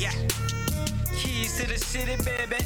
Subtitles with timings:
[0.00, 0.12] Yeah.
[1.14, 2.56] Keys to the city, baby.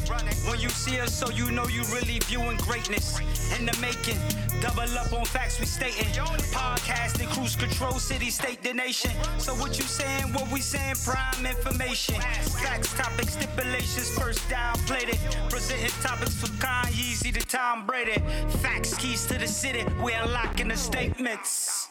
[0.48, 3.18] When you see us, so you know you really viewing greatness
[3.58, 4.21] in the making.
[4.60, 6.06] Double up on facts we stating.
[6.54, 9.10] Podcasting, cruise control, city, state, the nation.
[9.38, 10.32] So what you saying?
[10.32, 10.94] What we saying?
[11.04, 12.20] Prime information.
[12.20, 14.16] Facts, topics, stipulations.
[14.16, 15.19] First down, played it.
[15.51, 18.23] Presenting topics for Kanye, to Tom Brady.
[18.62, 19.85] Facts, keys to the city.
[20.01, 21.89] We unlocking the statements.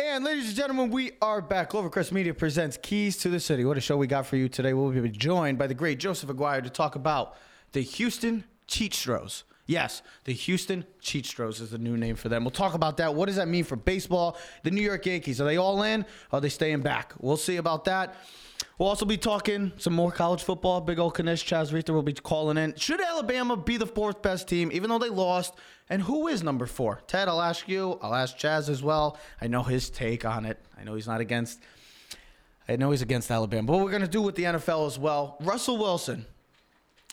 [0.00, 1.70] And ladies and gentlemen, we are back.
[1.70, 3.64] Clovercrest Media presents Keys to the City.
[3.64, 4.72] What a show we got for you today.
[4.72, 7.34] We'll be joined by the great Joseph Aguirre to talk about
[7.72, 9.42] the Houston Cheatstros.
[9.66, 12.44] Yes, the Houston Cheatstros is the new name for them.
[12.44, 13.16] We'll talk about that.
[13.16, 14.38] What does that mean for baseball?
[14.62, 16.06] The New York Yankees, are they all in?
[16.30, 17.12] Are they staying back?
[17.18, 18.14] We'll see about that.
[18.78, 20.80] We'll also be talking some more college football.
[20.80, 22.76] Big old Kanish Chaz Reether will be calling in.
[22.76, 25.54] Should Alabama be the fourth best team, even though they lost?
[25.90, 27.00] And who is number four?
[27.08, 27.98] Ted, I'll ask you.
[28.00, 29.18] I'll ask Chaz as well.
[29.40, 30.60] I know his take on it.
[30.78, 31.60] I know he's not against.
[32.68, 33.66] I know he's against Alabama.
[33.66, 35.38] But we're gonna do with the NFL as well.
[35.40, 36.24] Russell Wilson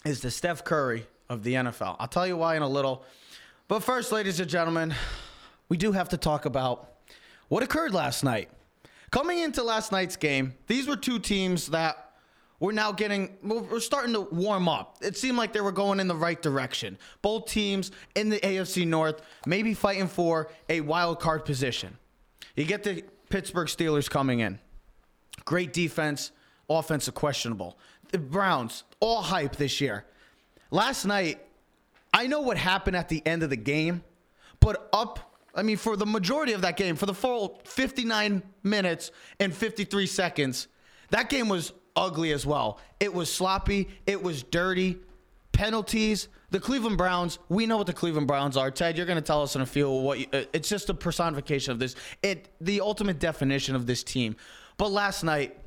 [0.04, 1.96] is the Steph Curry of the NFL.
[1.98, 3.02] I'll tell you why in a little.
[3.66, 4.94] But first, ladies and gentlemen,
[5.68, 6.92] we do have to talk about
[7.48, 8.50] what occurred last night.
[9.10, 12.12] Coming into last night's game, these were two teams that
[12.58, 14.98] were now getting, we're starting to warm up.
[15.02, 16.98] It seemed like they were going in the right direction.
[17.22, 21.98] Both teams in the AFC North, maybe fighting for a wild card position.
[22.54, 24.58] You get the Pittsburgh Steelers coming in.
[25.44, 26.32] Great defense,
[26.68, 27.78] offensive questionable.
[28.10, 30.04] The Browns, all hype this year.
[30.70, 31.40] Last night,
[32.14, 34.02] I know what happened at the end of the game,
[34.60, 35.25] but up,
[35.56, 40.06] I mean, for the majority of that game, for the full 59 minutes and 53
[40.06, 40.68] seconds,
[41.10, 42.78] that game was ugly as well.
[43.00, 44.98] It was sloppy, it was dirty,
[45.52, 46.28] penalties.
[46.50, 48.70] The Cleveland Browns, we know what the Cleveland Browns are.
[48.70, 50.94] Ted, you're going to tell us in a few what you, uh, it's just a
[50.94, 51.96] personification of this.
[52.22, 54.36] It the ultimate definition of this team.
[54.76, 55.58] But last night,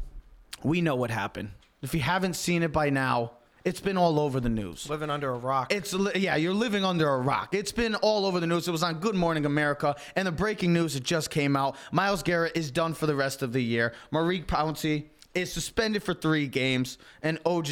[0.64, 1.50] we know what happened.
[1.82, 3.34] If you haven't seen it by now,
[3.66, 4.90] it's been all over the news.
[4.90, 5.74] Living under a rock.
[5.74, 7.54] It's yeah, you're living under a rock.
[7.54, 8.68] It's been all over the news.
[8.68, 11.76] It was on Good Morning America, and the breaking news it just came out.
[11.92, 13.94] Myles Garrett is done for the rest of the year.
[14.12, 17.70] Maurkice Pouncey is suspended for three games, and OG,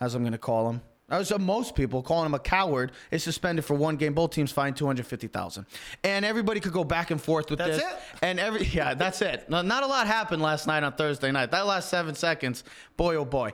[0.00, 3.64] as I'm going to call him, as most people calling him a coward, is suspended
[3.64, 4.12] for one game.
[4.12, 5.64] Both teams fined two hundred fifty thousand,
[6.04, 7.82] and everybody could go back and forth with That's this.
[7.82, 7.98] it?
[8.20, 9.48] And every yeah, that's it.
[9.48, 11.50] No, not a lot happened last night on Thursday night.
[11.50, 12.62] That last seven seconds,
[12.96, 13.52] boy oh boy.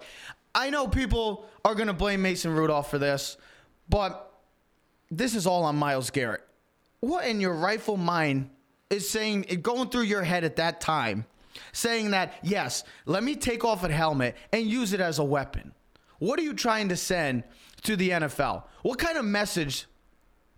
[0.55, 3.37] I know people are gonna blame Mason Rudolph for this,
[3.89, 4.33] but
[5.11, 6.43] this is all on Myles Garrett.
[7.01, 8.51] What in your rightful mind
[8.91, 11.27] is saying going through your head at that time,
[11.73, 15.73] saying that yes, let me take off a helmet and use it as a weapon?
[16.19, 17.45] What are you trying to send
[17.83, 18.65] to the NFL?
[18.83, 19.87] What kind of message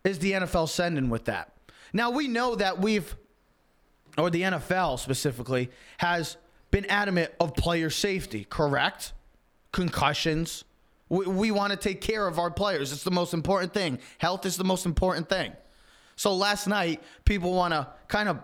[0.05, 1.53] is the NFL sending with that?
[1.93, 3.17] Now we know that we've
[4.19, 6.37] or the NFL specifically, has
[6.71, 9.13] been adamant of player safety, correct?
[9.77, 10.65] Concussions.
[11.11, 12.93] We, we want to take care of our players.
[12.93, 13.99] It's the most important thing.
[14.17, 15.53] Health is the most important thing.
[16.17, 18.39] So last night, people want to kind of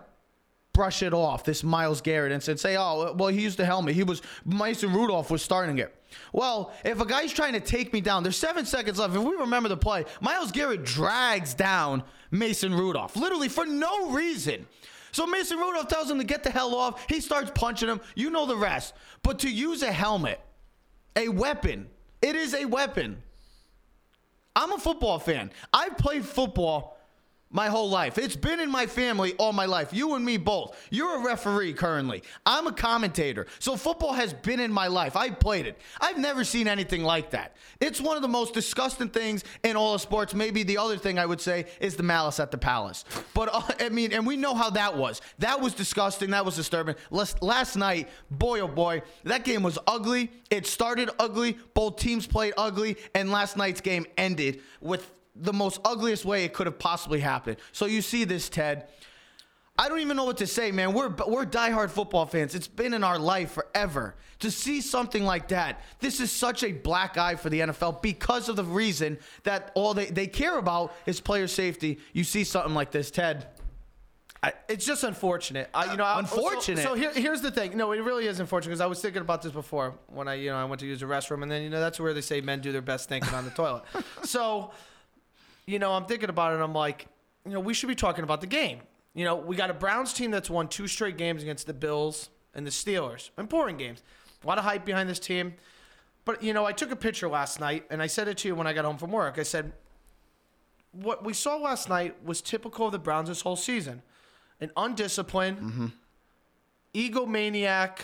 [0.73, 3.95] brush it off, this Myles Garrett, and said, say, oh, well, he used the helmet.
[3.95, 5.95] He was, Mason Rudolph was starting it.
[6.33, 9.15] Well, if a guy's trying to take me down, there's seven seconds left.
[9.15, 14.67] If we remember the play, Myles Garrett drags down Mason Rudolph, literally for no reason.
[15.11, 17.03] So Mason Rudolph tells him to get the hell off.
[17.09, 18.01] He starts punching him.
[18.13, 18.93] You know the rest.
[19.23, 20.39] But to use a helmet,
[21.15, 21.87] a weapon,
[22.21, 23.21] it is a weapon.
[24.55, 25.51] I'm a football fan.
[25.73, 26.92] I've played football
[27.53, 28.17] my whole life.
[28.17, 29.93] It's been in my family all my life.
[29.93, 30.75] You and me both.
[30.89, 32.23] You're a referee currently.
[32.45, 33.47] I'm a commentator.
[33.59, 35.15] So football has been in my life.
[35.15, 35.79] I played it.
[36.01, 37.55] I've never seen anything like that.
[37.79, 40.33] It's one of the most disgusting things in all of sports.
[40.33, 43.05] Maybe the other thing I would say is the malice at the palace.
[43.33, 45.21] But uh, I mean, and we know how that was.
[45.39, 46.31] That was disgusting.
[46.31, 46.95] That was disturbing.
[47.11, 50.31] Last, last night, boy oh boy, that game was ugly.
[50.49, 51.57] It started ugly.
[51.75, 56.53] Both teams played ugly, and last night's game ended with the most ugliest way it
[56.53, 57.57] could have possibly happened.
[57.71, 58.87] So you see this, Ted.
[59.77, 60.93] I don't even know what to say, man.
[60.93, 62.53] We're we're diehard football fans.
[62.53, 64.15] It's been in our life forever.
[64.39, 68.49] To see something like that, this is such a black eye for the NFL because
[68.49, 71.97] of the reason that all they, they care about is player safety.
[72.11, 73.47] You see something like this, Ted.
[74.67, 75.69] It's just unfortunate.
[75.73, 76.83] I, you know, I- so- Unfortunate?
[76.83, 77.77] So, here, here's the thing.
[77.77, 80.49] No, it really is unfortunate because I was thinking about this before when I, you
[80.49, 82.41] know, I went to use the restroom, and then you know that's where they say
[82.41, 83.83] men do their best thinking on the toilet.
[84.25, 84.71] So,
[85.65, 86.55] you know, I'm thinking about it.
[86.55, 87.07] and I'm like,
[87.45, 88.79] you know, we should be talking about the game.
[89.13, 92.29] You know, we got a Browns team that's won two straight games against the Bills
[92.55, 93.29] and the Steelers.
[93.37, 94.01] Important games.
[94.43, 95.53] A lot of hype behind this team.
[96.25, 98.55] But you know, I took a picture last night, and I said it to you
[98.55, 99.37] when I got home from work.
[99.37, 99.73] I said,
[100.91, 104.01] what we saw last night was typical of the Browns this whole season
[104.61, 105.87] an undisciplined, mm-hmm.
[106.93, 107.99] egomaniac,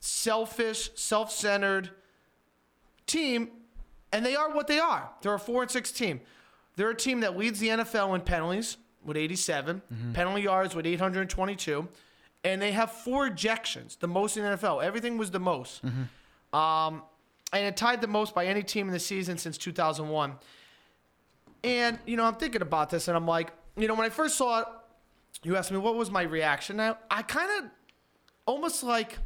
[0.00, 1.90] selfish, self-centered
[3.06, 3.48] team,
[4.12, 5.10] and they are what they are.
[5.22, 6.20] They're a four and six team.
[6.80, 9.82] They're a team that leads the NFL in penalties with 87,
[10.14, 11.86] penalty yards with 822,
[12.42, 14.82] and they have four ejections, the most in the NFL.
[14.82, 15.82] Everything was the most.
[16.54, 17.02] Um,
[17.52, 20.36] and it tied the most by any team in the season since 2001.
[21.62, 24.38] And, you know, I'm thinking about this and I'm like, you know, when I first
[24.38, 24.66] saw it,
[25.42, 26.78] you asked me what was my reaction.
[26.78, 27.70] Now, I kind of
[28.46, 29.18] almost like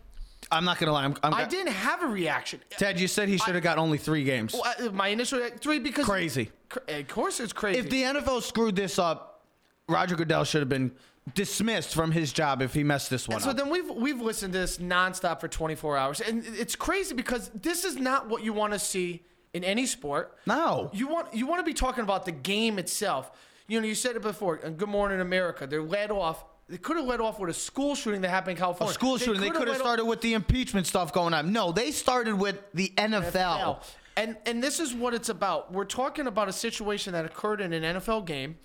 [0.50, 1.04] I'm not gonna lie.
[1.04, 2.60] I'm, I'm I didn't have a reaction.
[2.70, 4.52] Ted, you said he should have got only three games.
[4.54, 6.50] Well, I- My initial three because Crazy.
[6.68, 7.78] Cra- Of course, it's crazy.
[7.80, 9.42] If the NFL screwed this up,
[9.88, 10.92] Roger Goodell should have been
[11.34, 13.42] dismissed from his job if he messed this one up.
[13.42, 13.56] so up.
[13.56, 17.84] then we've we've listened to this nonstop for 24 hours, and it's crazy because this
[17.84, 19.22] is not what you want to see
[19.54, 20.36] in any sport.
[20.46, 20.90] No.
[20.92, 23.30] you want you want to be talking about the game itself.
[23.66, 24.60] You know, you said it before.
[24.62, 25.66] uh, Good Morning America.
[25.66, 26.44] They're led off.
[26.68, 28.90] They could have led off with a school shooting that happened in California.
[28.90, 29.40] A school shooting.
[29.40, 31.52] They could have led off- started with the impeachment stuff going on.
[31.52, 33.32] No, they started with the NFL.
[33.32, 33.78] NFL.
[34.16, 35.72] And and this is what it's about.
[35.72, 38.56] We're talking about a situation that occurred in an NFL game.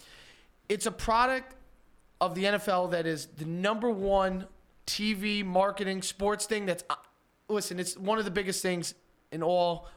[0.70, 1.56] It's a product
[2.22, 4.46] of the NFL that is the number one
[4.86, 6.96] TV marketing sports thing that's uh,
[7.48, 8.94] listen, it's one of the biggest things
[9.32, 9.88] in all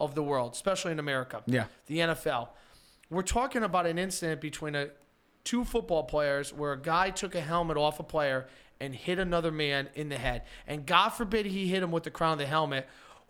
[0.00, 1.42] of the world, especially in America.
[1.46, 1.64] Yeah.
[1.86, 2.48] The NFL.
[3.10, 4.88] We're talking about an incident between a
[5.48, 8.46] two football players where a guy took a helmet off a player
[8.80, 10.42] and hit another man in the head.
[10.66, 12.86] And God forbid he hit him with the crown of the helmet.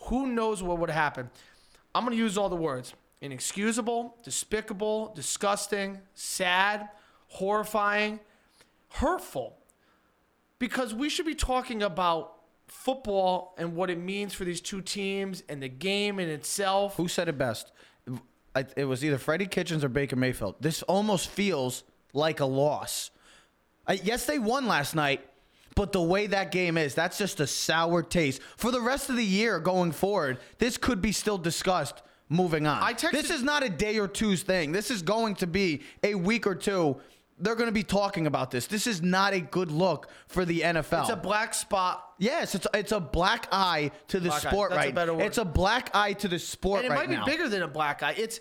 [0.07, 1.31] Who knows what would happen?
[1.95, 6.89] I'm going to use all the words inexcusable, despicable, disgusting, sad,
[7.29, 8.19] horrifying,
[8.89, 9.57] hurtful.
[10.59, 12.35] Because we should be talking about
[12.67, 16.97] football and what it means for these two teams and the game in itself.
[16.97, 17.71] Who said it best?
[18.77, 20.57] It was either Freddie Kitchens or Baker Mayfield.
[20.61, 23.11] This almost feels like a loss.
[23.87, 25.27] I- Yes, they won last night,
[25.75, 28.41] but the way that game is, that's just a sour taste.
[28.57, 32.83] For the rest of the year going forward, this could be still discussed moving on.
[32.83, 34.73] I texted- this is not a day or two's thing.
[34.73, 37.01] This is going to be a week or two.
[37.41, 38.67] They're going to be talking about this.
[38.67, 41.03] This is not a good look for the NFL.
[41.03, 44.51] It's a black spot yes, it's it's a black eye to the Black eye.
[44.51, 44.95] sport That's a right.
[44.95, 45.23] better word.
[45.23, 47.25] It's a black eye to the sport and it right might now.
[47.25, 48.15] be bigger than a black eye.
[48.19, 48.41] It's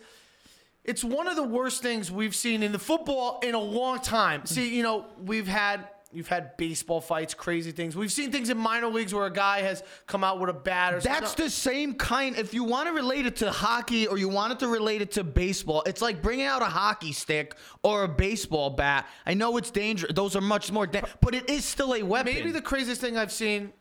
[0.88, 4.46] it's one of the worst things we've seen in the football in a long time.
[4.46, 7.94] See, you know, we've had you've had baseball fights, crazy things.
[7.96, 10.94] We've seen things in minor leagues where a guy has come out with a bat
[10.94, 11.46] or That's something.
[11.46, 12.38] the same kind.
[12.38, 15.12] If you want to relate it to hockey or you want it to relate it
[15.12, 19.06] to baseball, it's like bringing out a hockey stick or a baseball bat.
[19.26, 22.34] I know it's dangerous; those are much more, da- but it is still a weapon.
[22.34, 23.74] maybe the craziest thing I've seen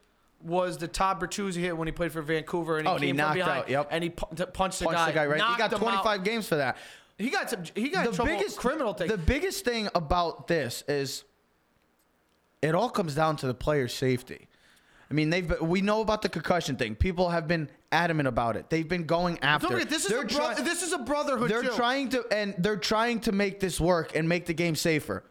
[0.47, 3.11] was the Todd Bertuzzi hit when he played for Vancouver and he Oh, and he
[3.11, 3.89] came from knocked behind out, yep.
[3.91, 5.07] and he pu- t- punched the guy.
[5.07, 5.41] the guy right.
[5.41, 6.03] He got him out.
[6.03, 6.77] 25 games for that.
[7.19, 7.63] He got some.
[7.75, 9.09] He got the biggest criminal thing.
[9.09, 11.25] The biggest thing about this is
[12.63, 14.49] it all comes down to the player's safety.
[15.11, 16.97] I mean, they've been, we know about the concussion thing.
[16.97, 18.71] People have been adamant about it.
[18.71, 19.69] They've been going after.
[19.69, 21.49] Forget, this is They're a bro- try- this is a brotherhood.
[21.49, 21.71] They're too.
[21.77, 25.23] trying to and they're trying to make this work and make the game safer.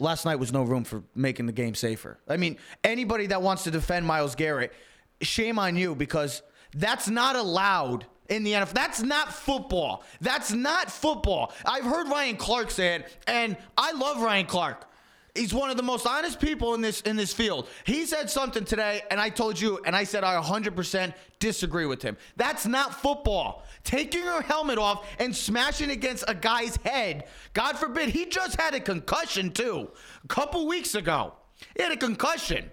[0.00, 2.18] Last night was no room for making the game safer.
[2.28, 4.72] I mean, anybody that wants to defend Myles Garrett,
[5.20, 6.42] shame on you because
[6.74, 8.72] that's not allowed in the NFL.
[8.72, 10.02] That's not football.
[10.20, 11.52] That's not football.
[11.64, 14.88] I've heard Ryan Clark say it, and I love Ryan Clark.
[15.34, 17.68] He's one of the most honest people in this in this field.
[17.84, 22.02] He said something today, and I told you, and I said I 100% disagree with
[22.02, 22.16] him.
[22.36, 23.64] That's not football.
[23.82, 27.24] Taking your helmet off and smashing against a guy's head.
[27.52, 29.90] God forbid, he just had a concussion too.
[30.22, 31.34] A couple weeks ago,
[31.76, 32.70] he had a concussion.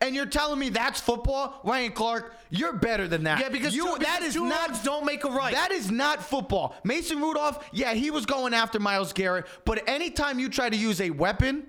[0.00, 2.34] And you're telling me that's football, Ryan Clark?
[2.50, 3.38] You're better than that.
[3.38, 5.54] Yeah, because you, two, because is two not don't make a right.
[5.54, 6.74] that is not football.
[6.82, 11.00] Mason Rudolph, yeah, he was going after Myles Garrett, but anytime you try to use
[11.00, 11.66] a weapon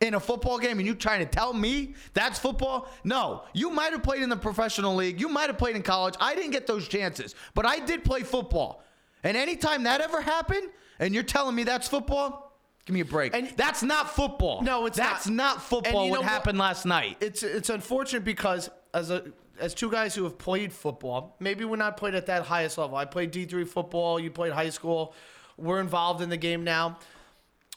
[0.00, 3.42] in a football game and you trying to tell me that's football, no.
[3.52, 6.14] You might have played in the professional league, you might have played in college.
[6.20, 8.82] I didn't get those chances, but I did play football.
[9.24, 10.68] And anytime that ever happened,
[11.00, 12.52] and you're telling me that's football,
[12.86, 13.34] give me a break.
[13.34, 14.62] And- that's not football.
[14.62, 15.34] No, it's that's not.
[15.34, 16.04] not, football.
[16.04, 16.30] You what know what?
[16.30, 17.16] happened last night?
[17.20, 19.24] it's it's unfortunate because as a
[19.60, 22.96] as two guys who have played football, maybe we're not played at that highest level.
[22.96, 24.20] I played D three football.
[24.20, 25.14] You played high school.
[25.56, 26.98] We're involved in the game now.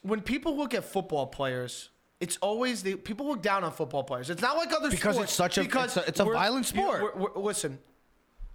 [0.03, 1.89] When people look at football players,
[2.21, 4.29] it's always the people look down on football players.
[4.29, 4.95] It's not like other sports.
[4.95, 5.31] Because sports.
[5.31, 7.01] it's such a- it's a- it's a violent sport.
[7.03, 7.79] we're- we're- listen,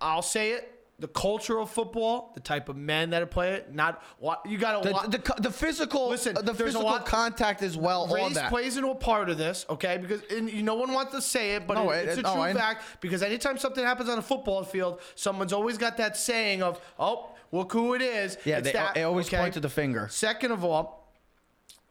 [0.01, 0.73] I'll say it.
[0.99, 4.83] The culture of football, the type of men that play it, not what you got
[4.83, 8.07] to The, the, the physical, Listen, the physical lot- contact as well.
[8.09, 8.49] race that.
[8.49, 9.99] plays into a part of this, okay?
[9.99, 12.23] Because and you, no one wants to say it, but No, it- it- it's a
[12.23, 12.83] no, true I- fact.
[13.03, 17.29] Because anytime something happens on a football field, someone's always got that saying of, "Oh,
[17.53, 19.37] look who it is." Yeah, It's they, that, they always okay?
[19.37, 20.09] point to the finger.
[20.11, 21.06] Second of all,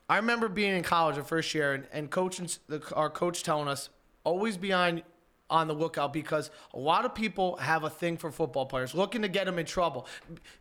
[0.07, 3.67] I remember being in college the first year and, and coaching the, our coach telling
[3.67, 3.89] us
[4.23, 5.01] always be on
[5.49, 9.21] on the lookout because a lot of people have a thing for football players, looking
[9.21, 10.07] to get them in trouble,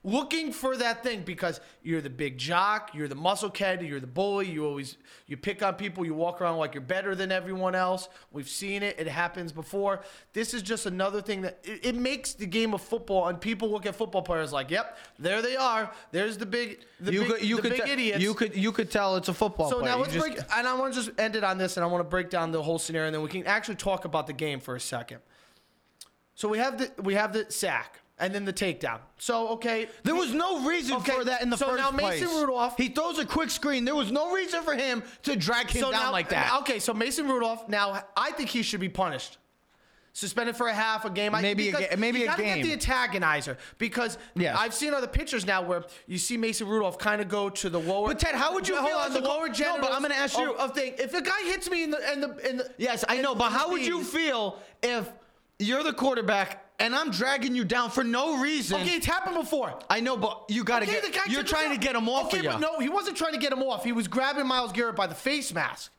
[0.02, 4.06] looking for that thing because you're the big jock, you're the muscle kid, you're the
[4.06, 4.46] bully.
[4.50, 8.08] You always you pick on people, you walk around like you're better than everyone else.
[8.30, 10.02] We've seen it; it happens before.
[10.34, 13.70] This is just another thing that it, it makes the game of football, and people
[13.70, 15.90] look at football players like, "Yep, there they are.
[16.12, 18.54] There's the big, the you big, could you the could big te- idiots." you could
[18.54, 19.92] you could tell it's a football So player.
[19.92, 21.86] now let's just- break, and I want to just end it on this, and I
[21.86, 24.32] want to break down the whole scenario, and then we can actually talk about the
[24.34, 25.18] game for a second.
[26.34, 28.98] So we have the we have the sack, and then the takedown.
[29.18, 32.28] So okay, There was no reason Okay, for that in the so first now Mason
[32.28, 32.40] place.
[32.40, 33.84] Rudolph- he throws a quick screen.
[33.84, 36.58] There was no reason for him to drag him down now, like that.
[36.62, 37.68] Okay, so Mason Rudolph.
[37.68, 39.38] Now I think he should be punished.
[40.16, 41.32] Suspended for a half a game.
[41.32, 42.62] Maybe a because ga- maybe you a gotta game.
[42.64, 44.56] get the antagonizer because Yes.
[44.56, 47.80] I've seen other pictures now where you see Mason Rudolph kind of go to the
[47.80, 48.06] lower.
[48.06, 49.92] But Ted, how would you feel on, the a lower No, but?
[49.92, 50.94] I'm gonna ask you- of, of thing.
[50.98, 53.50] If a guy hits me in the in the in the yes, I know, but
[53.50, 55.10] how would you feel if
[55.58, 58.82] you're the quarterback and I'm dragging you down for no reason?
[58.82, 59.76] Okay, it's happened before.
[59.90, 61.28] I know, but you gotta Okay, get.
[61.28, 62.50] You're trying to get him off okay, of you.
[62.50, 63.82] but no, he wasn't trying to get him off.
[63.82, 65.90] He was grabbing Myles Garrett by the face mask.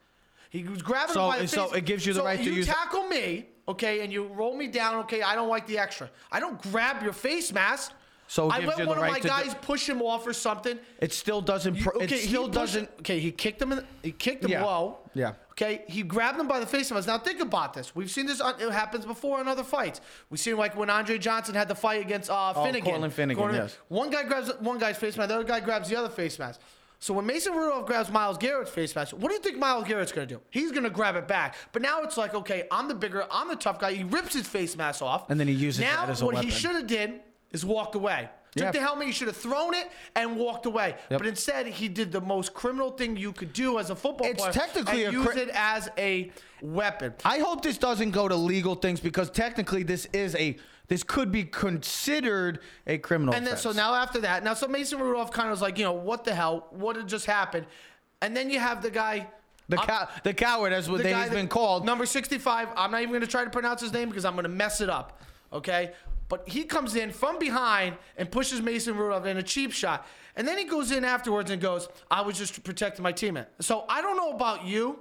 [0.50, 1.72] He was grabbing So- him by the so face.
[1.72, 4.26] So it gives you the So right to you use- tackle me, okay, and you
[4.28, 5.22] roll me down, okay.
[5.22, 6.10] I don't like the extra.
[6.32, 7.92] I don't grab your face mask.
[8.28, 10.26] So I let you the one right of my to do- guys push him off
[10.26, 10.80] or something.
[11.00, 11.80] It still doesn't.
[11.80, 12.90] Pro- okay, it still doesn't.
[13.02, 13.72] Okay, he kicked him.
[13.72, 14.64] In, the, he kicked him Yeah.
[14.66, 14.98] low.
[15.14, 15.34] Yeah.
[15.52, 17.06] Okay, he grabbed him by the face mask.
[17.08, 17.96] Now think about this.
[17.96, 18.42] We've seen this.
[18.60, 20.02] It happens before in other fights.
[20.32, 22.90] We've seen like when Andre Johnson had the fight against uh, Oh, Finnegan.
[22.90, 23.78] Cortland Finnegan, yes.
[23.90, 25.30] One guy grabs one guy's face mask.
[25.30, 26.60] The other guy grabs the other face mask.
[27.00, 30.12] So when Mason Rudolph grabs Myles Garrett's face mask, what do you think Myles Garrett's
[30.12, 30.42] gonna do?
[30.50, 31.56] He's gonna grab it back.
[31.72, 33.94] But now it's like, okay, I'm the bigger, I'm the tough guy.
[33.94, 36.44] He rips his face mask off, And then he uses now that as a what
[36.44, 37.20] he should have did
[37.52, 38.30] is walked away.
[38.56, 38.72] Took Yeah.
[38.72, 40.96] the helmet, he should have thrown it and walked away.
[41.10, 41.20] Yep.
[41.20, 44.40] But instead, he did the most criminal thing you could do as a football It's
[44.42, 44.54] player.
[44.54, 47.14] technically and a use cri- it as a weapon.
[47.26, 50.58] I hope this doesn't go to legal things because technically this is a.
[50.88, 53.34] This could be considered a criminal.
[53.34, 55.84] And then so now after that, now so Mason Rudolph kind of was like, you
[55.84, 56.68] know, what the hell?
[56.72, 57.66] What had just happened?
[58.22, 59.28] And then you have the guy.
[59.68, 61.86] the cow, the coward, as what the they've been called.
[61.86, 62.70] Number 65.
[62.76, 64.82] I'm not even going to try to pronounce his name because I'm going to mess
[64.82, 65.22] it up.
[65.52, 65.94] Okay?
[66.28, 70.08] But he comes in from behind and pushes Mason Rudolph in a cheap shot.
[70.36, 73.48] And then he goes in afterwards and goes, I was just protecting my teammate.
[73.60, 75.00] So I don't know about you,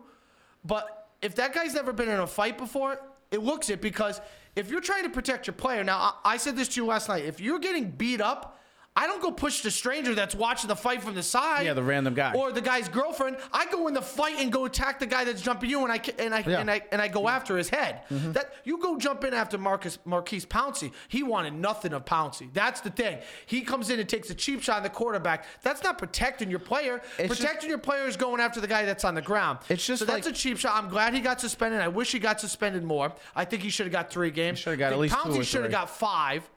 [0.64, 3.00] but if that guy's never been in a fight before,
[3.34, 4.20] it looks it because
[4.56, 7.08] if you're trying to protect your player, now I, I said this to you last
[7.08, 8.60] night, if you're getting beat up,
[8.96, 11.66] I don't go push the stranger that's watching the fight from the side.
[11.66, 12.32] Yeah, the random guy.
[12.32, 13.38] Or the guy's girlfriend.
[13.52, 16.00] I go in the fight and go attack the guy that's jumping you, and I
[16.20, 16.60] and I Yeah.
[16.60, 18.02] and I and I go after his head.
[18.08, 18.32] Mm-hmm.
[18.32, 20.92] That you go jump in after Marcus Marquise Pouncey.
[21.08, 22.48] He wanted nothing of Pouncey.
[22.52, 23.18] That's the thing.
[23.46, 25.44] He comes in and takes a cheap shot on the quarterback.
[25.62, 27.02] That's not protecting your player.
[27.18, 29.58] It's just- protecting your player is going after the guy that's on the ground.
[29.68, 30.76] It's just so that's a cheap shot.
[30.76, 31.80] I'm glad he got suspended.
[31.80, 33.12] I wish he got suspended more.
[33.34, 34.60] I think he should have got three games.
[34.60, 36.48] should have got at least two Pouncey should have got five.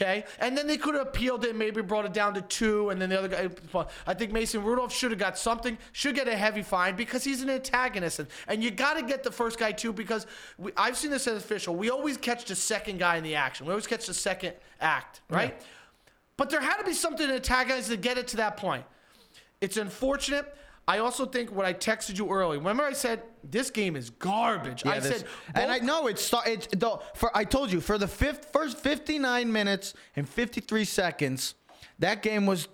[0.00, 3.00] Okay, and then they could have appealed it, maybe brought it down to two, and
[3.00, 3.50] then the other guy.
[3.74, 7.22] Eh, I think Mason Rudolph should have got something, should get a heavy fine because
[7.22, 10.26] he's an antagonist, and, and you got to get the first guy too because
[10.56, 11.76] we, I've seen this as official.
[11.76, 13.66] We always catch the second guy in the action.
[13.66, 15.60] We always catch the second act, right?
[16.38, 18.84] But there had to be something to antagonize to get it to that point.
[19.60, 20.56] It's unfortunate.
[20.90, 22.58] I also think what I texted you early.
[22.58, 24.84] Remember, I said this game is garbage.
[24.84, 26.48] I this- said, and I know it's start.
[26.48, 26.66] It's
[27.14, 31.54] for I told you for the fifth first 59 minutes and 53 seconds,
[32.00, 32.66] that game was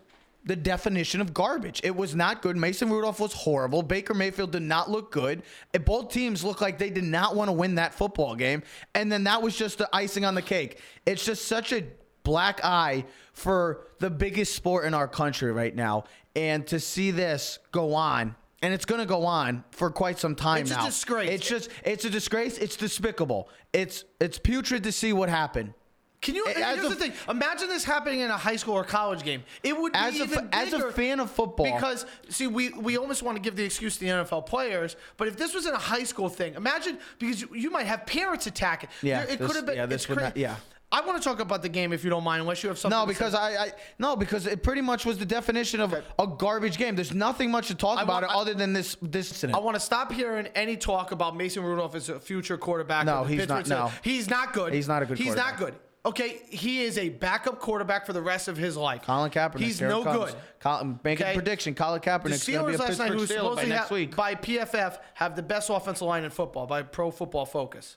[0.46, 1.82] the definition of garbage.
[1.85, 2.56] It was not good.
[2.56, 3.82] Mason Rudolph was horrible.
[3.82, 5.42] Baker Mayfield did not look good.
[5.75, 8.62] And both teams looked like they did not want to win that football game.
[8.94, 10.80] And then that was just the icing on the cake.
[11.04, 11.85] It's just such a
[12.23, 16.04] black eye for the biggest sport in our country right now.
[16.37, 20.35] And to see this go on, and it's going to go on for quite some
[20.35, 20.75] time now.
[20.76, 21.31] It's a disgrace.
[21.31, 22.59] It's just it's a disgrace.
[22.59, 23.49] It's despicable.
[23.73, 25.73] It's it's putrid to see what happened.
[26.21, 26.47] Can you?
[26.47, 27.12] As here's a- the thing.
[27.31, 29.45] Imagine this happening in a high school or college game.
[29.62, 32.71] It would be As a even fa- as a fan of football- Because see, we
[32.71, 35.66] we almost want to give the excuse to the NFL players, but if this was
[35.66, 38.90] in a high school thing, imagine because you, you might have parents attack it.
[39.02, 39.76] Yeah, it could have been.
[39.76, 40.57] yeah, this it's would not- yeah.
[40.93, 42.97] I want to talk about the game if you don't mind, unless you have something.
[42.97, 43.38] No, to because say.
[43.38, 46.95] I, I no because it pretty much was the definition of a garbage game.
[46.95, 49.57] There's nothing much to talk I about want- it other than this this incident.
[49.57, 53.05] I want to stop hearing any talk about Mason Rudolph as a future quarterback.
[53.07, 53.85] No, he's not- Pittsburgh Steelers.
[53.85, 53.93] no.
[54.02, 54.73] he's not good.
[54.73, 55.75] He's not a good He's not good.
[56.07, 59.02] Okay, he is a backup quarterback for the rest of his life.
[59.02, 59.59] Colin Kaepernick.
[59.59, 60.31] He's no comes.
[60.31, 60.40] good.
[60.61, 61.33] Colin, make Okay.
[61.33, 61.75] a prediction.
[61.75, 63.90] Colin Kaepernick's going to be a last night, who Pittsburgh was Steeler by supposedly have,
[63.90, 64.14] week.
[64.14, 67.97] by PFF, have the best offensive line in football by Pro Football Focus.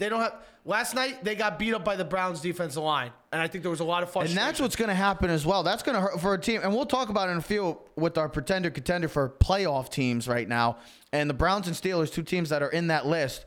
[0.00, 0.34] They don't have.
[0.64, 3.70] Last night they got beat up by the Browns defensive line, and I think there
[3.70, 5.62] was a lot of And that's what's going to happen as well.
[5.62, 6.62] That's going to hurt for a team.
[6.64, 10.26] And we'll talk about it in a few with our pretender contender for playoff teams
[10.26, 10.78] right now.
[11.12, 13.44] And the Browns and Steelers, two teams that are in that list.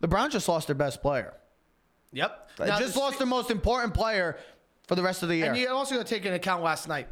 [0.00, 1.32] The Browns just lost their best player.
[2.12, 2.50] Yep.
[2.58, 4.36] They Now, just the- lost their most important player
[4.86, 5.46] for the rest of the year.
[5.46, 7.08] And you also got to take into account last night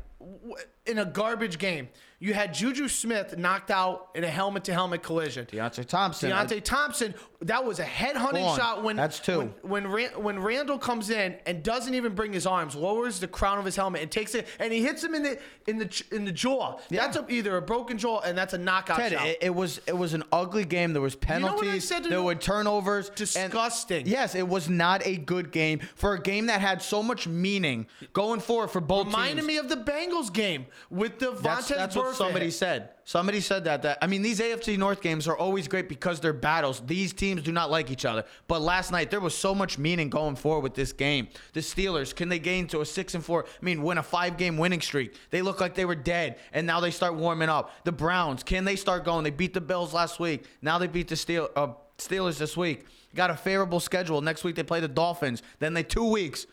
[0.85, 1.89] in a garbage game.
[2.25, 5.45] You had Juju Smith knocked out in a helmet-to-helmet collision.
[5.45, 6.31] Deontay Thompson.
[6.31, 9.41] Deontay Thompson, that was a head-hunting shot when That's two.
[9.61, 13.29] When when, Ran- when Randall comes in and doesn't even bring his arms, lowers the
[13.29, 16.03] crown of his helmet and takes it, and he hits him in the in the
[16.13, 16.79] in the jaw.
[16.89, 17.03] Yeah.
[17.03, 19.27] That's a, either a broken jaw and that's a knockout Ted, shot.
[19.27, 20.95] it, it was it was an ugly game.
[20.95, 21.87] There was know what I penalties.
[21.87, 22.25] said to there you?
[22.25, 23.09] were turnovers.
[23.09, 24.07] and- Disgusting.
[24.07, 27.87] yes, it was not a good game for a game that had so much meaning
[28.15, 29.47] going forward for both Reminded teams.
[29.47, 31.69] me of the Bengals game with the That's,
[32.15, 32.89] Vontaze that's what somebody said.
[33.05, 33.83] Somebody said that.
[33.83, 36.81] That I mean, these AFC North games are always great because they're battles.
[36.87, 38.25] These teams do not like each other.
[38.49, 41.29] But last night there was so much meaning going forward with this game.
[41.53, 43.45] The Steelers can they gain to a six and four?
[43.45, 45.15] I mean, win a five game winning streak.
[45.31, 47.73] They look like they were dead, and now they start warming up.
[47.85, 49.25] The Browns can they start going?
[49.25, 50.45] They beat the Bills last week.
[50.63, 51.69] Now they beat the Steel, uh,
[51.99, 52.87] Steelers this week.
[53.15, 54.21] Got a favorable schedule.
[54.21, 55.43] Next week they play the Dolphins.
[55.59, 56.47] Then they two weeks.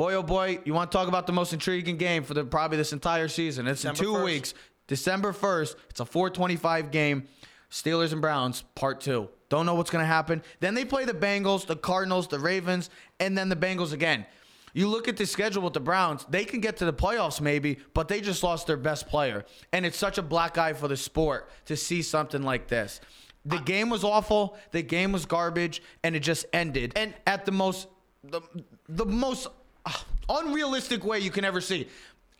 [0.00, 2.78] Boy, oh boy, you want to talk about the most intriguing game for the probably
[2.78, 3.66] this entire season?
[3.66, 4.24] It's in two 1st.
[4.24, 4.54] weeks.
[4.90, 5.76] December 1st.
[5.88, 7.28] It's a 425 game.
[7.70, 9.28] Steelers and Browns, part two.
[9.48, 10.42] Don't know what's going to happen.
[10.58, 14.26] Then they play the Bengals, the Cardinals, the Ravens, and then the Bengals again.
[14.72, 17.78] You look at the schedule with the Browns, they can get to the playoffs maybe,
[17.94, 19.44] but they just lost their best player.
[19.72, 23.00] And it's such a black eye for the sport to see something like this.
[23.44, 26.94] The game was awful, the game was garbage, and it just ended.
[26.96, 27.86] And- at the most
[28.24, 28.40] the,
[28.88, 29.46] the most
[29.86, 29.92] uh,
[30.28, 31.88] unrealistic way you can ever see.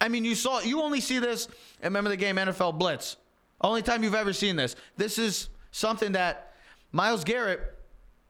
[0.00, 1.48] I mean, you saw you only see this.
[1.82, 3.16] Remember the game NFL Blitz?
[3.60, 4.76] Only time you've ever seen this.
[4.96, 6.54] This is something that
[6.92, 7.76] Myles Garrett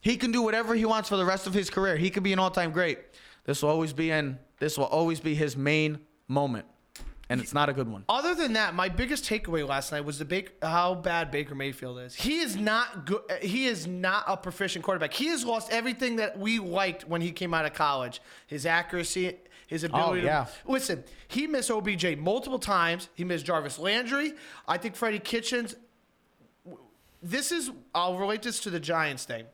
[0.01, 1.97] he can do whatever he wants for the rest of his career.
[1.97, 2.99] He could be an all-time great.
[3.45, 4.39] This will always be in.
[4.59, 5.99] This will always be his main
[6.29, 6.67] moment,
[7.29, 8.05] and it's not a good one.
[8.09, 11.99] Other than that, my biggest takeaway last night was the Baker, how bad Baker Mayfield
[11.99, 12.15] is.
[12.15, 13.23] He is not good.
[13.41, 15.15] He is not a proficient quarterback.
[15.15, 18.21] He has lost everything that we liked when he came out of college.
[18.47, 19.37] His accuracy,
[19.71, 20.23] his oh, ability.
[20.23, 20.47] Oh, yeah.
[20.67, 21.05] to listen.
[21.29, 23.09] He missed OBJ multiple times.
[23.15, 24.35] He missed Jarvis Landry.
[24.69, 25.77] I think Freddie Kitchens.
[27.23, 27.71] This is.
[27.95, 29.45] I'll relate this to the Giants thing.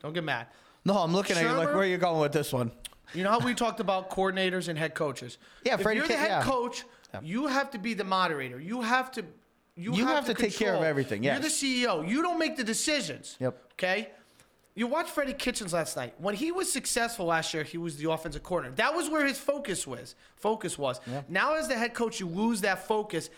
[0.00, 0.46] Don't get mad.
[0.84, 2.70] No, I'm looking at you like where are you going with this one?
[3.12, 5.38] You know how we talked about coordinators and head coaches.
[5.64, 6.42] Yeah, if Freddie you're the head yeah.
[6.42, 6.84] coach,
[7.22, 8.60] you have to be the moderator.
[8.60, 9.24] You have to.
[9.74, 12.08] You, You have to take care of everything, You're the CEO.
[12.08, 13.36] You don't make the decisions.
[13.40, 13.62] Yep.
[13.74, 14.10] Okay.
[14.78, 16.14] You watched Freddie Kitchens last night.
[16.18, 18.76] When he was successful last year, he was the offensive coordinator.
[18.76, 20.14] That was where his focus was.
[20.36, 21.00] Focus was.
[21.28, 23.28] Now, as the head coach, you lose that focus.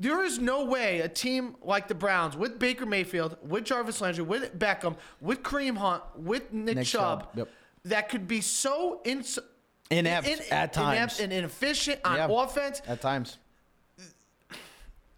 [0.00, 4.24] There is no way a team like the Browns, with Baker Mayfield, with Jarvis Landry,
[4.24, 7.48] with Beckham, with Kareem Hunt, with Nick, Nick Chubb, Chubb, yep.
[7.84, 9.38] that could be so ins-
[9.90, 10.96] Inept in- at times.
[10.96, 12.26] inept and inefficient on Yeah.
[12.28, 12.82] offense.
[12.88, 13.38] At times.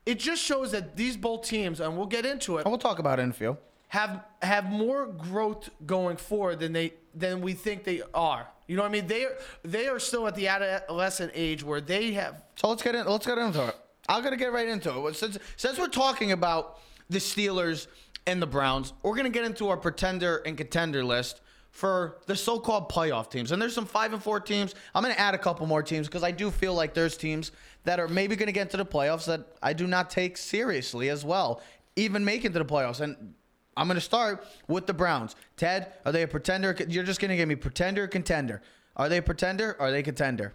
[0.04, 2.98] It just shows that these both teams, and we'll get into it, And we'll talk
[2.98, 3.56] about infield.
[3.88, 8.46] Have have more growth going forward than they than we think they are.
[8.66, 9.06] You know what I mean?
[9.06, 12.94] They are they are still at the adolescent age where they have So let's get
[12.94, 13.06] in.
[13.06, 13.76] Let's get into it.
[14.08, 15.16] I'm gonna get right into it.
[15.16, 17.86] Since since we're talking about the Steelers
[18.26, 22.90] and the Browns, we're gonna get into our pretender and contender list for the so-called
[22.90, 23.52] playoff teams.
[23.52, 24.74] And there's some five and four teams.
[24.94, 27.52] I'm gonna add a couple more teams because I do feel like there's teams
[27.84, 31.24] that are maybe gonna get into the playoffs that I do not take seriously as
[31.24, 31.60] well,
[31.94, 33.00] even make it to the playoffs.
[33.00, 33.34] And
[33.76, 35.36] I'm gonna start with the Browns.
[35.56, 36.74] Ted, are they a pretender?
[36.88, 38.62] You're just gonna give me pretender, or contender.
[38.96, 39.76] Are they a pretender?
[39.78, 40.54] Or are they contender?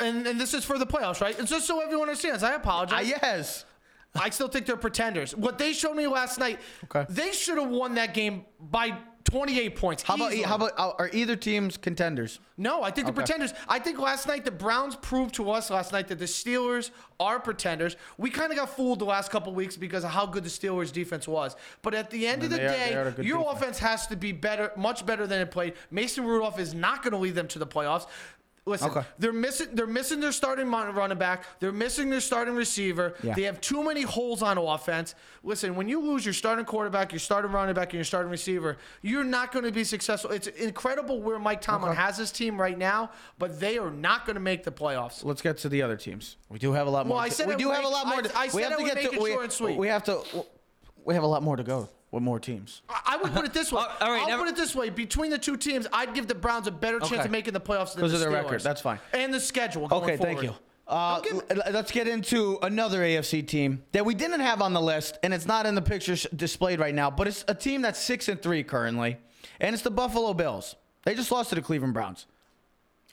[0.00, 1.36] and, and this is for the playoffs, right?
[1.38, 3.08] And just so everyone understands, I apologize.
[3.08, 3.64] yes.
[4.14, 5.34] I still think they're pretenders.
[5.34, 7.06] What they showed me last night, Okay.
[7.08, 10.02] they should have won that game by 28 points.
[10.02, 10.42] How about easily.
[10.48, 12.40] how about uh, are either teams contenders?
[12.58, 13.16] No, I think the Okay.
[13.22, 13.54] pretenders.
[13.68, 17.40] I think last night the Browns proved to us last night that the Steelers are
[17.40, 17.96] pretenders.
[18.18, 20.92] We kind of got fooled the last couple weeks because of how good the Steelers
[20.92, 21.56] defense was.
[21.82, 23.58] But at the end of the are- they are a day, your defense.
[23.60, 25.74] offense has to be better, much better than it played.
[25.90, 28.06] Mason Rudolph is not going to lead them to the playoffs.
[28.64, 29.02] Listen, Okay.
[29.18, 29.68] they're missing.
[29.72, 31.44] They're missing their starting running back.
[31.58, 33.14] They're missing their starting receiver.
[33.20, 33.34] Yeah.
[33.34, 35.16] They have too many holes on offense.
[35.42, 38.76] Listen, when you lose your starting quarterback, your starting running back, and your starting receiver,
[39.00, 40.30] you're not going to be successful.
[40.30, 42.00] It's incredible where Mike Tomlin Okay.
[42.00, 45.24] has his team right now, but they are not going to make the playoffs.
[45.24, 46.36] Let's get to the other teams.
[46.48, 47.16] We do have a lot more.
[47.16, 48.22] Well, I said we do would have a lot more.
[48.22, 49.18] To- I we said have I to get make to.
[49.20, 49.76] we, short and sweet.
[49.76, 50.22] we have to.
[51.04, 52.82] We have a lot more to go with more teams.
[52.88, 53.80] I I would put it this way.
[53.80, 56.28] All- all right, I'll never- put it this way: between the two teams, I'd give
[56.28, 57.24] the Browns a better chance Okay.
[57.24, 58.44] of making the playoffs than Because the of their Steelers.
[58.44, 58.60] record.
[58.62, 59.00] That's fine.
[59.12, 59.88] And the schedule.
[59.88, 60.32] Going Okay, forward.
[60.36, 60.54] thank you.
[60.86, 64.72] Uh, Don't give- l- let's get into another AFC team that we didn't have on
[64.74, 67.10] the list, and it's not in the picture sh- displayed right now.
[67.10, 69.16] But it's a team that's six and three currently,
[69.60, 70.76] and it's the Buffalo Bills.
[71.04, 72.26] They just lost to the Cleveland Browns.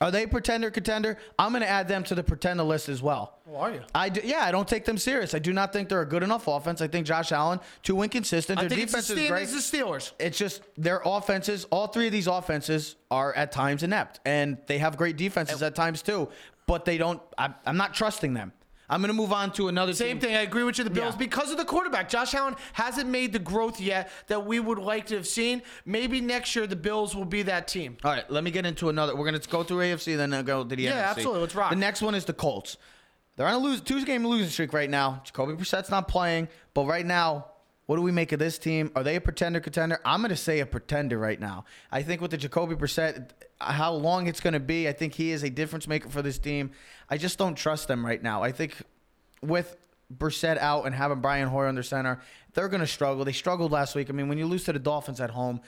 [0.00, 1.18] Are they pretender contender?
[1.38, 3.38] I'm going to add them to the pretender list as well.
[3.50, 3.80] Oh, are you?
[3.94, 5.34] I do, yeah, I don't take them serious.
[5.34, 6.80] I do not think they're a good enough offense.
[6.80, 8.58] I think Josh Allen too inconsistent.
[8.58, 9.42] I Their think defense it's the, is great.
[9.42, 10.12] it's the Steelers.
[10.18, 11.66] It's just their offenses.
[11.70, 15.74] All three of these offenses are at times inept, and they have great defenses at
[15.74, 16.28] times too.
[16.66, 17.20] But they don't.
[17.36, 18.52] I, I'm not trusting them.
[18.90, 20.28] I'm going to move on to another Same team.
[20.28, 20.36] thing.
[20.36, 20.84] I agree with you.
[20.84, 21.18] The Bills Yeah.
[21.18, 22.08] because of the quarterback.
[22.08, 25.62] Josh Allen hasn't made the growth yet that we would like to have seen.
[25.86, 27.96] Maybe next year the Bills will be that team.
[28.04, 29.14] All right, let me get into another.
[29.14, 31.10] We're going to go through AFC, then go to the Yeah, NFC.
[31.10, 31.40] absolutely.
[31.42, 31.70] Let's rock.
[31.70, 32.76] The next one is the Colts.
[33.36, 35.22] They're on a lose, two-game losing streak right now.
[35.24, 37.46] Jacoby Brissett's not playing, but right now,
[37.86, 38.90] what do we make of this team?
[38.94, 39.98] Are they a pretender contender?
[40.04, 41.64] I'm going to say a pretender right now.
[41.90, 45.30] I think with the Jacoby Brissett, how long it's going to be, I think he
[45.30, 46.70] is a difference maker for this team.
[47.08, 48.42] I just don't trust them right now.
[48.42, 48.74] I think
[49.42, 49.76] with
[50.14, 52.20] Brissett out and having Brian Hoyer under center,
[52.54, 53.24] they're going to struggle.
[53.24, 54.08] They struggled last week.
[54.10, 55.60] I mean, when you lose to the Dolphins at home,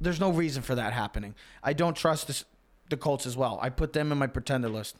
[0.00, 1.34] there's no reason for that happening.
[1.62, 2.44] I don't trust this,
[2.88, 3.58] the Colts as well.
[3.60, 4.96] I put them in my pretender list.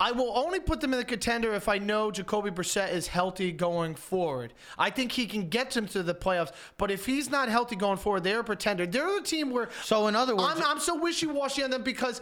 [0.00, 3.50] I will only put them in the contender if I know Jacoby Brissett is healthy
[3.50, 4.54] going forward.
[4.78, 7.96] I think he can get them to the playoffs, but if he's not healthy going
[7.98, 8.86] forward, they're a pretender.
[8.86, 11.82] They're the team where So in other words, I'm, I'm so wishy washy on them
[11.82, 12.20] because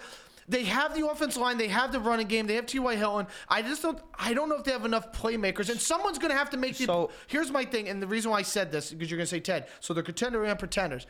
[0.48, 2.94] they have the offensive line, they have the running game, they have T.Y.
[2.96, 3.26] Hilton.
[3.48, 6.36] I just don't, I don't know if they have enough playmakers, and someone's going to
[6.38, 6.84] have to make the.
[6.84, 9.30] So- here's my thing, and the reason why I said this because you're going to
[9.30, 9.66] say Ted.
[9.80, 11.06] So they're contender and pretenders.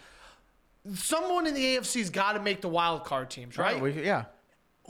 [0.95, 3.81] Someone in the AFC's got to make the wild card teams, right?
[3.81, 4.25] we- yeah.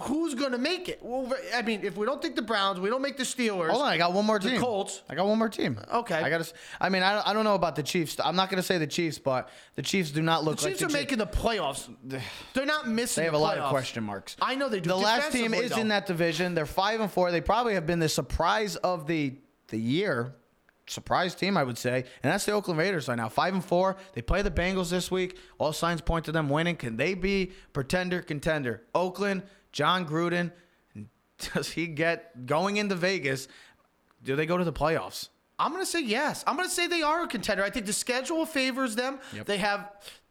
[0.03, 0.99] Who's going to make it?
[1.03, 3.71] Well, I mean, if we don't take the Browns, we don't make the Steelers.
[3.71, 4.61] Hold on, I got one more The team.
[4.61, 5.03] Colts.
[5.09, 5.79] I got one more team.
[5.93, 6.17] Okay.
[6.17, 6.53] I got to.
[6.81, 8.17] I mean, I don't, I don't know about the Chiefs.
[8.23, 10.73] I'm not going to say the Chiefs, but the Chiefs do not look The like
[10.77, 11.89] Chiefs the are making the playoffs.
[12.53, 13.23] They're not missing.
[13.23, 14.37] They have the a lot of question marks.
[14.43, 14.89] I know they do.
[14.89, 15.81] The last team is though.
[15.81, 16.55] in that division.
[16.55, 17.31] They're five and four.
[17.31, 19.35] They probably have been the surprise of the
[19.69, 20.35] the year.
[20.89, 23.29] Surprise team, I would say, and that's the Oakland Raiders right now.
[23.29, 23.97] Five and four.
[24.13, 25.37] They play the Bengals this week.
[25.59, 26.77] All signs point to them winning.
[26.77, 28.83] Can they be pretender contender?
[28.95, 30.53] Oakland, Jon Gruden.
[31.55, 33.49] Does he get going into Vegas?
[34.23, 35.29] Do they go to the playoffs?
[35.59, 36.45] I'm going to say yes.
[36.47, 37.65] I'm going to say they are a contender.
[37.65, 39.19] I think the schedule favors them.
[39.35, 39.47] Yep.
[39.47, 39.91] They have,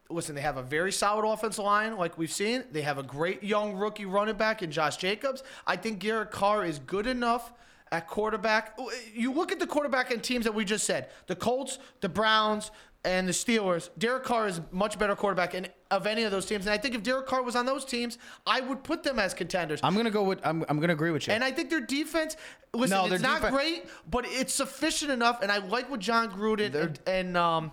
[0.10, 2.64] listen, they have a very solid offensive line, like we've seen.
[2.72, 5.44] They have a great young rookie running back in Josh Jacobs.
[5.66, 7.54] I think Garrett Carr is good enough
[7.92, 8.78] at quarterback.
[9.14, 12.70] You look at the quarterback and teams that we just said the Colts, the Browns,
[13.04, 13.90] and the Steelers.
[13.98, 16.66] Derek Carr is much better quarterback in, of any of those teams.
[16.66, 19.34] And I think if Derek Carr was on those teams, I would put them as
[19.34, 19.80] contenders.
[19.84, 20.40] I'm gonna go with.
[20.44, 21.34] I'm, I'm gonna agree with you.
[21.34, 22.36] And I think their defense,
[22.74, 25.42] listen, No, it's not great, but it's sufficient enough.
[25.42, 27.72] And I like what Jon Gruden and, and um,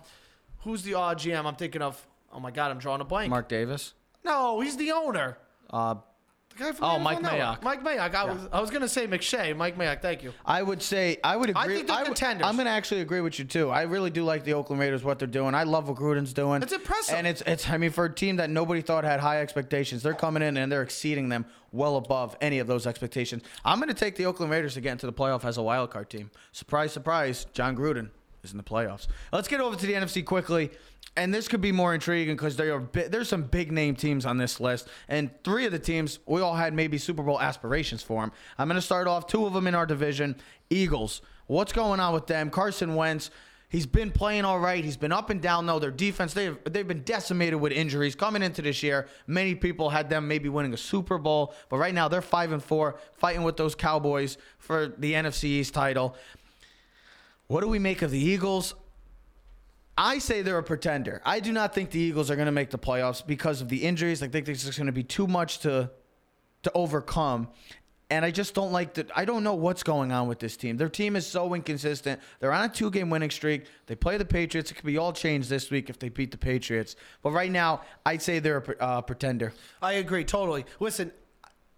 [0.60, 1.44] who's the uh, GM?
[1.46, 2.04] I'm thinking of.
[2.34, 3.28] Oh my God, I'm drawing a blank.
[3.28, 3.92] Mark Davis.
[4.24, 5.36] No, he's the owner.
[5.68, 5.96] Uh,
[6.56, 7.40] The guy from Oh, the Mike NFL Network.
[7.40, 7.62] Mayock.
[7.62, 8.14] Mike Mayock.
[8.14, 9.56] I was, I was gonna say McShay.
[9.56, 10.02] Mike Mayock.
[10.02, 10.32] Thank you.
[10.44, 11.60] I would say I would agree.
[11.60, 11.76] I agree.
[11.76, 12.46] think they're would- contenders.
[12.46, 13.70] I'm going to actually agree with you too.
[13.70, 15.54] I really do like the Oakland Raiders what they're doing.
[15.54, 16.62] I love what Gruden's doing.
[16.62, 17.14] It's impressive.
[17.14, 17.68] and it's it's.
[17.68, 20.70] I mean, for a team that nobody thought had high expectations, they're coming in and
[20.70, 23.42] they're exceeding them well above any of those expectations.
[23.64, 25.90] I'm going to take the Oakland Raiders to get into the playoff as a wild
[25.90, 26.30] card team.
[26.52, 28.10] Surprise, surprise, Jon Gruden
[28.42, 29.06] is in the playoffs.
[29.32, 30.70] Let's get over to the NFC quickly.
[31.16, 34.24] And this could be more intriguing because there are bi- there's some big name teams
[34.24, 38.02] on this list, and three of the teams we all had maybe Super Bowl aspirations
[38.02, 38.32] for them.
[38.56, 40.36] I'm going to start off two of them in our division.
[40.70, 41.20] Eagles.
[41.48, 42.48] What's going on with them?
[42.48, 43.30] Carson Wentz.
[43.68, 44.84] He's been playing all right.
[44.84, 45.78] He's been up and down though.
[45.78, 49.08] Their defense they've they've been decimated with injuries coming into this year.
[49.26, 52.62] Many people had them maybe winning a Super Bowl, but right now they're five and
[52.62, 56.16] four, fighting with those Cowboys for the NFC East title.
[57.52, 58.74] What do we make of the Eagles?
[59.98, 61.20] I say they're a pretender.
[61.22, 63.84] I do not think the Eagles are going to make the playoffs because of the
[63.84, 64.22] injuries.
[64.22, 65.90] I think there's just going to be too much to
[66.62, 67.48] to overcome.
[68.08, 69.10] And I just don't like that.
[69.14, 70.78] I don't know what's going on with this team.
[70.78, 72.22] Their team is so inconsistent.
[72.40, 73.66] They're on a two game winning streak.
[73.84, 74.70] They play the Patriots.
[74.70, 76.96] It could be all changed this week if they beat the Patriots.
[77.20, 79.52] But right now, I'd say they're a uh, pretender.
[79.82, 80.64] I agree totally.
[80.80, 81.12] Listen,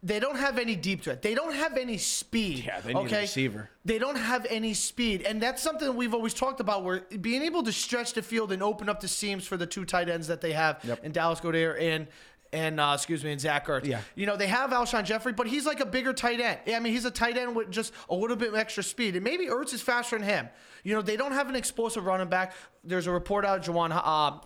[0.04, 1.22] they don't have any deep threat.
[1.22, 2.64] They don't have any speed.
[2.66, 3.20] Yeah, they need a okay?
[3.22, 3.70] receiver.
[3.86, 6.84] They don't have any speed, and that's something we've always talked about.
[6.84, 9.84] Where being able to stretch the field and open up the seams for the two
[9.86, 11.04] tight ends that they have Yep.
[11.04, 12.06] in Dallas Goedert and
[12.52, 13.86] and uh, excuse me, and Zach Ertz.
[13.86, 14.00] Yeah.
[14.14, 16.60] You know they have Alshon Jeffery, but he's like a bigger tight end.
[16.66, 19.24] Yeah, I mean, he's a tight end with just a little bit extra speed, and
[19.24, 20.48] maybe Ertz is faster than him.
[20.84, 22.52] You know, they don't have an explosive running back.
[22.84, 24.38] There's a report out, Jawan uh,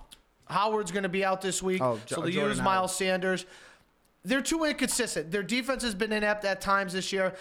[0.47, 2.64] Howard's going to be out this week, Oh, so they Jordan use Howard.
[2.64, 3.44] Miles Sanders.
[4.29, 5.31] They're too inconsistent.
[5.31, 7.33] Their defense has been inept at times this year.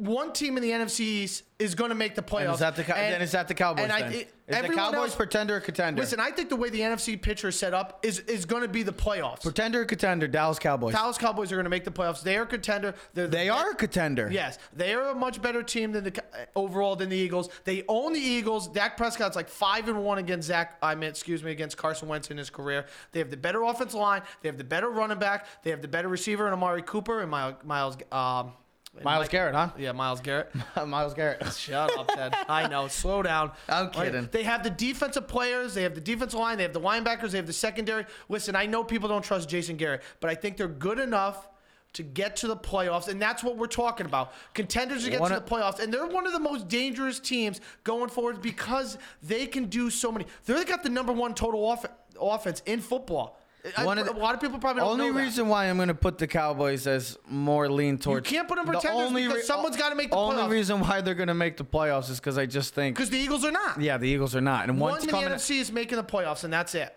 [0.00, 2.44] One team in the NFC East is going to make the playoffs.
[2.44, 3.84] And is that the And- then is that the Cowboys?
[3.84, 4.12] and I- then?
[4.12, 6.00] it- is the Cowboys else- pretender or contender?
[6.02, 8.68] Listen, I think the way the NFC picture is set up is is going to
[8.68, 9.42] be the playoffs.
[9.42, 10.26] pretender or contender?
[10.26, 10.92] Dallas Cowboys.
[10.94, 12.22] Dallas Cowboys are going to make the playoffs.
[12.22, 12.94] They are a contender.
[13.14, 14.28] They're the they are a contender.
[14.32, 16.24] Yes, they are a much better team than the
[16.56, 17.48] overall than the Eagles.
[17.64, 18.66] They own the Eagles.
[18.68, 20.78] Dak Prescott's like five and one against Zach.
[20.82, 22.86] I mean, excuse me, against Carson Wentz in his career.
[23.12, 24.22] They have the better offensive line.
[24.42, 25.46] They have the better running back.
[25.62, 27.54] They have the better receiver in Amari Cooper and Miles.
[27.64, 28.54] Miles um,
[29.02, 29.68] Miles Mike- Garrett, huh?
[29.78, 30.50] Yeah, Myles Garrett.
[30.86, 31.46] Myles Garrett.
[31.56, 32.34] Shut up, Ted.
[32.48, 32.88] I know.
[32.88, 33.52] Slow down.
[33.68, 34.28] I'm kidding.
[34.32, 35.74] They have the defensive players.
[35.74, 36.56] They have the defensive line.
[36.56, 37.30] They have the linebackers.
[37.30, 38.04] They have the secondary.
[38.28, 41.48] Listen, I know people don't trust Jason Garrett, but I think they're good enough
[41.92, 44.32] to get to the playoffs, and that's what we're talking about.
[44.54, 47.60] Contenders to get One to the playoffs, and they're one of the most dangerous teams
[47.82, 50.26] going forward because they can do so many.
[50.44, 51.86] They got the number one total off-
[52.20, 53.39] offense in football.
[53.76, 55.22] I- One of the- a lot of people probably don't Only know that.
[55.24, 58.28] reason why I'm going to put the Cowboys as more lean towards.
[58.28, 60.50] can't put them the pretenders only because someone's gotta make the Only playoffs.
[60.50, 62.96] reason why they're going to make the playoffs is because I just think.
[62.96, 63.80] because the Eagles are not.
[63.80, 65.28] Yeah, the Eagles are not, and One one's in the coming.
[65.28, 66.94] NFC is making the playoffs, and that's it.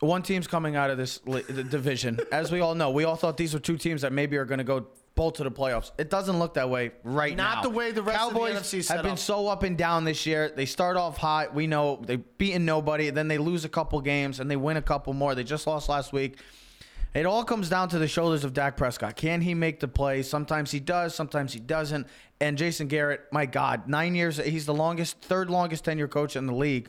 [0.00, 2.18] One team's coming out of this li- the division.
[2.32, 4.58] As we all know, we all thought these were two teams that maybe are going
[4.58, 4.86] to go
[5.20, 5.90] both to the playoffs.
[5.98, 7.56] It doesn't look that way right now.
[7.56, 9.18] Not the way the rest of the Cowboys NFC have been up.
[9.18, 10.48] so up and down this year.
[10.48, 11.54] They start off hot.
[11.54, 13.10] We know they've beaten nobody.
[13.10, 15.34] Then they lose a couple games and they win a couple more.
[15.34, 16.38] They just lost last week.
[17.12, 19.14] It all comes down to the shoulders of Dak Prescott.
[19.14, 20.22] Can he make the play?
[20.22, 22.06] Sometimes he does, sometimes he doesn't.
[22.40, 24.38] And Jason Garrett, my God, nine years.
[24.38, 26.88] He's the longest, third longest tenure coach in the league,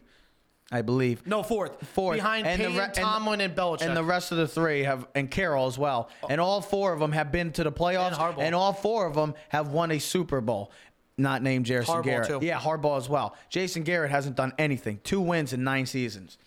[0.72, 1.28] I believe.
[1.28, 1.86] No, fourth.
[1.90, 2.16] Fourth.
[2.18, 3.82] Behind And Payton, re- Tomlin, and Belichick.
[3.82, 6.10] And the rest of the three have, and Carroll as well.
[6.30, 8.18] And all four of them have been to the playoffs.
[8.20, 10.72] And And all four of them have won a Super Bowl.
[11.18, 12.28] Not named Jason Harbaugh, Garrett.
[12.30, 12.40] too.
[12.42, 13.36] Yeah, Harbaugh as well.
[13.50, 15.02] Jason Garrett hasn't done anything.
[15.04, 16.38] Two wins in nine seasons.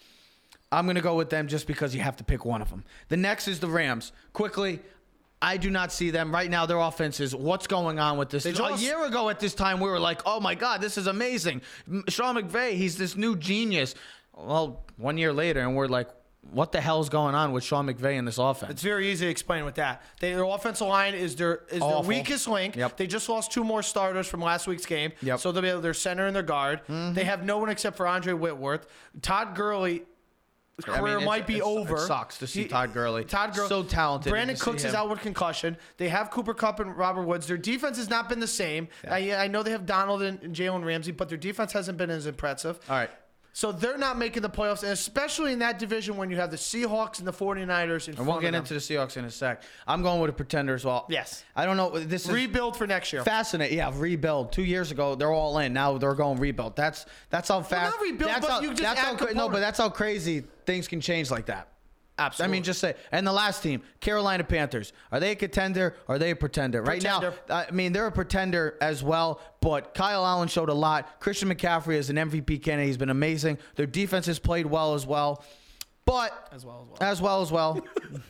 [0.73, 2.83] I'm going to go with them just because you have to pick one of them.
[3.09, 4.11] The next is the Rams.
[4.33, 4.81] Quickly,
[5.45, 6.65] I do not see them right now.
[6.65, 8.45] Their offense is what's going on with this.
[8.45, 11.07] They a year ago at this time, we were like, "Oh my God, this is
[11.07, 11.61] amazing."
[12.09, 13.95] Sean McVay, he's this new genius.
[14.35, 16.09] Well, one year later, and we're like,
[16.51, 19.31] "What the hell's going on with Sean McVay in this offense?" It's very easy to
[19.31, 20.03] explain with that.
[20.19, 22.01] They, their offensive line is their is Awful.
[22.03, 22.75] their weakest link.
[22.75, 22.97] Yep.
[22.97, 25.13] They just lost two more starters from last week's game.
[25.21, 25.35] Yep.
[25.37, 25.43] Mm-hmm.
[25.43, 26.81] So they'll be able, their center and their guard.
[26.89, 28.87] They have no one except for Andre Whitworth.
[29.21, 30.05] Todd Gurley.
[30.87, 31.95] I mean, Career might be over.
[31.97, 33.25] It sucks to see He- Todd Gurley.
[33.25, 34.33] Todd Gurley, so talented.
[34.33, 35.77] Brandin Cooks is out with concussion.
[35.99, 37.47] They have Cooper Kupp and Robert Woods.
[37.47, 38.89] Their defense has not been the same.
[39.09, 42.27] I, I know they have Donald and Jalen Ramsey, but their defense hasn't been as
[42.27, 42.81] impressive.
[42.89, 43.11] All right.
[43.57, 46.57] So they're not making the playoffs, and especially in that division when you have the
[46.57, 49.63] Seahawks and the 49ers in And we'll get into the Seahawks in a sec.
[49.87, 51.07] I'm going with a pretender as well.
[51.09, 51.45] Yes.
[51.55, 51.97] I don't know.
[51.97, 53.23] This is rebuild for next year.
[53.23, 53.79] fascinating.
[53.79, 54.51] Yeah, rebuild.
[54.51, 55.73] Two years ago, they're all in.
[55.73, 56.75] Now they're going rebuild.
[56.75, 57.95] That's that's how fast.
[57.95, 60.43] not rebuild, that's but how, you just that's add how, no, but that's how crazy
[60.67, 61.69] things can change like that.
[62.17, 62.95] I mean, just say.
[63.11, 64.93] And the last team, Carolina Panthers.
[65.11, 65.97] Are they a contender?
[66.07, 66.81] Or are they a pretender?
[66.83, 69.41] Right now, I mean, they're a pretender as well.
[69.61, 71.19] But Kyle Allen showed a lot.
[71.21, 72.87] Christian McCaffrey is an MVP candidate.
[72.87, 73.59] He's been amazing.
[73.75, 75.45] Their defense has played well as well.
[76.05, 77.11] But As well as well.
[77.11, 77.81] as well as well.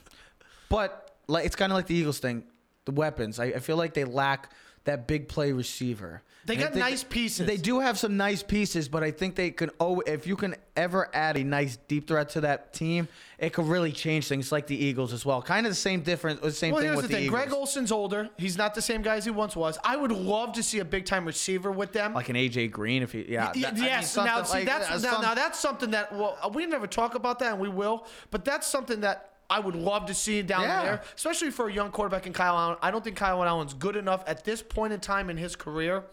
[0.69, 2.45] but like it's kind of like the Eagles thing,
[2.85, 3.39] the weapons.
[3.39, 4.53] I, I feel like they lack
[4.85, 6.23] that big play receiver.
[6.47, 7.47] They got nice pieces.
[7.47, 9.71] They do have some nice pieces, but I think they can.
[9.81, 13.67] Oh, if you can ever add a nice deep threat to that team, it could
[13.67, 14.53] really change things.
[14.53, 16.41] Like the Eagles as well, kind of the same difference.
[16.41, 17.25] The same Well, thing here's with the thing.
[17.25, 17.41] Eagles.
[17.41, 18.29] Greg Olsen's older.
[18.37, 19.79] He's not the same guy as he once was.
[19.85, 22.13] I would love to see a big time receiver with them.
[22.15, 23.53] like an AJ Green, if he yeah.
[23.55, 24.17] That- I mean, yes.
[24.17, 27.15] now, see, like- that's uh, now, some- now that's something that well, we never talk
[27.15, 28.07] about that, and we will.
[28.31, 30.83] But that's something that I would love to see down Yeah.
[30.83, 32.77] there, especially for a young quarterback in Kyle Allen.
[32.83, 36.05] I don't think Kyle Allen's good enough at this point in time in his career.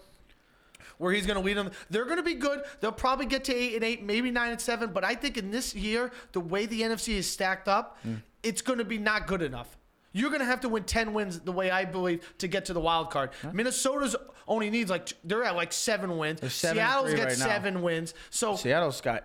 [1.01, 2.61] Where he's going to lead them, they're going to be good.
[2.79, 4.91] They'll probably get to eight and eight, maybe nine and seven.
[4.93, 8.21] But I think in this year, the way the NFC is stacked up, Mm.
[8.43, 9.77] it's going to be not good enough.
[10.13, 12.73] You're going to have to win 10 wins the way I believe to get to
[12.73, 13.31] the wild card.
[13.51, 14.15] Minnesota's
[14.47, 16.39] only needs like they're at like 7 wins.
[16.53, 17.45] seven Seattle's got right now.
[17.45, 18.13] 7 wins.
[18.29, 19.23] So Seattle's got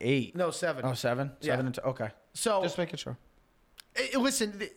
[0.00, 0.36] eight.
[0.36, 0.84] no, 7.
[0.84, 1.32] Oh, seven?
[1.40, 1.52] Yeah.
[1.52, 1.80] Seven and two.
[1.80, 2.10] Okay.
[2.34, 3.16] So Just making sure.
[3.96, 4.72] eh, listen, th-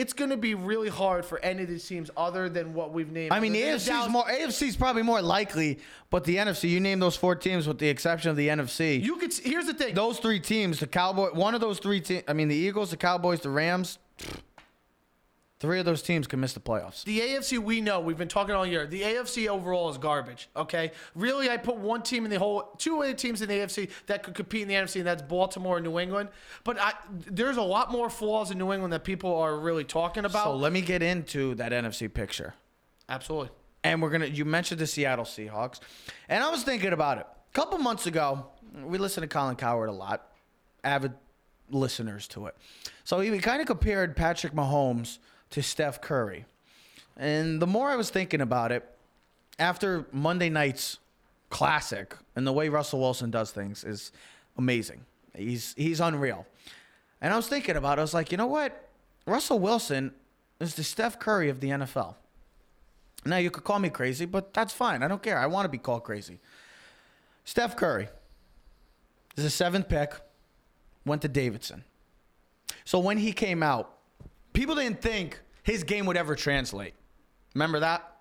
[0.00, 3.10] it's going to be really hard for any of these teams other than what we've
[3.10, 3.32] named.
[3.32, 5.78] I mean, the Other than AFC is Dallas- more AFC is probably more likely,
[6.10, 6.68] but the NFC.
[6.70, 9.02] You name those four teams, with the exception of the NFC.
[9.02, 9.94] You could here's the thing.
[9.94, 12.22] those three teams, the Cowboy, one of those three teams.
[12.28, 13.98] I mean, the Eagles, the Cowboys, the Rams.
[15.60, 17.02] Three of those teams can miss the playoffs.
[17.02, 18.86] The AFC we know, we've been talking all year.
[18.86, 20.48] The AFC overall is garbage.
[20.56, 23.90] Okay, really, I put one team in the whole, two other teams in the AFC
[24.06, 26.28] that could compete in the NFC, and that's Baltimore and New England.
[26.62, 26.92] But I,
[27.26, 30.44] there's a lot more flaws in New England that people are really talking about.
[30.44, 32.54] So let me get into that NFC picture.
[33.08, 33.50] Absolutely.
[33.82, 34.26] And we're gonna.
[34.26, 35.80] You mentioned the Seattle Seahawks,
[36.28, 37.26] and I was thinking about it.
[37.50, 38.46] A couple months ago,
[38.84, 40.30] we listened to Colin Cowherd a lot,
[40.84, 41.14] avid
[41.70, 42.56] listeners to it.
[43.02, 45.18] So he kind of compared Patrick Mahomes
[45.50, 46.44] to Steph Curry.
[47.16, 48.88] And the more I was thinking about it,
[49.58, 50.98] after Monday night's
[51.50, 54.12] classic and the way Russell Wilson does things is
[54.56, 55.04] amazing.
[55.34, 56.46] He's he's unreal.
[57.20, 58.88] And I was thinking about it, I was like, you know what?
[59.26, 60.12] Russell Wilson
[60.60, 62.14] is the Steph Curry of the NFL.
[63.24, 65.02] Now you could call me crazy, but that's fine.
[65.02, 65.38] I don't care.
[65.38, 66.38] I want to be called crazy.
[67.44, 68.08] Steph Curry
[69.36, 70.14] is a seventh pick,
[71.04, 71.84] went to Davidson.
[72.84, 73.97] So when he came out,
[74.58, 76.94] people didn't think his game would ever translate.
[77.54, 78.16] Remember that?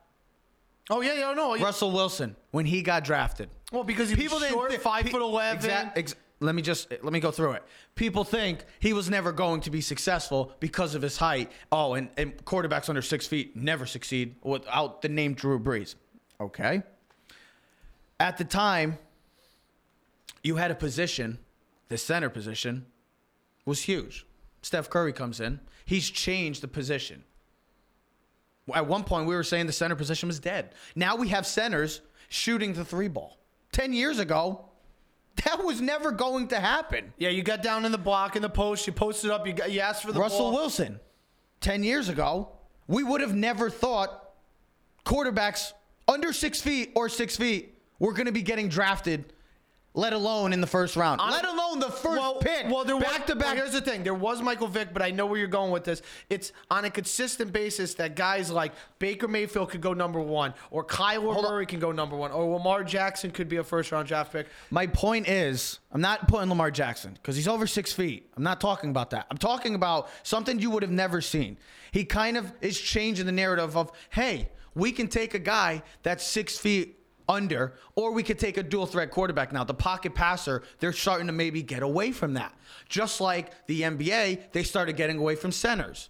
[0.89, 1.57] Oh yeah, yeah, no.
[1.57, 3.49] Russell Wilson when he got drafted.
[3.71, 5.57] well, because he's People didn't short, thi- five pe- foot eleven.
[5.57, 7.63] Exact- ex- let me just let me go through it.
[7.95, 11.51] People think he was never going to be successful because of his height.
[11.71, 15.95] Oh, and, and quarterbacks under six feet never succeed without the name Drew Brees.
[16.39, 16.83] Okay.
[18.19, 18.99] At the time,
[20.43, 21.39] you had a position,
[21.89, 22.85] the center position
[23.65, 24.25] was huge.
[24.61, 25.59] Steph Curry comes in.
[25.87, 27.23] He's changed the position.
[28.75, 30.73] At one point, we were saying the center position was dead.
[30.95, 33.37] Now we have centers shooting the three ball.
[33.71, 34.65] 10 years ago,
[35.45, 37.13] that was never going to happen.
[37.17, 38.85] Yeah, you got down in the block in the post.
[38.85, 39.47] You posted up.
[39.47, 40.55] You got you asked for the Russell ball.
[40.55, 40.99] Wilson,
[41.61, 42.49] 10 years ago,
[42.87, 44.31] we would have never thought
[45.05, 45.71] quarterbacks
[46.05, 49.31] under six feet or six feet were going to be getting drafted,
[49.93, 52.67] let alone in the first round, Hon- let alone the first well, pick.
[52.69, 53.47] Well, there back was, to back.
[53.47, 55.83] well, here's the thing: there was Michael Vick, but I know where you're going with
[55.83, 56.01] this.
[56.29, 60.85] It's on a consistent basis that guys like Baker Mayfield could go number one, or
[60.85, 61.51] Kyler Hold on.
[61.51, 64.47] Murray can go number one, or Lamar Jackson could be a first round draft pick.
[64.69, 68.29] My point is, I'm not putting Lamar Jackson because he's over six feet.
[68.37, 69.25] I'm not talking about that.
[69.31, 71.57] I'm talking about something you would have never seen.
[71.91, 76.23] He kind of is changing the narrative of, hey, we can take a guy that's
[76.23, 79.63] six feet under, or we could take a dual threat quarterback now.
[79.63, 82.53] The pocket passer, they're starting to maybe get away from that.
[82.89, 86.09] Just like the NBA, they started getting away from centers.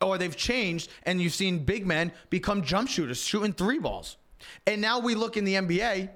[0.00, 4.16] Or they've changed, and you've seen big men become jump shooters, shooting three balls.
[4.66, 6.10] And now we look in the NBA,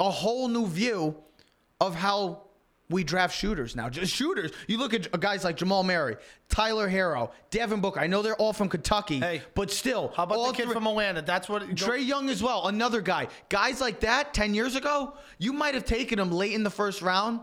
[0.00, 1.16] a whole new view
[1.80, 2.42] of how
[2.90, 3.88] we draft shooters now.
[3.88, 4.50] Just shooters.
[4.66, 6.16] You look at guys like Jamal Murray,
[6.48, 7.98] Tyler Herro, Devin Booker.
[8.00, 10.12] I know they're all from Kentucky, Hey, but still.
[10.14, 11.22] How about all the kid three- from Atlanta?
[11.22, 13.28] That's what Trae Young as well, another guy.
[13.48, 17.00] Guys like that 10 years ago, you might have taken them late in the first
[17.00, 17.40] round,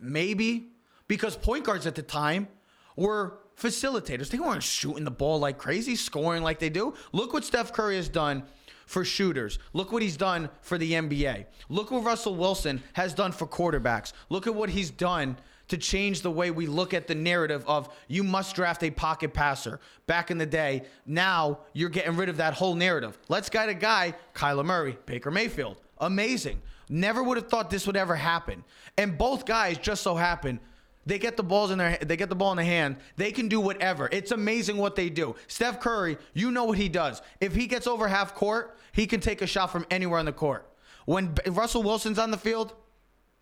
[0.00, 0.68] maybe,
[1.08, 2.48] because point guards at the time
[2.96, 4.30] were facilitators.
[4.30, 6.94] They weren't shooting the ball like crazy, scoring like they do.
[7.12, 8.44] Look what Steph Curry has done
[8.90, 9.60] for shooters.
[9.72, 11.46] Look what he's done for the NBA.
[11.68, 14.12] Look what Russell Wilson has done for quarterbacks.
[14.30, 15.36] Look at what he's done
[15.68, 19.32] to change the way we look at the narrative of you must draft a pocket
[19.32, 19.78] passer.
[20.08, 23.16] Back in the day, now you're getting rid of that whole narrative.
[23.28, 25.76] Let's get a guy, Kyler Murray, Baker Mayfield.
[25.98, 26.60] Amazing.
[26.88, 28.64] Never would have thought this would ever happen.
[28.98, 30.58] And both guys just so happen
[31.06, 32.96] they get the balls in their they get the ball in the hand.
[33.16, 34.08] They can do whatever.
[34.12, 35.34] It's amazing what they do.
[35.46, 37.22] Steph Curry, you know what he does.
[37.40, 40.32] If he gets over half court, he can take a shot from anywhere on the
[40.32, 40.66] court.
[41.06, 42.74] When Russell Wilson's on the field,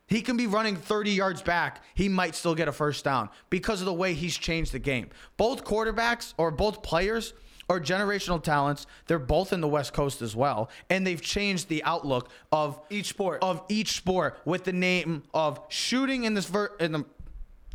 [0.07, 1.83] he can be running 30 yards back.
[1.95, 5.11] He might still get a first down because of the way he's changed the game.
[5.37, 7.35] Both quarterbacks or both players
[7.69, 8.87] are generational talents.
[9.07, 13.09] They're both in the West Coast as well, and they've changed the outlook of Each
[13.09, 13.43] sport.
[13.43, 17.05] of each sport with the name of shooting in this ver- in the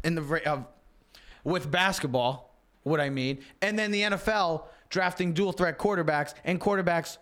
[0.03, 0.65] in the of
[1.43, 2.55] with basketball.
[2.81, 7.17] What I mean, and then the NFL drafting dual threat quarterbacks and quarterbacks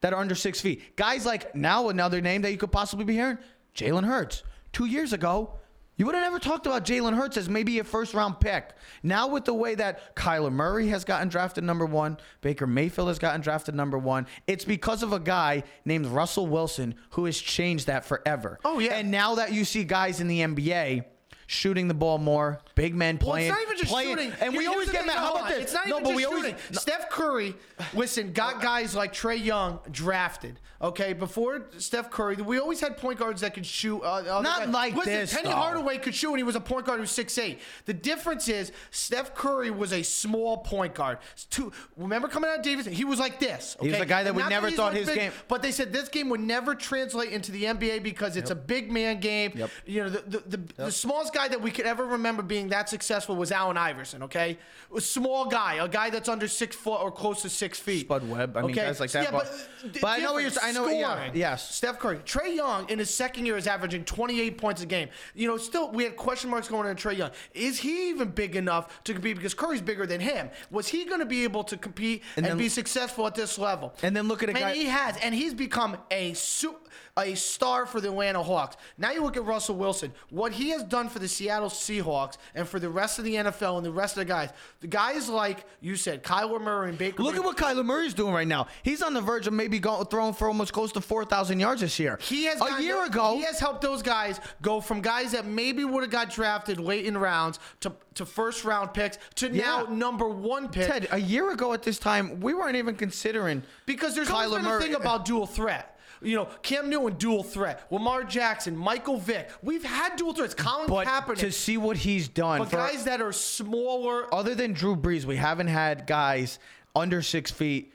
[0.00, 0.96] that are under six feet.
[0.96, 3.38] Guys like now another name that you could possibly be hearing,
[3.74, 4.42] Jalen Hurts.
[4.72, 5.54] Two years ago,
[5.96, 8.70] you would have never talked about Jalen Hurts as maybe a first round pick.
[9.02, 13.18] Now with the way that Kyler Murray has gotten drafted number one, Baker Mayfield has
[13.18, 17.86] gotten drafted number one, it's because of a guy named Russell Wilson who has changed
[17.88, 18.58] that forever.
[18.64, 18.94] Oh, yeah.
[18.94, 21.04] And now that you see guys in the NBA
[21.50, 24.32] shooting the ball more, big men Well, playing, it's not even just playing, shooting.
[24.40, 25.16] and we always get mad.
[25.16, 25.64] How about this?
[25.64, 26.42] It's not no, even but just we always.
[26.44, 26.56] shooting.
[26.76, 27.54] Steph Curry,
[27.92, 30.60] listen, got guys like Trae Young drafted.
[30.82, 34.00] Okay, before Steph Curry, we always had point guards that could shoot.
[34.00, 34.68] Uh, Not guys.
[34.70, 35.54] like listen, this, Penny though.
[35.56, 37.58] Hardaway could shoot, and he was a point guard who was 6'8".
[37.84, 41.18] The difference is Steph Curry was a small point guard.
[41.50, 43.76] Two, remember coming out of Davidson, he was like this.
[43.82, 45.70] He was a guy that we Not never he's thought his big, game- But they
[45.70, 49.52] said this game would never translate into the NBA because it's a big man game.
[49.54, 49.70] Yep.
[49.84, 52.88] You know, the the, the, the smallest guy that we could ever remember being that
[52.88, 54.22] successful was Allen Iverson.
[54.22, 54.56] Okay,
[54.96, 58.06] a small guy, a guy that's under six foot or close to six feet.
[58.06, 58.56] Spud Webb.
[58.56, 60.80] I mean, guys like that, Yeah, but- but, but I know what you're- different I
[60.80, 61.30] know what- yeah, scoring.
[61.34, 61.74] yes.
[61.74, 65.08] Steph Curry, Trae Young in his second year is averaging 28 points a game.
[65.34, 67.30] You know, still we had question marks going on Trae Young.
[67.54, 69.36] Is he even big enough to compete?
[69.36, 70.50] Because Curry's bigger than him.
[70.70, 73.94] Was he going to be able to compete and, then- be successful at this level?
[74.02, 76.76] And then look at a and guy- he has, and he's become a su-
[77.18, 78.76] a star for the Atlanta Hawks.
[78.98, 80.12] Now you look at Russell Wilson.
[80.30, 83.76] What he has done for the Seattle Seahawks and for the rest of the NFL
[83.76, 84.50] and the rest of the guys.
[84.80, 87.22] The guys like you said, Kyler Murray and Baker.
[87.22, 88.66] Look at what Kyler Murray's doing right now.
[88.82, 91.98] He's on the verge of maybe going throwing for almost close to 4,000 yards this
[91.98, 92.18] year.
[92.22, 93.36] He has a year ago.
[93.36, 97.06] He has helped those guys go from guys that maybe would have got drafted late
[97.06, 100.86] in rounds to, to first round picks to now number one pick.
[100.88, 104.82] Ted, a year ago at this time, we weren't even considering Because there's Kyler Murray.
[104.82, 105.98] thing about dual threat.
[106.22, 107.86] You know, Cam Newton, dual threat.
[107.90, 109.48] Lamar Jackson, Michael Vick.
[109.62, 110.54] We've had dual threats.
[110.54, 111.38] Colin but Kaepernick.
[111.38, 114.32] to see what he's done but guys that are smaller.
[114.34, 116.58] other than Drew Brees, we haven't had guys
[116.94, 117.92] under six feet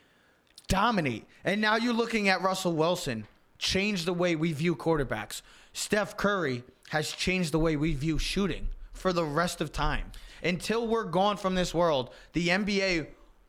[0.67, 1.25] dominate.
[1.43, 5.41] And now you're looking at Russell Wilson change the way we view quarterbacks.
[5.73, 10.11] Steph Curry has changed the way we view shooting for the rest of time.
[10.43, 13.07] Until we're gone from this world, the NBA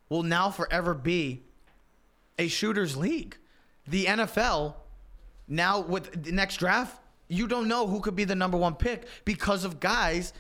[0.09, 1.43] will now forever be
[2.39, 3.37] a shooter's league.
[3.89, 4.75] The NFL
[5.49, 9.07] now with the next draft, you don't know who could be the number one pick
[9.25, 10.33] because of guys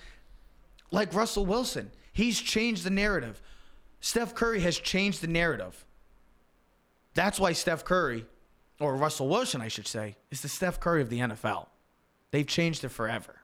[0.90, 1.90] like Russell Wilson.
[2.12, 3.42] He's changed the narrative.
[4.00, 5.84] Steph Curry has changed the narrative.
[7.14, 8.26] That's why Steph Curry,
[8.78, 11.66] or Russell Wilson, I should say, is the Steph Curry of the NFL.
[12.30, 13.42] They've changed it forever.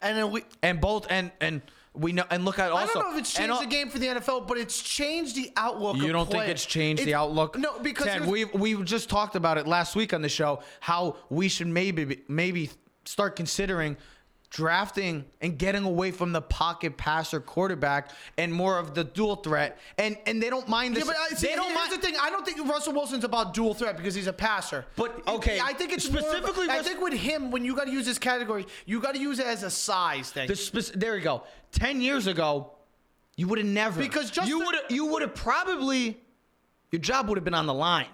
[0.00, 0.44] And then we.
[0.62, 1.62] And both and and
[1.94, 2.84] we know and look at also.
[2.84, 5.52] I don't know if it's changed the game for the NFL, but it's changed the
[5.56, 5.96] outlook.
[5.96, 7.58] You don't think it's changed the outlook?
[7.58, 10.60] No, because Ted, we we just talked about it last week on the show.
[10.80, 12.70] How we should maybe maybe
[13.04, 13.96] start considering
[14.50, 19.78] drafting and getting away from the pocket passer quarterback and more of the dual threat.
[19.96, 21.08] And and they don't mind Yeah, this.
[21.08, 21.92] but I, see, they don't here's mind.
[21.92, 22.14] the thing.
[22.20, 24.84] I don't think Russell Wilson's about dual threat because he's a passer.
[24.96, 27.84] But, okay, I think it's more of- specifically I think with him, when you got
[27.84, 30.48] to use this category, you got to use it as a size thing.
[30.48, 31.44] The spec- there you go.
[31.72, 32.72] Ten years ago,
[33.36, 36.20] you would have never Because just you would you would have probably
[36.90, 38.08] your job would have been on the line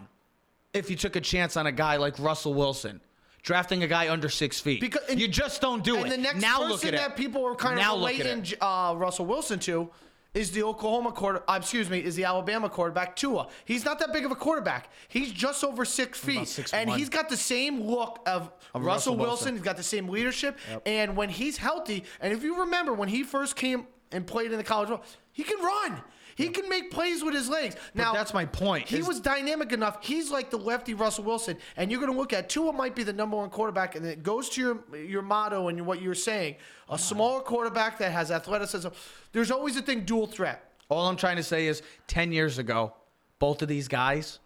[0.74, 3.00] if you took a chance on a guy like Russell Wilson.
[3.46, 6.02] Drafting a guy under six feet, Because- you just don't do it.
[6.02, 6.16] and it.
[6.16, 7.16] the next now person look at that it.
[7.16, 9.88] people were kind now of relating uh, Russell Wilson to
[10.34, 11.44] is the Oklahoma quarter.
[11.48, 13.46] Uh, excuse me, is the Alabama quarterback Tua?
[13.64, 14.88] He's not that big of a quarterback.
[15.06, 16.74] He's just over six feet, 6'1".
[16.74, 19.28] and he's got the same look of, Of Russell, Russell Wilson.
[19.28, 19.54] Wilson.
[19.54, 23.22] He's got the same leadership, and when he's healthy, and if you remember when he
[23.22, 26.02] first came and played in the college world, he can run.
[26.36, 27.76] He can make plays with his legs.
[27.94, 30.04] Now that's my point, He is- was dynamic enough.
[30.04, 33.02] He's like the lefty Russell Wilson, and you're going to look at Tua might be
[33.02, 36.56] the number one quarterback, and it goes to your your motto and what you're saying.
[36.90, 38.88] A smaller quarterback that has athleticism.
[39.32, 40.62] There's always a thing dual threat.
[40.90, 42.94] All I'm trying to say is, ten years ago,
[43.38, 44.38] both of these guys,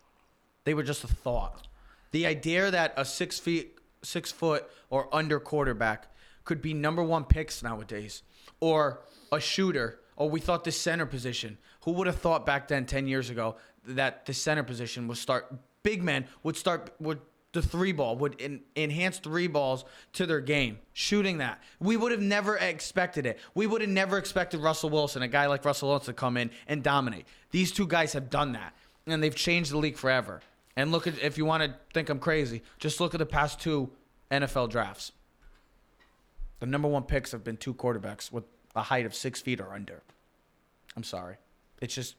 [0.64, 1.66] they were just a thought.
[2.12, 6.06] The idea that a six feet, six foot or under quarterback
[6.44, 8.22] could be number one picks nowadays,
[8.60, 9.00] or
[9.32, 11.58] a shooter, or we thought the center position.
[11.82, 13.56] Who would have thought back then, ten years ago,
[13.86, 15.52] that the center position would start?
[15.82, 17.20] Big men would start would
[17.52, 21.62] the three ball would en- enhance three balls to their game shooting that.
[21.80, 23.38] We would have never expected it.
[23.54, 26.50] We would have never expected russell wilson a guy like russell wilson to come in
[26.68, 27.26] and dominate.
[27.50, 28.74] These two guys have done that
[29.06, 30.42] and they've changed the league forever.
[30.76, 33.60] And look at if you want to think i'm crazy just look at the past
[33.60, 33.90] two
[34.30, 35.12] nfl drafts.
[36.60, 38.44] The number one picks have been two quarterbacks with
[38.76, 40.02] a height of six feet or under.
[40.96, 41.36] I'm sorry
[41.80, 42.16] it's just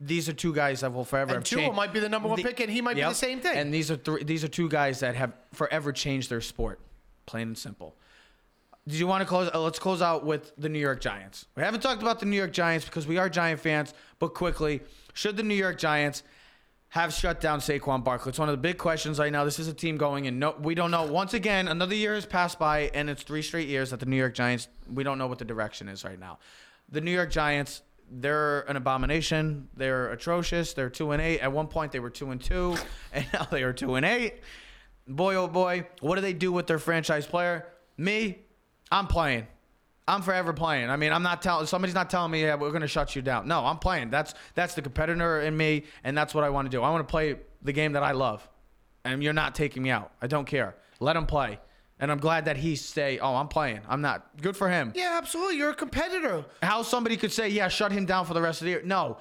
[0.00, 2.42] these are two guys that will forever And Tua might be the number one The-
[2.42, 3.56] pick, and he might be the same thing.
[3.56, 4.24] And these are three.
[4.24, 6.80] These are two guys that have forever changed their sport,
[7.26, 7.96] plain and simple.
[8.86, 9.50] Did you want to close?
[9.54, 11.46] Uh, let's close out with the New York Giants.
[11.56, 13.94] We haven't talked about the New York Giants because we are Giant fans.
[14.18, 14.82] But quickly,
[15.14, 16.22] should the New York Giants
[16.88, 18.30] have shut down Saquon Barkley?
[18.30, 19.44] It's one of the big questions right now.
[19.44, 21.04] This is a team going and no, we don't know.
[21.04, 24.16] Once again, another year has passed by, and it's three straight years that the New
[24.16, 24.68] York Giants.
[24.92, 26.38] We don't know what the direction is right now.
[26.90, 27.80] The New York Giants.
[28.10, 29.68] They're an abomination.
[29.76, 30.74] They're atrocious.
[30.74, 31.40] They're two and eight.
[31.40, 32.76] At one point, they were two and two,
[33.12, 34.40] and now they are two and eight.
[35.06, 37.66] Boy, oh boy, what do they do with their franchise player?
[37.96, 38.38] Me,
[38.90, 39.46] I'm playing.
[40.06, 40.90] I'm forever playing.
[40.90, 43.48] I mean, I'm not telling somebody's not telling me, yeah, we're gonna shut you down.
[43.48, 44.10] No, I'm playing.
[44.10, 46.82] That's that's the competitor in me, and that's what I want to do.
[46.82, 48.46] I want to play the game that I love,
[49.04, 50.12] and you're not taking me out.
[50.20, 50.76] I don't care.
[51.00, 51.58] Let him play,
[52.00, 53.80] and I'm glad that he say, oh, I'm playing.
[53.88, 54.40] I'm not.
[54.40, 54.92] Good for him.
[54.94, 55.56] Yeah, absolutely.
[55.56, 56.44] You're a competitor.
[56.62, 58.82] How somebody could say, yeah, shut him down for the rest of the year?
[58.84, 59.18] No.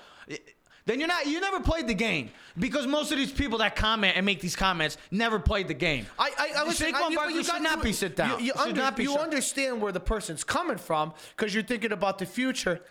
[0.85, 1.27] Then you're not.
[1.27, 4.55] You never played the game because most of these people that comment and make these
[4.55, 6.05] comments never played the game.
[6.19, 8.39] I, I, I listen, Saquon I, you- Barkley you should not be sit down.
[8.39, 12.17] You, you, under- you shut- understand where the person's coming from because you're thinking about
[12.17, 12.81] the future.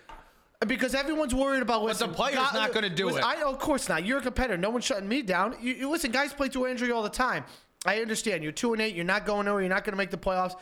[0.67, 3.25] Because everyone's worried about what the player's not gonna do it.
[3.25, 4.07] I, of course not.
[4.07, 4.57] You're a competitor.
[4.57, 5.57] No one's shutting me down.
[5.61, 7.45] You, you listen, guys play through injury all the time.
[7.85, 8.43] I understand.
[8.43, 8.95] You're two and eight.
[8.95, 9.63] You're not going nowhere.
[9.63, 10.55] You're not going to make the playoffs.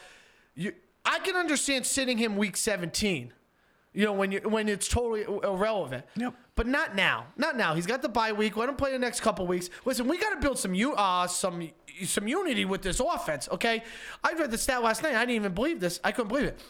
[0.55, 0.73] You,
[1.05, 3.33] I can understand sitting him week 17.
[3.93, 6.05] You know when you when it's totally irrelevant.
[6.16, 6.35] Yep.
[6.55, 7.27] But not now.
[7.37, 7.75] Not now.
[7.75, 8.57] He's got the bye week.
[8.57, 9.68] Let him play the next couple weeks.
[9.85, 11.71] Listen, we got to build some u- uh, some
[12.05, 13.49] some unity with this offense.
[13.51, 13.83] Okay.
[14.23, 15.14] I read the stat last night.
[15.16, 15.99] I didn't even believe this.
[16.05, 16.61] I couldn't believe it.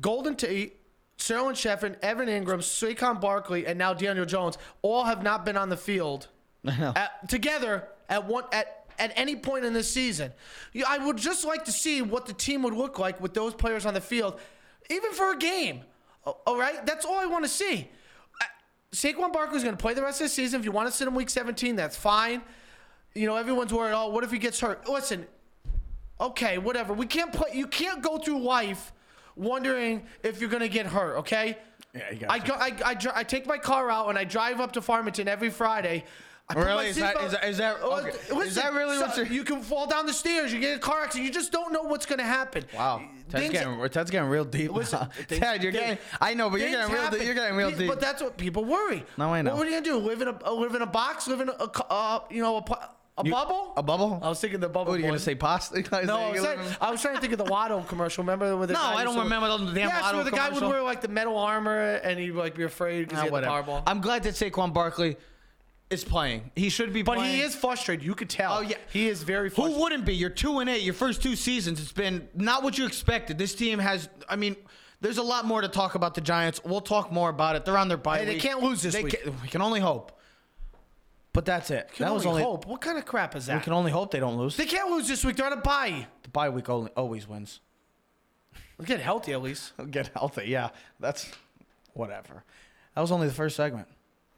[0.00, 0.80] Golden Tate,
[1.18, 5.68] Sterling Shepard, Evan Engram, Saquon Barkley, and now Daniel Jones all have not been on
[5.68, 6.26] the field
[6.66, 10.32] at, together at one at at any point in this season.
[10.86, 13.86] I would just like to see what the team would look like with those players
[13.86, 14.38] on the field,
[14.90, 15.82] even for a game.
[16.24, 17.88] All right, that's all I want to see.
[18.92, 20.60] Saquon Barkley's going to play the rest of the season.
[20.60, 22.42] If you want to sit him week 17, that's fine.
[23.14, 23.94] You know, everyone's worried.
[23.94, 24.88] Oh, what if he gets hurt?
[24.88, 25.26] Listen,
[26.20, 26.92] okay, whatever.
[26.92, 27.50] We can't play.
[27.54, 28.92] You can't go through life
[29.34, 31.16] wondering if you're going to get hurt.
[31.18, 31.56] Okay.
[31.94, 32.54] Yeah, you I go.
[32.54, 36.04] I, I, I take my car out and I drive up to Farmington every Friday.
[36.48, 36.88] I Really?
[36.88, 38.10] Is that, is that, is that- okay.
[38.40, 40.52] Is that really what you're- You can fall down the stairs.
[40.52, 41.26] You get a car accident.
[41.26, 42.64] You just don't know what's going to happen.
[42.74, 44.72] Wow, Ted's getting, Ted's getting real deep.
[44.72, 45.98] Listen, things- Ted, you're things- getting.
[46.20, 47.10] I know, but you're getting real.
[47.10, 47.88] Deep, you're getting real deep.
[47.88, 49.04] But that's what people worry.
[49.16, 49.52] No, I know.
[49.52, 50.06] What, what are you gonna do?
[50.06, 51.26] Live in a uh, live in a box?
[51.28, 51.52] Live in a,
[51.90, 52.60] uh, you know a,
[53.18, 53.72] a You- bubble?
[53.76, 54.18] a bubble?
[54.22, 54.90] I was thinking the bubble.
[54.92, 55.10] What are you boy.
[55.10, 55.34] gonna say?
[55.36, 55.76] Pasta?
[56.04, 58.24] No, I was, saying- I was trying to think of the Watto commercial.
[58.24, 60.58] Remember with the No, I don't remember the damn yes, Watto where the guy would
[60.58, 60.68] commercial.
[60.70, 63.48] wear like the metal armor and he'd like be afraid because Ah, he had the
[63.48, 63.70] whatever.
[63.70, 63.82] Powerball.
[63.86, 65.16] I'm glad that Saquon Barkley
[65.92, 66.50] is playing.
[66.56, 67.34] He should be but playing.
[67.36, 68.04] he is frustrated.
[68.04, 68.54] You could tell.
[68.58, 68.76] Oh, yeah.
[68.92, 70.14] he is very Who wouldn't be?
[70.14, 70.82] You're two and eight.
[70.82, 73.38] Your first two seasons, it's been not what you expected.
[73.38, 74.08] This team has.
[74.28, 74.56] I mean,
[75.00, 76.60] there's a lot more to talk about the Giants.
[76.64, 77.64] We'll talk more about it.
[77.64, 79.22] They're on their bye Hey, they can't lose this They week.
[79.22, 80.18] can- we can only hope.
[81.34, 81.90] But that's it.
[81.94, 82.52] Can that was only only.
[82.52, 82.66] hope.
[82.66, 83.56] What kind of crap is that?
[83.56, 84.56] We can only hope they don't lose.
[84.56, 85.36] they can't lose this week.
[85.36, 86.06] They're on a bye.
[86.22, 87.60] The bye week only, always wins.
[88.84, 89.72] Get healthy at least.
[89.90, 90.44] Get healthy.
[90.48, 90.70] Yeah,
[91.00, 91.30] that's
[91.94, 92.44] whatever.
[92.94, 93.88] That was only the first segment.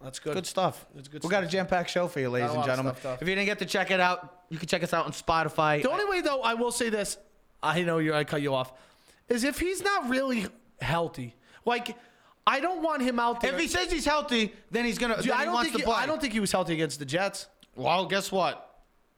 [0.05, 0.35] That's good.
[0.35, 0.87] Good stuff.
[0.97, 2.69] It's good we got a jam packed show for you, ladies Got a and lot
[2.69, 2.95] of gentlemen.
[2.95, 3.23] stuff, though.
[3.25, 5.83] if you didn't get to check it out, you can check us out on Spotify.
[5.83, 7.17] The only way, though, I will say this.
[7.63, 8.15] I know you.
[8.15, 8.73] I cut you off.
[9.29, 10.47] Is if he's not really
[10.81, 11.35] healthy.
[11.65, 11.97] Like,
[12.47, 13.55] I don't want him out there.
[13.55, 15.17] if he says he's healthy, then he's gonna.
[15.17, 16.03] Dude, then I he don't wants think to he, play.
[16.03, 17.47] I don't think he was healthy against the Jets.
[17.75, 18.71] Well, guess what?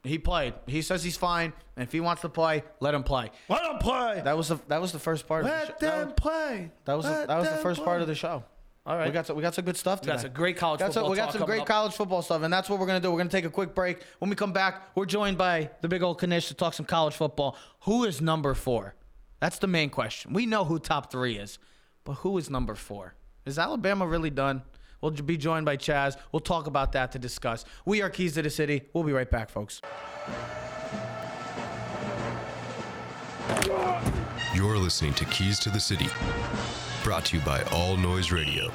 [0.03, 0.53] He played.
[0.67, 3.29] He says he's fine, and if he wants to play, let him play.
[3.49, 4.21] Let him play.
[4.23, 5.65] That was the that was the first part of the show.
[5.67, 6.71] Let That them was, play.
[6.85, 8.45] that was the, that was the first part of the show.
[8.87, 9.07] All right.
[9.07, 10.13] We got some, we got some good stuff today.
[10.13, 11.67] got some great college Got some- we got talk some great up.
[11.67, 13.11] college football stuff, and that's what we're gonna do.
[13.11, 14.01] We're gonna take a quick break.
[14.19, 17.13] When we come back, we're joined by the big old Kanish to talk some college
[17.13, 17.57] football.
[17.81, 18.95] Who is number four?
[19.41, 20.31] That's the main question.
[20.31, 21.59] We know who top three is,
[22.05, 23.15] but who is number four?
[23.45, 24.61] Is Alabama really done?
[25.01, 26.15] We'll be joined by Chaz.
[26.31, 27.65] We'll talk about that to discuss.
[27.85, 28.83] We are Keys to the City.
[28.93, 29.81] We'll be right back, folks.
[34.55, 36.07] You're listening to Keys to the City,
[37.07, 38.69] brought to you by All Noise Radio.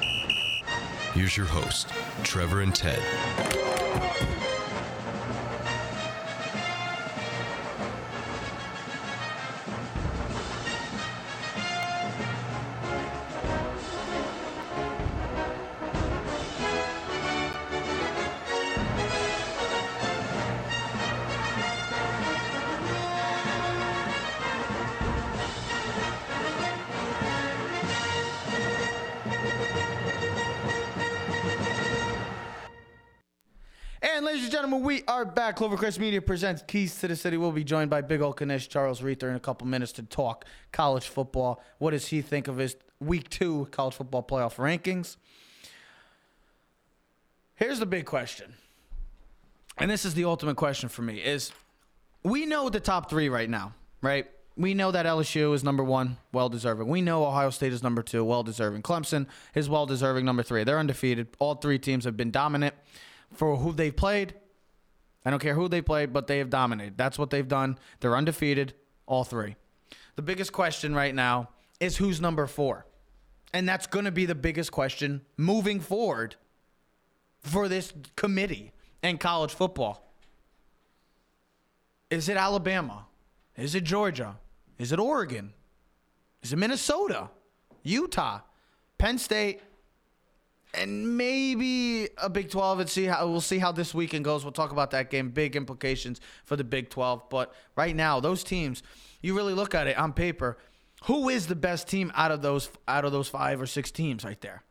[1.13, 1.89] Here's your host,
[2.23, 2.99] Trevor and Ted.
[34.23, 35.57] And ladies and gentlemen, we are back.
[35.57, 37.35] Clovercrest Media presents Keys to the City.
[37.35, 40.45] We'll be joined by Big Ol' Kanish, Charles Reether, in a couple minutes to talk
[40.71, 41.61] college football.
[41.77, 45.17] What does he think of his week two college football playoff rankings?
[47.55, 48.53] Here's the big question.
[49.77, 51.51] And this is the ultimate question for me is
[52.23, 54.25] we know the top three right now, right?
[54.55, 56.87] We know that LSU is number one, well deserving.
[56.87, 58.83] We know Ohio State is number two, well deserving.
[58.83, 60.63] Clemson is well deserving, number three.
[60.63, 61.27] They're undefeated.
[61.39, 62.73] All three teams have been dominant
[63.33, 64.33] for who they've played.
[65.25, 66.97] I don't care who they played, but they have dominated.
[66.97, 67.77] That's what they've done.
[67.99, 68.73] They're undefeated,
[69.05, 69.55] all three.
[70.15, 72.85] The biggest question right now is who's number four?
[73.53, 76.35] And that's going to be the biggest question moving forward
[77.39, 78.71] for this committee
[79.01, 80.13] and college football.
[82.09, 83.05] Is it Alabama?
[83.55, 84.37] Is it Georgia?
[84.77, 85.53] Is it Oregon?
[86.41, 87.29] Is it Minnesota?
[87.83, 88.39] Utah?
[88.97, 89.61] Penn State?
[90.73, 94.43] And maybe a Big 12 and see how we'll see how this weekend goes.
[94.43, 95.29] We'll talk about that game.
[95.29, 97.29] Big implications for the Big 12.
[97.29, 98.81] But right now, those teams,
[99.21, 100.57] you really look at it on paper,
[101.03, 104.23] who is the best team out of those out of those five or six teams
[104.23, 104.63] right there?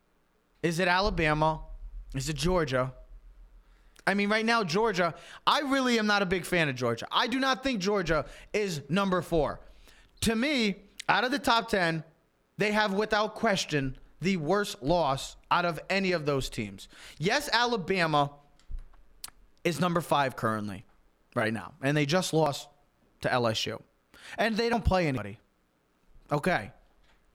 [0.62, 1.60] Is it Alabama?
[2.14, 2.92] Is it Georgia?
[4.06, 5.14] I mean, right now, Georgia,
[5.46, 7.06] I really am not a big fan of Georgia.
[7.12, 9.60] I do not think Georgia is number four.
[10.22, 10.76] To me,
[11.08, 12.02] out of the top 10,
[12.58, 16.88] they have, without question, the worst loss out of any of those teams.
[17.18, 18.30] Yes, Alabama
[19.64, 20.84] is number five currently,
[21.34, 22.68] right now, and they just lost
[23.22, 23.80] to LSU.
[24.38, 25.38] And they don't play anybody.
[26.30, 26.72] Okay.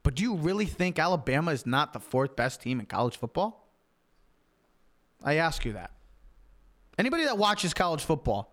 [0.02, 3.68] But do you really think Alabama is not the fourth best team in college football?
[5.22, 5.90] I ask you that.
[6.96, 8.52] Anybody that watches college football,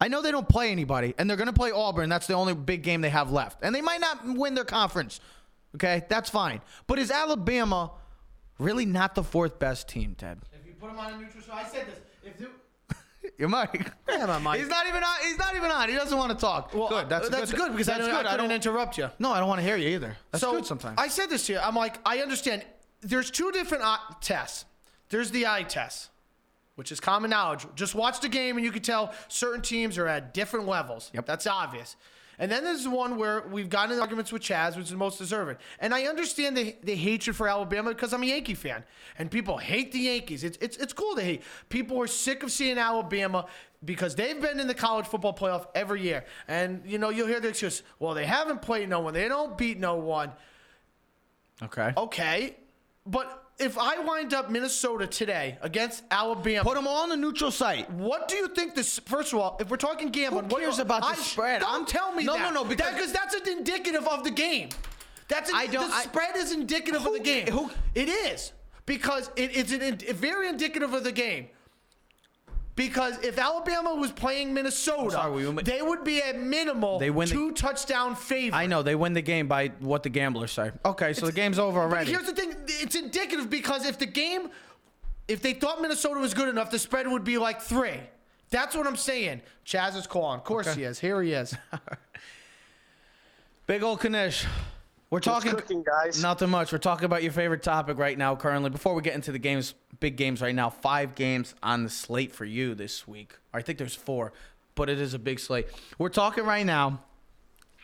[0.00, 2.08] I know they don't play anybody, and they're going to play Auburn.
[2.08, 3.60] That's the only big game they have left.
[3.62, 5.20] And they might not win their conference.
[5.74, 6.60] Okay, that's fine.
[6.86, 7.92] But is Alabama
[8.58, 10.38] really not the fourth best team, Ted?
[10.52, 11.98] If you put him on a neutral, so I said this.
[12.24, 12.50] If you,
[13.38, 13.90] You're Mike.
[14.08, 14.60] Yeah, I'm Mike.
[14.60, 15.16] He's not even on.
[15.22, 15.88] He's not even on.
[15.88, 16.74] He doesn't want to talk.
[16.74, 17.08] well, good.
[17.08, 17.60] That's uh, that's good.
[17.60, 18.26] good, because that's I, don't, good.
[18.26, 18.56] I couldn't don't.
[18.56, 19.10] interrupt you.
[19.18, 20.16] No, I don't want to hear you either.
[20.30, 20.96] That's so good sometimes.
[20.98, 21.58] I said this to you.
[21.58, 22.64] I'm like, I understand.
[23.00, 24.64] There's two different uh, tests.
[25.08, 26.10] There's the eye test,
[26.76, 27.66] which is common knowledge.
[27.74, 31.10] Just watch the game and you can tell certain teams are at different levels.
[31.12, 31.26] Yep.
[31.26, 31.96] That's obvious.
[32.42, 35.16] And then there's one where we've gotten in arguments with Chaz, which is the most
[35.16, 35.58] deserving.
[35.78, 38.82] And I understand the, the hatred for Alabama because I'm a Yankee fan.
[39.16, 40.42] And people hate the Yankees.
[40.42, 41.44] It's, it's, it's cool to hate.
[41.68, 43.46] People are sick of seeing Alabama
[43.84, 46.24] because they've been in the college football playoff every year.
[46.48, 49.14] And, you know, you'll hear the excuse, well, they haven't played no one.
[49.14, 50.32] They don't beat no one.
[51.62, 51.92] okay.
[51.96, 52.56] Okay,
[53.06, 57.50] but if I wind up Minnesota today against Alabama, Put them all on the neutral
[57.50, 57.88] site.
[57.90, 58.98] what do you think this?
[59.00, 61.60] First of all, if we're talking gambling, Who what cares about the I- spread?
[61.60, 62.52] Don't I'm- telling me No, that.
[62.52, 64.70] no, no, because- because that's an indicative of the game.
[65.28, 67.46] That's an, I don't- The I- spread is indicative of the game.
[67.46, 68.52] who- it is
[68.86, 71.48] because it, it's an, very indicative of the game.
[72.74, 77.28] Because if Alabama was playing Minnesota, sorry, you- they would be at minimal They win
[77.28, 78.56] the- two touchdown favorite.
[78.56, 80.72] I know they win the game by what the gamblers say.
[80.84, 82.10] Okay, so the game's over But already.
[82.12, 84.48] here's the thing: it's indicative because if the game,
[85.28, 88.00] if they thought Minnesota was good enough, the spread would be like three.
[88.48, 89.42] That's what I'm saying.
[89.66, 90.38] Chaz is calling.
[90.38, 90.98] Of course he is.
[90.98, 91.54] Here he is.
[93.66, 94.46] Big old Kanish.
[95.12, 96.22] We're talking cooking, guys?
[96.22, 96.72] Nothing much.
[96.72, 98.70] We're talking about your favorite topic right now, currently.
[98.70, 100.70] Before we get into the games, big games right now.
[100.70, 103.34] Five games on the slate for you this week.
[103.52, 104.32] I think there's four,
[104.74, 105.66] but it is a big slate.
[105.98, 107.00] We're talking right now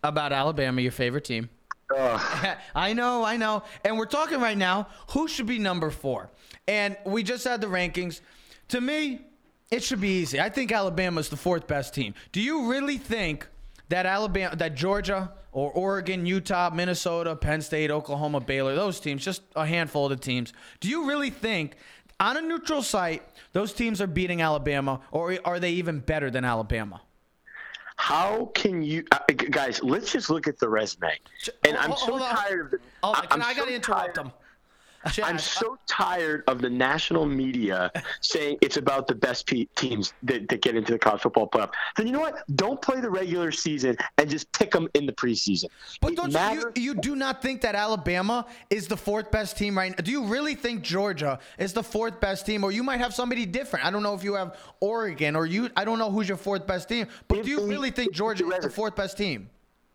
[0.03, 1.51] about Alabama, your favorite team.
[1.95, 3.63] I know, I know.
[3.85, 6.31] And we're talking right now who should be number four.
[6.67, 8.23] And we just had the rankings.
[8.69, 9.21] To me,
[9.71, 10.41] it should be easy.
[10.41, 12.15] I think Alabama's the fourth best team.
[12.33, 13.47] Do you really think
[13.89, 19.43] that Alabama, that Georgia or Oregon, Utah, Minnesota, Penn State, Oklahoma, Baylor, those teams, just
[19.57, 21.77] a handful of the teams, do you really think
[22.21, 23.23] on a neutral site
[23.53, 27.01] those teams are beating Alabama or are they even better than Alabama?
[27.97, 29.19] How can you uh,
[29.51, 29.83] guys?
[29.83, 31.11] Let's just look at the resume.
[31.67, 32.21] And I'm so on.
[32.37, 32.79] tired of the.
[33.03, 34.33] Hold I- can I'm I got to so interrupt tired- him.
[35.09, 37.91] Chaz, I'm uh, so tired of the national media
[38.21, 41.71] saying it's about the best pe- teams that, that get into the college football playoff.
[41.97, 42.45] Then you know what?
[42.57, 45.67] Don't play the regular season and just pick them in the preseason.
[46.01, 49.31] But It don't you, matters- you, you do not think that Alabama is the fourth
[49.31, 50.03] best team right now?
[50.05, 53.47] Do you really think Georgia is the fourth best team, or you might have somebody
[53.47, 53.85] different?
[53.87, 55.71] I don't know if you have Oregon or you.
[55.77, 58.49] I don't know who's your fourth best team, but If do you really think Georgia
[58.51, 59.51] is the fourth best team?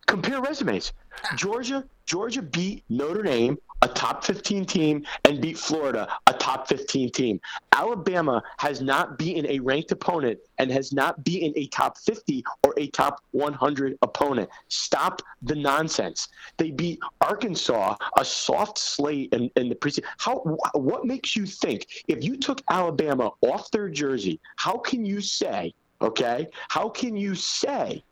[0.05, 0.91] compare resumes.
[1.23, 1.35] Ah.
[1.37, 7.11] Georgia, Georgia beat Notre Dame, a top 15 team, and beat Florida, a top 15
[7.11, 7.39] team.
[7.73, 12.73] Alabama has not beaten a ranked opponent and has not beaten a top 50 or
[12.77, 14.49] a top 100 opponent.
[14.69, 16.29] Stop the nonsense.
[16.57, 20.05] They beat Arkansas, a soft slate in, in the preseason.
[20.17, 20.37] How?
[20.73, 24.39] What makes you think if you took Alabama off their jersey?
[24.55, 25.73] How can you say?
[26.01, 28.03] Okay, how can you say?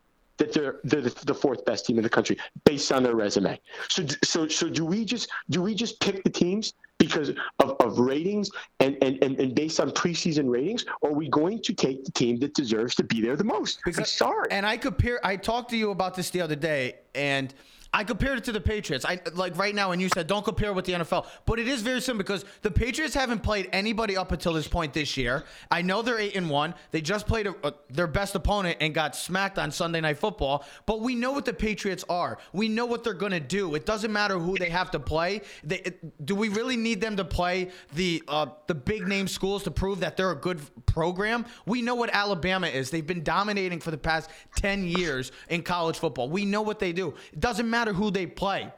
[0.42, 2.36] That they're they're the, fourth best team in the country
[2.66, 3.60] based on their resume.
[3.90, 7.30] So so so do we just do we just pick the teams because
[7.60, 11.62] of, of ratings and, and, and, and based on preseason ratings, or are we going
[11.64, 13.82] to take the team that deserves to be there the most?
[13.86, 14.48] I'm sorry.
[14.52, 15.20] And I compare.
[15.24, 17.54] I talked to you about this the other day, and
[17.94, 19.04] I compared it to the Patriots.
[19.04, 21.82] I like right now, and you said don't compare with the NFL, but it is
[21.82, 25.44] very simple because the Patriots haven't played anybody up until this point this year.
[25.70, 26.74] I know they're eight and one.
[26.92, 30.64] They just played a, a, their best opponent and got smacked on Sunday Night Football.
[30.86, 32.38] But we know what the Patriots are.
[32.54, 33.76] We know what they're gonna do.
[33.76, 35.42] It doesn't matter who they have to play.
[35.66, 39.64] They, it- do we really need them to play the uh, the big name schools
[39.64, 41.46] to prove that they're a good program?
[41.66, 42.90] We know what Alabama is.
[42.90, 46.30] They've been dominating for the past 10 years in college football.
[46.30, 47.16] We know what they do.
[47.34, 48.72] It doesn't matter who they play.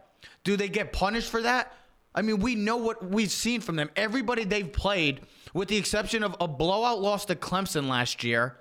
[0.44, 1.74] Do they get punished for that?
[2.16, 3.90] I mean, we know what we've seen from them.
[3.96, 5.22] Everybody they've played,
[5.54, 8.58] with the exception of a blowout loss to Clemson last year,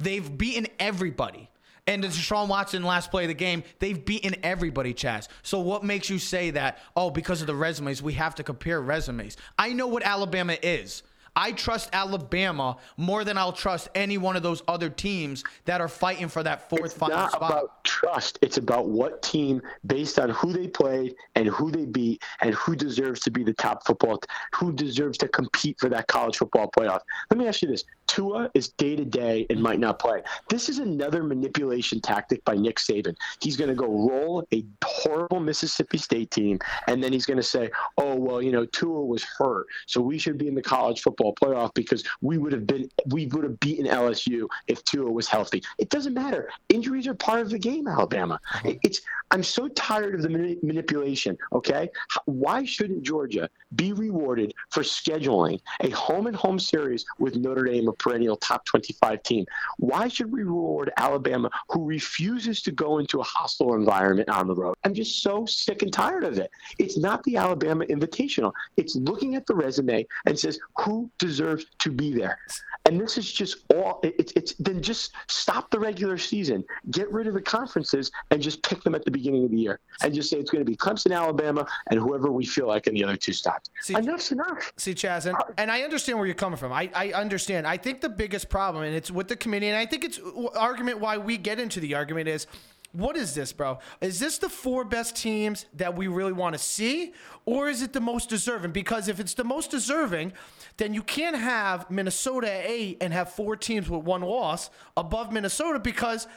[0.00, 1.50] they've beaten everybody.
[1.86, 5.28] And the Deshaun Watson last play of the game, they've beaten everybody, Chaz.
[5.42, 8.80] So what makes you say that, oh, because of the resumes, we have to compare
[8.80, 9.36] resumes?
[9.58, 11.02] I know what Alabama is.
[11.36, 15.88] I trust Alabama more than I'll trust any one of those other teams that are
[15.88, 17.50] fighting for that fourth it's final not spot.
[17.50, 18.38] about trust.
[18.40, 22.76] It's about what team, based on who they played and who they beat, and who
[22.76, 24.20] deserves to be the top football,
[24.54, 27.00] who deserves to compete for that college football playoff.
[27.30, 30.22] Let me ask you this: Tua is day to day and might not play.
[30.48, 33.16] This is another manipulation tactic by Nick Saban.
[33.40, 37.42] He's going to go roll a horrible Mississippi State team, and then he's going to
[37.42, 41.00] say, "Oh well, you know, Tua was hurt, so we should be in the college
[41.02, 45.28] football playoff because we would have been we would have beaten LSU if Tua was
[45.28, 46.50] healthy." It doesn't matter.
[46.68, 48.40] Injuries are part of the game, Alabama.
[48.54, 48.74] Uh-huh.
[48.82, 49.00] It's
[49.30, 51.36] I'm so tired of the mani- manipulation.
[51.52, 51.88] Okay,
[52.26, 57.88] why shouldn't Georgia be rewarded for scheduling a home and home series with Notre Dame,
[57.88, 59.46] a perennial top 25 team?
[59.78, 64.54] Why should we reward Alabama, who refuses to go into a hostile environment on the
[64.54, 64.74] road?
[64.84, 66.50] I'm just so sick and tired of it.
[66.78, 68.52] It's not the Alabama Invitational.
[68.76, 72.38] It's looking at the resume and says who deserves to be there.
[72.86, 74.00] And this is just all.
[74.02, 78.62] It's it's then just stop the regular season, get rid of the conferences, and just
[78.62, 80.76] pick them at the beginning of the year, and just say it's going to be
[80.76, 83.70] Clemson, Alabama, and whoever we feel like in the other two stops.
[83.80, 84.70] See- Enough's enough.
[84.76, 86.72] See, Chaz, and, uh, and I understand where you're coming from.
[86.72, 87.66] I, I understand.
[87.66, 90.20] I think the biggest problem, and it's with the committee, and I think it's
[90.54, 92.46] argument why we get into the argument is,
[92.94, 93.80] what is this, bro?
[94.00, 97.12] Is this the four best teams that we really want to see,
[97.44, 98.70] or is it the most deserving?
[98.70, 100.32] Because if it's the most deserving,
[100.76, 105.32] then you can't have Minnesota at eight and have four teams with one loss above
[105.32, 106.28] Minnesota because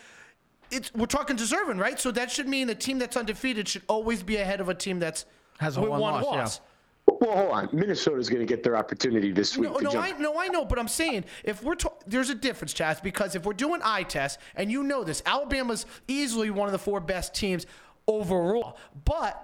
[0.72, 2.00] it's we're talking deserving, right?
[2.00, 5.00] So that should mean the team that's undefeated should always be ahead of a team
[5.00, 5.26] that's
[5.60, 6.64] Has with one one loss, yeah.
[7.08, 7.18] Loss.
[7.22, 7.70] Well, hold on.
[7.72, 10.06] Minnesota's going to get their opportunity this week No, to no, jump.
[10.06, 13.36] I no, I know, but I'm saying if we're ta- there's a difference, Chaz, because
[13.36, 17.00] if we're doing eye tests, and you know this, Alabama's easily one of the four
[17.00, 17.66] best teams
[18.08, 19.44] overall, but.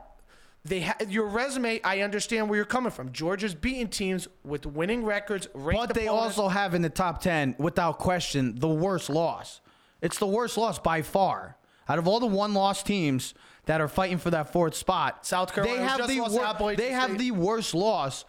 [0.66, 1.82] They ha- your resume.
[1.84, 3.12] I understand where you're coming from.
[3.12, 5.50] Georgia's beating teams with winning records.
[5.54, 6.38] ranked But they opponents.
[6.38, 9.60] also have in the top 10, without question, the worst loss.
[10.02, 11.58] It's the worst loss by far.
[11.90, 13.34] Out of all the one loss teams
[13.66, 16.92] that are fighting for that fourth spot, South Carolina they have, just the, wor- they
[16.92, 18.26] have the worst loss.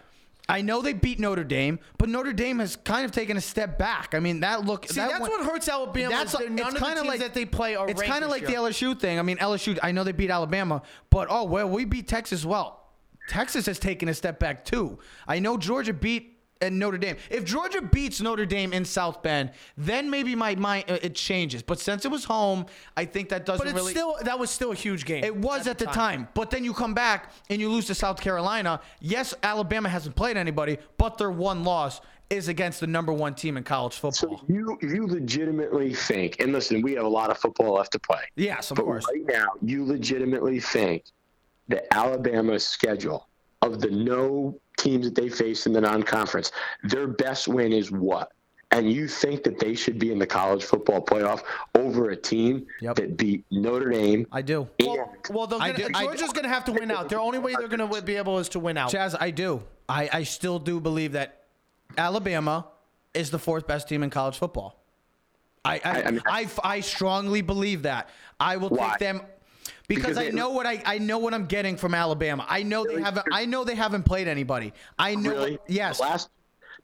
[0.47, 3.79] I know they beat Notre Dame, but Notre Dame has kind of taken a step
[3.79, 4.15] back.
[4.15, 4.87] I mean, that look.
[4.87, 6.11] See, that that's went- what hurts Alabama.
[6.11, 8.53] That's that none of the teams that they play are It's kind of like the
[8.53, 8.61] year.
[8.61, 9.19] LSU thing.
[9.19, 9.79] I mean, LSU.
[9.83, 12.45] I know they beat Alabama, but oh well, we beat Texas.
[12.45, 12.85] Well,
[13.27, 14.99] Texas has taken a step back too.
[15.27, 16.34] I know Georgia beat.
[16.65, 17.17] And Notre Dame.
[17.31, 21.63] If Georgia beats Notre Dame in South Bend, then maybe my mind uh, it changes.
[21.63, 23.93] But since it was home, I think that doesn't But it's really.
[23.93, 25.23] still that was still a huge game.
[25.25, 26.29] It was at, the time.
[26.35, 28.81] But then you come back and you lose to South Carolina.
[29.01, 32.01] Yes, Alabama hasn't played anybody, but their one loss
[32.31, 34.39] is against the number one team in college football.
[34.39, 37.99] So you you legitimately think, and listen, we have a lot of football left to
[37.99, 38.23] play.
[38.37, 39.05] yes, of But course.
[39.13, 41.05] right now, you legitimately think
[41.69, 43.29] that Alabama's schedule
[43.63, 46.53] of the no teams that they face in the non-conference,
[46.85, 48.33] their best win is what?
[48.71, 51.43] And you think that they should be in the college football playoff
[51.77, 52.97] over a team Yep.
[52.97, 54.27] that beat Notre Dame?
[54.33, 54.69] I do.
[54.81, 57.09] Well, well they're I gonna, do- Georgia's going to have to win out.
[57.09, 58.91] The only way they're going to be able is to win out.
[58.91, 59.63] Chaz, I do.
[59.89, 61.43] I, I still do believe that
[61.97, 62.67] Alabama
[63.13, 64.81] is the fourth best team in college football.
[65.65, 68.09] I I, I- I mean- I, I strongly believe that.
[68.41, 68.91] I will Why?
[68.91, 69.21] take them
[69.89, 72.47] because, Because I know what I, I know what I'm getting from Alabama.
[72.49, 74.73] I know they haven't I know they haven't played anybody.
[74.99, 75.59] I know Really?
[75.69, 75.99] yes.
[75.99, 76.31] The last,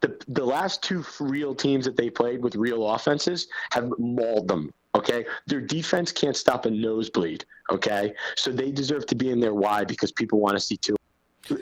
[0.00, 4.72] the, the last two real teams that they played with real offenses have mauled them.
[4.94, 7.44] Okay, their defense can't stop a nosebleed.
[7.70, 9.54] Okay, so they deserve to be in there.
[9.54, 9.84] Why?
[9.84, 10.96] Because people want to see two.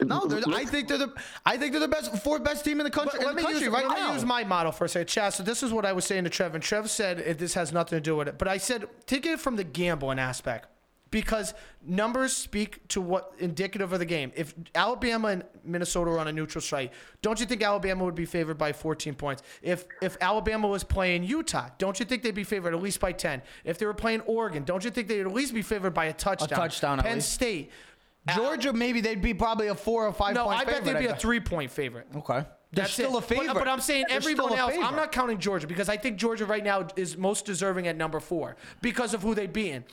[0.02, 1.12] no, they're, I think they're the
[1.46, 3.36] I think they're the best fourth best team in the country, But in let the
[3.36, 4.12] me country use, right let me now.
[4.14, 5.08] use my model for a second.
[5.08, 7.52] Chaz, so this is what I was saying to Trev, and Trev said it, this
[7.54, 8.38] has nothing to do with it.
[8.38, 10.68] But I said take it from the gambling aspect
[11.10, 11.54] because
[11.86, 14.32] numbers speak to what indicative of the game.
[14.34, 16.92] If Alabama and Minnesota were on a neutral site,
[17.22, 19.42] don't you think Alabama would be favored by 14 points?
[19.62, 23.12] If if Alabama was playing Utah, don't you think they'd be favored at least by
[23.12, 23.42] 10?
[23.64, 26.12] If they were playing Oregon, don't you think they'd at least be favored by a
[26.12, 26.48] touchdown?
[26.52, 27.20] A touchdown, at Penn.
[27.20, 27.70] State.
[28.34, 31.06] Georgia maybe they'd be probably a four or five No, point I bet they'd be
[31.06, 32.06] a three point favorite.
[32.16, 32.44] Okay.
[32.72, 33.24] They're That's still it.
[33.24, 33.46] a favorite.
[33.54, 34.74] But, but I'm saying They're everyone else.
[34.74, 38.20] I'm not counting Georgia because I think Georgia right now is most deserving at number
[38.20, 39.84] four because of who they beaten.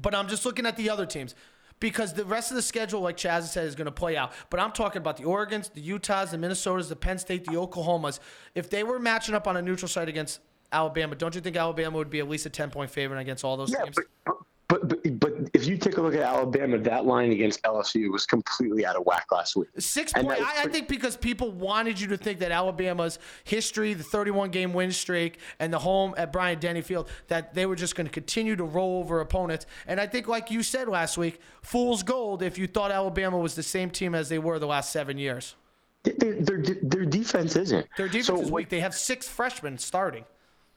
[0.00, 1.34] But I'm just looking at the other teams
[1.80, 4.32] because the rest of the schedule, like Chaz has said, is going to play out.
[4.50, 8.18] But I'm talking about the Oregon's, the Utahs, the Minnesotas, the Penn State, the Oklahomas.
[8.54, 10.40] If they were matching up on a neutral site against
[10.72, 13.56] Alabama, don't you think Alabama would be at least a 10 point favorite against all
[13.56, 13.96] those Yeah, teams?
[14.24, 14.36] but,
[14.68, 18.26] but but but if you take a look at Alabama, that line against LSU was
[18.26, 19.68] completely out of whack last week.
[19.78, 20.40] Six point.
[20.40, 24.72] I, I think because people wanted you to think that Alabama's history, the 31 game
[24.72, 28.12] win streak, and the home at Bryant Denny Field, that they were just going to
[28.12, 29.66] continue to roll over opponents.
[29.86, 33.54] And I think, like you said last week, fool's gold if you thought Alabama was
[33.54, 35.54] the same team as they were the last seven years.
[36.02, 37.86] Their, their, their defense isn't.
[37.96, 38.68] Their defense So is weak.
[38.68, 40.24] They have six freshmen starting.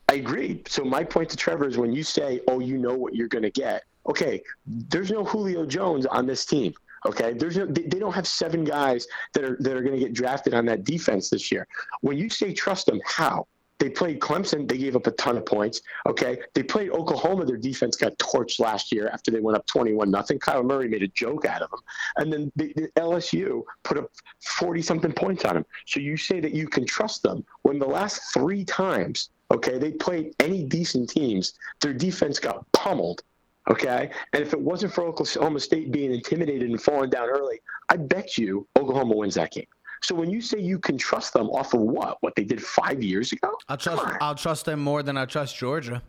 [0.10, 0.64] I agree.
[0.68, 3.44] So my point to Trevor is when you say, "Oh, you know what you're going
[3.44, 6.74] to get." Okay, there's no Julio Jones on this team.
[7.06, 7.68] Okay, there's no.
[7.68, 10.66] They, they don't have seven guys that are that are going to get drafted on
[10.66, 11.68] that defense this year.
[12.02, 13.46] When you say trust them, how?
[13.78, 14.68] They played Clemson.
[14.68, 15.82] They gave up a ton of points.
[16.06, 16.38] Okay.
[16.54, 17.46] They played Oklahoma.
[17.46, 20.38] Their defense got torched last year after they went up 21 nothing.
[20.38, 21.80] Kyler Murray made a joke out of them.
[22.18, 24.12] And then the, the LSU put up
[24.44, 25.66] 40 something points on them.
[25.88, 29.92] So you say that you can trust them when the last three times, okay, they
[29.92, 33.24] played any decent teams, their defense got pummeled.
[33.70, 34.10] Okay.
[34.34, 38.38] And if it wasn't for Oklahoma State being intimidated and falling down early, I bet
[38.38, 39.68] you Oklahoma wins that game.
[40.02, 42.18] So when you say you can trust them off of what?
[42.22, 43.52] What they did five years ago?
[43.68, 44.04] I'll trust.
[44.22, 46.02] I'll trust them more than I trust Georgia,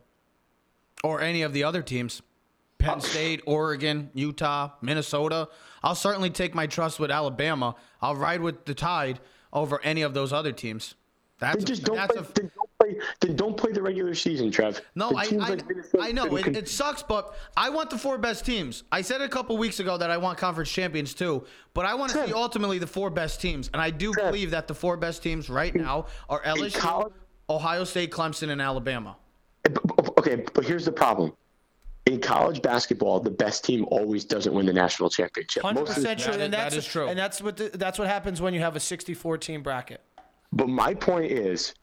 [1.03, 2.23] or any of the other teams.
[2.79, 3.01] Penn oh.
[3.01, 5.49] State, Oregon, Utah, Minnesota.
[5.83, 7.75] I'll certainly take my trust with Alabama.
[8.01, 9.21] I'll ride with the Tide
[9.53, 10.95] over any of those other teams.
[11.41, 12.97] That's Then just don't that's play, a, don't play.
[13.21, 14.81] Then don't play the regular season, Trev.
[14.95, 15.63] no, I, I, like
[16.01, 18.85] I know it, con- it sucks, but I want the four best teams.
[18.91, 22.13] I said a couple weeks ago that I want conference champions too, but I want
[22.13, 24.27] to see ultimately the four best teams, and I do Trev.
[24.27, 27.13] believe that the four best teams right now are LSU, college-
[27.49, 29.17] Ohio State, Clemson, and Alabama.
[30.19, 31.33] Okay, but here's the problem.
[32.07, 35.63] In college basketball, the best team always doesn't win the national championship.
[35.63, 37.09] Hundred Most of the percent true, and that's that is true.
[37.09, 40.01] And that's what the, that's what happens when you have a 64 team bracket.
[40.53, 41.75] But my point is,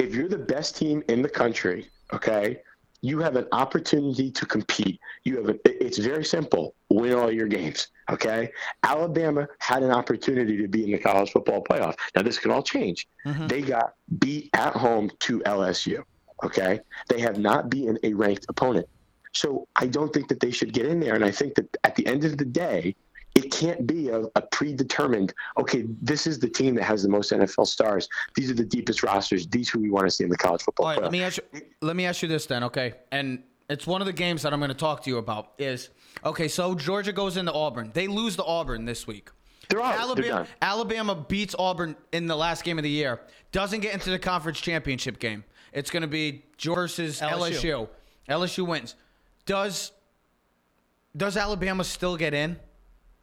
[0.00, 2.62] if you're the best team in the country, okay,
[3.02, 4.98] you have an opportunity to compete.
[5.24, 6.74] You have a, it's very simple.
[6.90, 7.88] Win all your games.
[8.10, 8.50] Okay.
[8.82, 11.96] Alabama had an opportunity to be in the college football playoff.
[12.14, 13.08] Now this can all change.
[13.26, 13.46] Mm-hmm.
[13.46, 16.02] They got beat at home to LSU.
[16.44, 16.80] Okay.
[17.08, 18.86] They have not beaten a ranked opponent.
[19.32, 21.14] So I don't think that they should get in there.
[21.14, 22.96] And I think that at the end of the day,
[23.44, 27.32] it can't be a, a predetermined, okay, this is the team that has the most
[27.32, 28.08] NFL stars.
[28.34, 29.46] These are the deepest rosters.
[29.46, 31.02] These who we want to see in the college football All right, playoff.
[31.04, 31.62] let me ask you.
[31.80, 32.94] Let me ask you this then, okay?
[33.10, 35.52] And it's one of the games that I'm going to talk to you about.
[35.58, 35.88] Is
[36.24, 36.48] okay.
[36.48, 37.90] So Georgia goes into Auburn.
[37.94, 39.30] They lose to Auburn this week.
[39.68, 39.92] They're out.
[39.92, 40.46] They're Alabama.
[40.60, 43.20] Alabama beats Auburn in the last game of the year.
[43.52, 45.44] Doesn't get into the conference championship game.
[45.72, 47.52] It's going to be Georgia versus LSU.
[47.52, 47.88] LSU.
[48.28, 48.96] LSU wins.
[49.46, 49.92] Does
[51.16, 52.58] does Alabama still get in?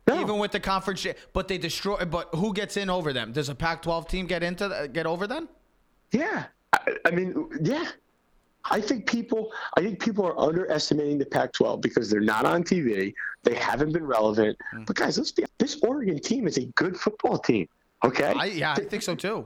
[0.08, 0.22] No.
[0.22, 1.98] Even with the conference, but they destroy.
[2.06, 3.34] But who gets in over them?
[3.34, 5.50] Does a Pac-12 team get into the, get over them?
[6.12, 7.90] Yeah, I, I mean, yeah.
[8.70, 13.14] I think people, I think people are underestimating the Pac-12 because they're not on TV.
[13.44, 14.58] They haven't been relevant.
[14.74, 14.86] Mm.
[14.86, 15.46] But guys, let's be.
[15.58, 17.68] This Oregon team is a good football team.
[18.04, 18.34] Okay.
[18.38, 19.46] I, yeah, I think so too.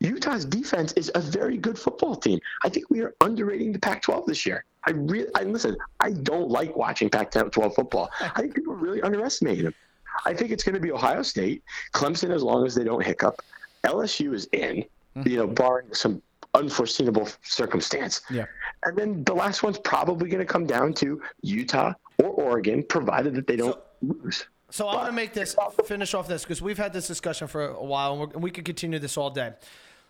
[0.00, 2.38] Utah's defense is a very good football team.
[2.62, 4.64] I think we are underrating the Pac-12 this year.
[4.86, 5.76] I really, I listen.
[6.00, 8.10] I don't like watching Pac-12 football.
[8.20, 9.74] I think people really underestimate them.
[10.26, 13.40] I think it's going to be Ohio State, Clemson, as long as they don't hiccup.
[13.84, 14.84] LSU is in,
[15.16, 15.28] mm-hmm.
[15.28, 16.22] you know, barring some
[16.54, 18.22] unforeseeable circumstance.
[18.30, 18.46] Yeah.
[18.84, 23.34] And then the last one's probably going to come down to Utah or Oregon, provided
[23.34, 24.46] that they don't lose.
[24.74, 25.54] So I'm going to make this
[25.84, 28.50] finish off this because we've had this discussion for a while and, we're, and we
[28.50, 29.52] could continue this all day.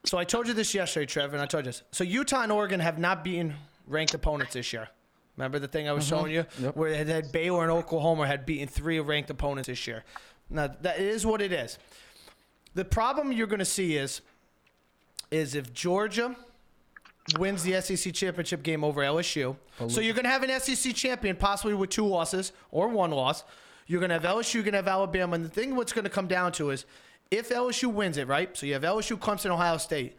[0.04, 1.82] So I told you this yesterday, Trevor, and I told you this.
[1.90, 3.56] So Utah and Oregon have not beaten
[3.86, 4.88] ranked opponents this year.
[5.36, 6.16] Remember the thing I was mm-hmm.
[6.16, 6.42] showing you
[6.72, 10.02] where they had Baylor and Oklahoma had beaten three ranked opponents this year.
[10.48, 11.78] Now that is what it is.
[12.72, 14.22] The problem you're going to see is
[15.30, 16.34] is if Georgia
[17.38, 19.56] wins the SEC championship game over LSU.
[19.88, 23.44] So you're going to have an SEC champion possibly with two losses or one loss.
[23.86, 25.34] You're going to have LSU, you're going to have Alabama.
[25.34, 26.86] And the thing what's going to come down to is
[27.30, 28.56] if LSU wins it, right?
[28.56, 30.16] So you have LSU, Clemson, Ohio State.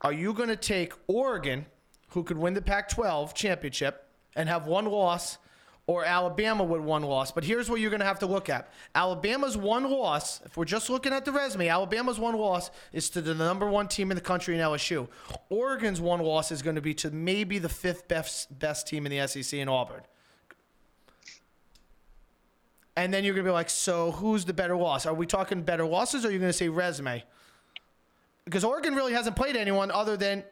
[0.00, 1.66] Are you going to take Oregon,
[2.10, 5.38] who could win the Pac 12 championship and have one loss,
[5.88, 7.32] or Alabama with one loss?
[7.32, 10.64] But here's what you're going to have to look at Alabama's one loss, if we're
[10.64, 14.14] just looking at the resume, Alabama's one loss is to the number one team in
[14.14, 15.08] the country in LSU.
[15.48, 19.10] Oregon's one loss is going to be to maybe the fifth best, best team in
[19.10, 20.02] the SEC in Auburn.
[22.98, 25.06] And then you're going to be like, so who's the better loss?
[25.06, 27.22] Are we talking better losses or are you going to say resume?
[28.44, 30.42] Because Oregon really hasn't played anyone other than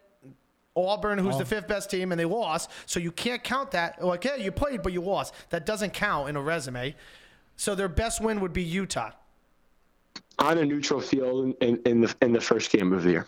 [0.77, 1.47] Auburn, who's the oh.
[1.47, 2.71] fifth best team, and they lost.
[2.87, 4.05] So you can't count that.
[4.05, 5.35] Like, yeah, you played, but you lost.
[5.51, 6.95] That doesn't count in a resume.
[7.57, 9.11] So their best win would be Utah.
[10.39, 13.27] On a neutral field in, in, in the in the first game of the year.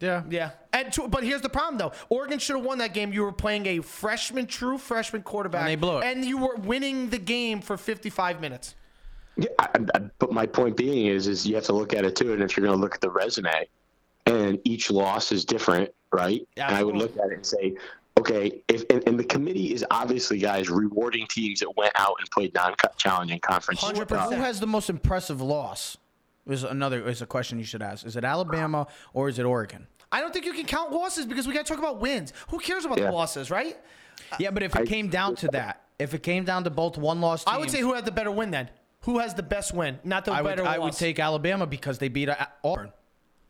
[0.00, 0.22] Yeah.
[0.28, 0.50] Yeah.
[0.72, 1.92] And to, but here's the problem, though.
[2.08, 3.12] Oregon should have won that game.
[3.12, 5.62] You were playing a freshman, true freshman quarterback.
[5.62, 6.04] And they blew it.
[6.04, 8.74] And you were winning the game for 55 minutes.
[9.36, 12.16] Yeah, I, I, but my point being is, is you have to look at it
[12.16, 12.32] too.
[12.32, 13.68] And if you're going to look at the resume,
[14.26, 16.46] and each loss is different, right?
[16.56, 17.76] Yeah, and I would look at it and say,
[18.18, 22.30] okay, if and, and the committee is obviously guys rewarding teams that went out and
[22.30, 23.82] played non-challenging conference.
[23.82, 24.34] 100%.
[24.34, 25.96] Who has the most impressive loss?
[26.46, 28.06] Is another is a question you should ask.
[28.06, 29.86] Is it Alabama or is it Oregon?
[30.12, 32.32] I don't think you can count losses because we got to talk about wins.
[32.48, 33.06] Who cares about Yeah.
[33.06, 33.76] the losses, right?
[34.38, 37.20] Yeah, but if it came down to that, if it came down to both one
[37.20, 38.70] loss teams, I would say who had the better win then.
[39.02, 41.98] Who has the best win, not the I would, better I would take Alabama because
[41.98, 42.34] they beat uh,
[42.64, 42.92] Auburn.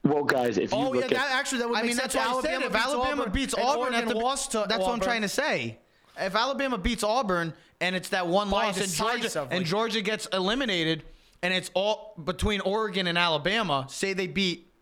[0.04, 1.96] Well, guys, if you Oh yeah, look that at actually that would I make mean,
[1.96, 2.12] sense.
[2.14, 2.62] that's what I said.
[2.62, 5.00] Alabama If beats Alabama Auburn, beats and Auburn, at the, lost to that's what I'm
[5.00, 5.78] trying to say.
[6.18, 9.56] If Alabama beats Auburn and it's that one By loss, and Georgia, decisively.
[9.56, 11.02] and Georgia gets eliminated,
[11.42, 13.86] and it's all between Oregon and Alabama.
[13.88, 14.72] Say they beat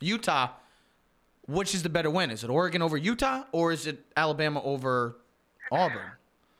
[0.00, 0.50] Utah,
[1.46, 2.30] which is the better win?
[2.30, 5.16] Is it Oregon over Utah or is it Alabama over
[5.70, 6.12] Auburn?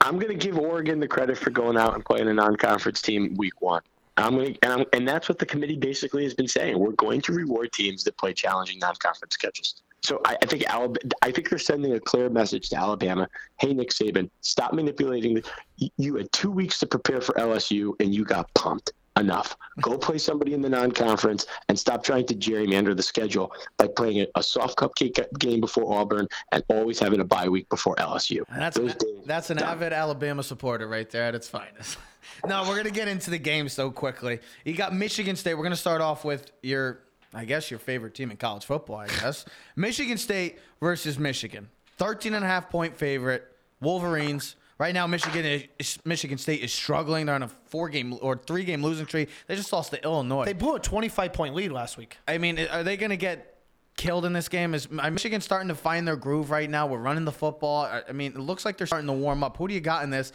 [0.02, 3.34] I'm going to give Oregon the credit for going out and playing a non-conference team
[3.36, 3.82] week one.
[4.16, 6.78] I'm going to, and, I'm, and that's what the committee basically has been saying.
[6.78, 9.82] We're going to reward teams that play challenging non-conference schedules.
[10.02, 13.28] So I, I think Alabama, I think they're sending a clear message to Alabama.
[13.58, 15.34] Hey, Nick Saban, stop manipulating.
[15.34, 15.44] The,
[15.76, 18.92] you, you had two weeks to prepare for LSU, and you got pumped.
[19.18, 19.56] Enough.
[19.82, 24.20] Go play somebody in the non-conference and stop trying to gerrymander the schedule by playing
[24.20, 28.42] a, a soft cupcake game before Auburn and always having a bye week before LSU.
[28.48, 29.68] And that's Those an, that's an done.
[29.68, 31.98] avid Alabama supporter right there at its finest.
[32.46, 34.38] no, we're gonna get into the game so quickly.
[34.64, 35.54] You got Michigan State.
[35.54, 37.00] We're gonna start off with your,
[37.34, 38.96] I guess, your favorite team in college football.
[38.98, 39.44] I guess
[39.76, 41.68] Michigan State versus Michigan.
[41.98, 43.44] 13 and a half point favorite.
[43.80, 44.54] Wolverines.
[44.80, 45.44] Right now, Michigan
[45.78, 47.26] is, Michigan State is struggling.
[47.26, 49.28] They're on a four game or three game losing streak.
[49.46, 50.46] They just lost to Illinois.
[50.46, 52.16] They blew a 25 point lead last week.
[52.26, 53.58] I mean, are they going to get
[53.98, 54.72] killed in this game?
[54.72, 56.86] Is Michigan starting to find their groove right now?
[56.86, 57.82] We're running the football.
[57.82, 59.58] I I mean, it looks like they're starting to warm up.
[59.58, 60.32] Who do you got in this?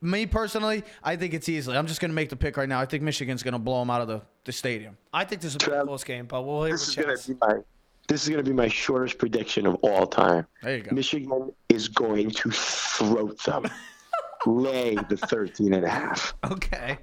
[0.00, 1.76] Me personally, I think it's easily.
[1.76, 2.78] I'm just going to make the pick right now.
[2.78, 4.96] I think Michigan's going to blow them out of the, the stadium.
[5.12, 7.34] I think this is a pretty close game, but we'll hear This is gonna be
[7.40, 7.58] my
[8.10, 10.44] this is gonna be my shortest prediction of all time.
[10.62, 10.94] There you go.
[10.94, 13.70] Michigan is going to throat them.
[14.46, 16.34] Lay the 13 and a half.
[16.50, 16.98] Okay,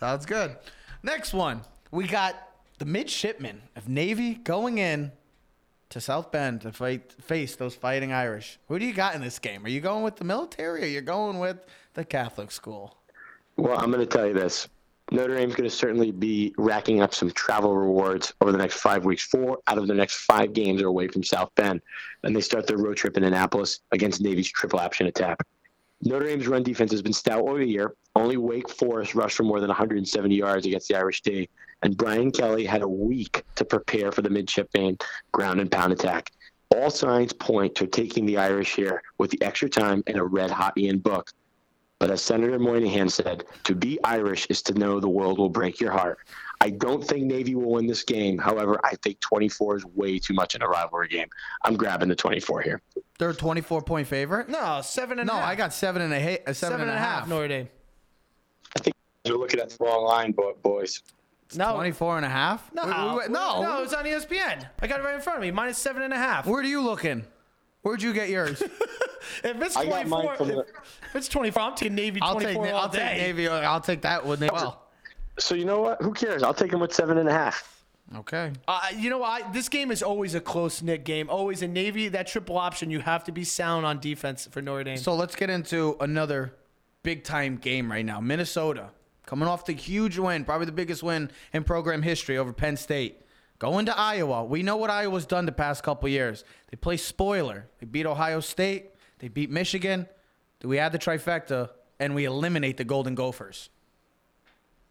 [0.00, 0.56] sounds good.
[1.04, 1.60] Next one,
[1.92, 2.34] we got
[2.78, 5.12] the midshipmen of Navy going in
[5.90, 8.58] to South Bend to fight face those fighting Irish.
[8.66, 9.64] Who do you got in this game?
[9.64, 11.58] Are you going with the military or are you going with
[11.94, 12.96] the Catholic school?
[13.56, 14.68] Well, I'm going to tell you this.
[15.10, 19.06] Notre Dame's going to certainly be racking up some travel rewards over the next five
[19.06, 19.24] weeks.
[19.24, 21.80] Four out of the next five games are away from South Bend,
[22.24, 25.38] and they start their road trip in Annapolis against Navy's triple option attack.
[26.02, 27.94] Notre Dame's run defense has been stout all year.
[28.14, 31.48] Only Wake Forest rushed for more than 170 yards against the Irish D,
[31.82, 34.98] and Brian Kelly had a week to prepare for the midshipman
[35.32, 36.30] ground and pound attack.
[36.76, 40.50] All signs point to taking the Irish here with the extra time and a red
[40.50, 41.32] hot Ian Book.
[42.00, 45.80] But as Senator Moynihan said, to be Irish is to know the world will break
[45.80, 46.18] your heart.
[46.60, 48.38] I don't think Navy will win this game.
[48.38, 51.28] However, I think 24 is way too much in a rivalry game.
[51.64, 52.80] I'm grabbing the 24 here.
[53.18, 54.48] They're a 24 point favorite.
[54.48, 55.38] No, seven and a No.
[55.40, 57.26] I got seven and a, ha- uh, a seven, seven and a half.
[57.28, 57.68] Notre Dame.
[58.76, 58.94] I think
[59.24, 61.02] you're looking at the wrong line, bo- boys.
[61.56, 62.70] No, 24 and a half?
[62.74, 63.62] no, We- we- we- no.
[63.62, 64.68] no, it's on ESPN.
[64.80, 65.50] I got it right in front of me.
[65.50, 66.46] Minus seven and a half.
[66.46, 67.24] Where are you looking?
[67.82, 68.62] Where'd you get yours?
[69.44, 70.60] If it's I got mine 24, from if, the-
[71.10, 72.98] if it's 24, I'm taking Navy I'll 24 take all I'll day.
[72.98, 73.48] take Navy.
[73.48, 74.52] I'll take that with Navy.
[74.54, 74.82] Well,
[75.38, 76.00] So you know what?
[76.02, 76.42] Who cares?
[76.42, 77.84] I'll take him with seven and a half.
[78.16, 78.52] okay.
[78.66, 81.28] Uh, you know, I this game is always a close knit game.
[81.28, 84.84] Always in Navy, that triple option, you have to be sound on defense for Notre
[84.84, 84.96] Dame.
[84.96, 86.54] So let's get into another
[87.02, 88.20] big time game right now.
[88.20, 88.88] Minnesota
[89.26, 93.20] coming off the huge win, probably the biggest win in program history over Penn State.
[93.58, 94.44] Going to Iowa.
[94.44, 96.44] We know what Iowa's done the past couple years.
[96.70, 97.66] They play spoiler.
[97.80, 98.90] They beat Ohio State.
[99.18, 100.06] They beat Michigan.
[100.62, 103.70] We add the trifecta and we eliminate the Golden Gophers.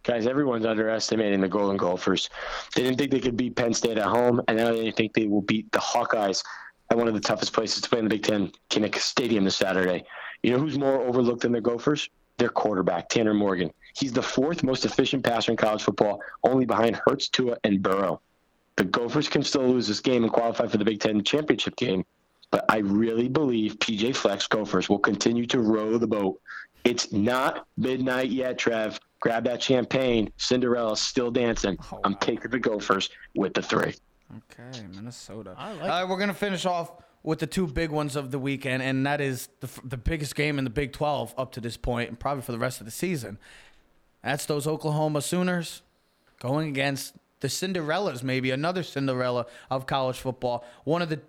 [0.04, 2.30] Guys, everyone's underestimating the Golden Gophers.
[2.76, 5.28] They didn't think they could beat Penn State at home, and now they think they
[5.28, 6.44] will beat the Hawkeyes
[6.90, 9.58] at one of the toughest places to play in the Big Ten, Kinnick Stadium, this
[9.58, 10.06] Saturday.
[10.44, 12.10] You know who's more overlooked than the Gophers?
[12.38, 13.72] Their quarterback, Tanner Morgan.
[13.96, 18.22] He's the fourth most efficient passer in college football, only behind Hurts, Tua, and Burrow.
[18.78, 22.06] The Gophers can still lose this game and qualify for the Big Ten championship game,
[22.52, 26.40] but I really believe PJ Fleck's Gophers will continue to row the boat.
[26.84, 29.00] It's not midnight yet, Trev.
[29.20, 30.32] Grab that champagne.
[30.38, 31.76] Cinderella's still dancing.
[31.92, 33.96] Oh, I'm taking the Gophers with the three.
[34.38, 35.56] Okay, Minnesota.
[35.58, 36.92] I like All right, we're gonna finish off
[37.24, 40.58] with the two big ones of the weekend, and that is the, the biggest game
[40.60, 42.92] in the Big 12 up to this point, and probably for the rest of the
[42.92, 43.40] season.
[44.24, 45.82] That's those Oklahoma Sooners
[46.40, 50.66] going against the Cinderellas, maybe another Cinderella of college football.
[50.84, 51.22] One of the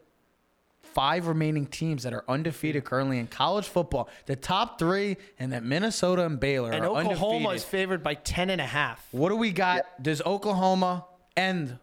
[0.82, 4.08] five remaining teams that are undefeated currently in college football.
[4.26, 7.56] The top three, and that Minnesota and Baylor and are Oklahoma undefeated.
[7.56, 9.06] is favored by 10 and a half.
[9.12, 10.02] What do we got?
[10.02, 11.04] Does Oklahoma
[11.36, 11.78] end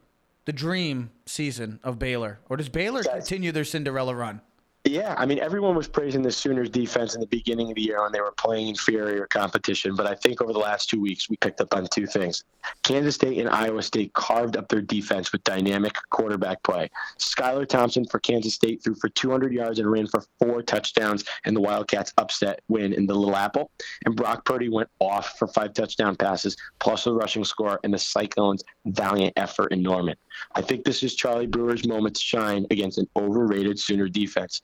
[0.46, 3.14] the dream season of Baylor, or does Baylor Guys.
[3.14, 4.42] continue their Cinderella run?
[4.88, 8.04] Yeah, I mean, everyone was praising the Sooners defense in the beginning of the year
[8.04, 9.96] when they were playing inferior competition.
[9.96, 12.44] But I think over the last two weeks, we picked up on two things.
[12.84, 16.92] Kansas State and Iowa State carved up their defense with dynamic quarterback play.
[17.18, 21.56] Skylar Thompson for Kansas State threw for 200 yards and ran for four touchdowns in
[21.56, 23.72] the Wildcats' upset win in the Little Apple.
[24.06, 27.98] And Brock Purdy went off for five touchdown passes, plus a rushing score in the
[27.98, 30.16] Cyclones' valiant effort in Norman.
[30.54, 34.62] I think this is Charlie Brewer's moment to shine against an overrated Sooner defense.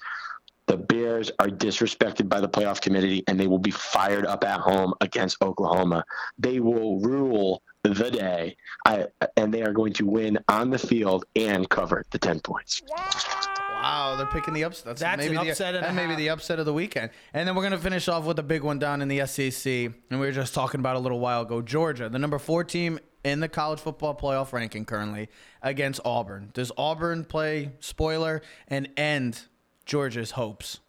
[0.72, 4.62] The Bears are disrespected by the playoff committee, and they will be fired up at
[4.62, 6.06] home against Oklahoma.
[6.40, 8.56] They will rule the day,
[8.86, 12.84] I, and they are going to win on the field and cover the 10 points.
[12.88, 14.86] Wow, they're picking the upset.
[14.86, 16.72] That's, That's maybe an the, upset and a that may be the upset of the
[16.72, 17.10] weekend.
[17.34, 19.94] And then we're gonna finish off with a big one down in the SEC, and
[20.10, 21.62] we were just talking about a little while ago.
[21.62, 25.28] Georgia, the number four team in the college football playoff ranking currently,
[25.62, 26.50] against Auburn.
[26.54, 29.42] Does Auburn play spoiler and end
[29.86, 30.80] Georgia's hopes?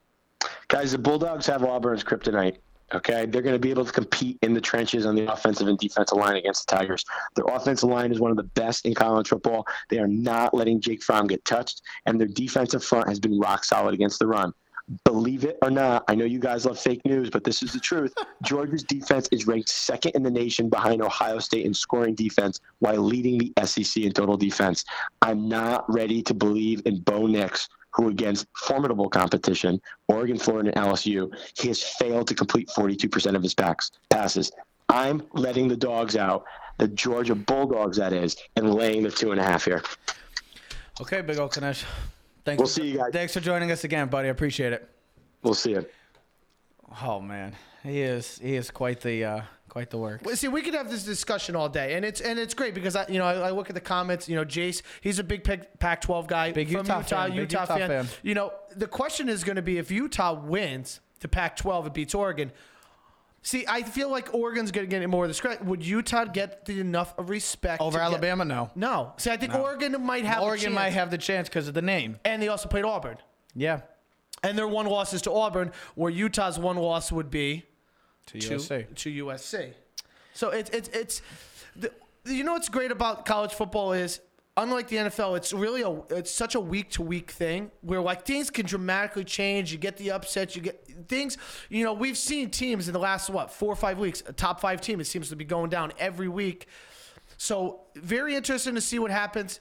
[0.68, 2.58] Guys, the Bulldogs have Auburn's kryptonite.
[2.94, 5.78] Okay, they're going to be able to compete in the trenches on the offensive and
[5.78, 7.04] defensive line against the Tigers.
[7.34, 9.66] Their offensive line is one of the best in college football.
[9.88, 13.64] They are not letting Jake Fromm get touched, and their defensive front has been rock
[13.64, 14.52] solid against the run.
[15.04, 17.80] Believe it or not, I know you guys love fake news, but this is the
[17.80, 18.12] truth.
[18.42, 23.00] Georgia's defense is ranked second in the nation behind Ohio State in scoring defense while
[23.00, 24.84] leading the SEC in total defense.
[25.22, 30.86] I'm not ready to believe in Bo Nix, who against formidable competition, Oregon, Florida, and
[30.86, 34.50] LSU, he has failed to complete 42% of his backs, passes.
[34.88, 36.44] I'm letting the dogs out,
[36.78, 39.82] the Georgia Bulldogs, that is, and laying the two and a half here.
[41.00, 41.84] Okay, Big O Kanesh.
[42.44, 42.58] Thanks.
[42.58, 43.12] We'll for, see you guys.
[43.12, 44.28] Thanks for joining us again, buddy.
[44.28, 44.88] I appreciate it.
[45.42, 45.86] We'll see you.
[47.02, 49.42] Oh man, he is he is quite the uh,
[49.72, 50.20] quite the work.
[50.22, 52.94] Well, See, we could have this discussion all day, and it's and it's great because
[52.94, 54.28] I, you know, I, I look at the comments.
[54.28, 57.60] You know, Jace, he's a big Pac- Pac-12 guy, Big Utah Utah, fan, big Utah,
[57.62, 57.88] Utah fan.
[57.88, 58.06] fan.
[58.22, 62.14] You know, the question is going to be if Utah wins the Pac-12 and beats
[62.14, 62.52] Oregon.
[63.44, 65.64] See, I feel like Oregon's going to get more of the credit.
[65.64, 68.70] Would Utah get the enough of respect Over to get- Alabama, no.
[68.76, 69.14] No.
[69.16, 70.42] See, I think Oregon might have.
[70.42, 70.74] Oregon chance.
[70.74, 72.18] might have the chance because of the name.
[72.24, 73.16] and they also played Auburn,
[73.54, 73.80] Yeah,
[74.44, 77.64] and their one loss is to Auburn, where Utah's one loss would be
[78.26, 78.94] to to, USC.
[78.94, 79.72] to USC.
[80.34, 81.22] So it's it's it's
[81.76, 81.92] the,
[82.24, 84.20] you know what's great about college football is
[84.56, 88.24] unlike the NFL, it's really a it's such a week to week thing where like
[88.24, 89.72] things can dramatically change.
[89.72, 91.38] You get the upsets, you get things.
[91.68, 94.60] You know, we've seen teams in the last what four or five weeks, a top
[94.60, 95.00] five team.
[95.00, 96.66] It seems to be going down every week.
[97.38, 99.58] So very interesting to see what happens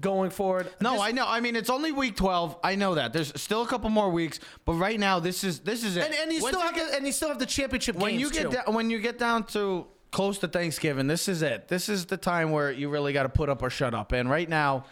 [0.00, 0.68] going forward.
[0.80, 1.26] No, This- I know.
[1.26, 2.56] I mean, it's only week twelve.
[2.62, 3.12] I know that.
[3.12, 6.04] There's still a couple more weeks, but right now, this is this is it.
[6.04, 7.96] and, and you Once still you have get- the, and you still have the championship
[7.96, 11.68] when you get down, when you get down to close to Thanksgiving, this is it.
[11.68, 14.12] This is the time where you really got to put up or shut up.
[14.12, 14.84] And right now,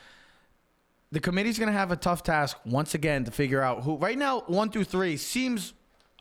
[1.12, 3.96] the committee's going to have a tough task once again to figure out who.
[3.96, 5.72] Right now, one through three seems,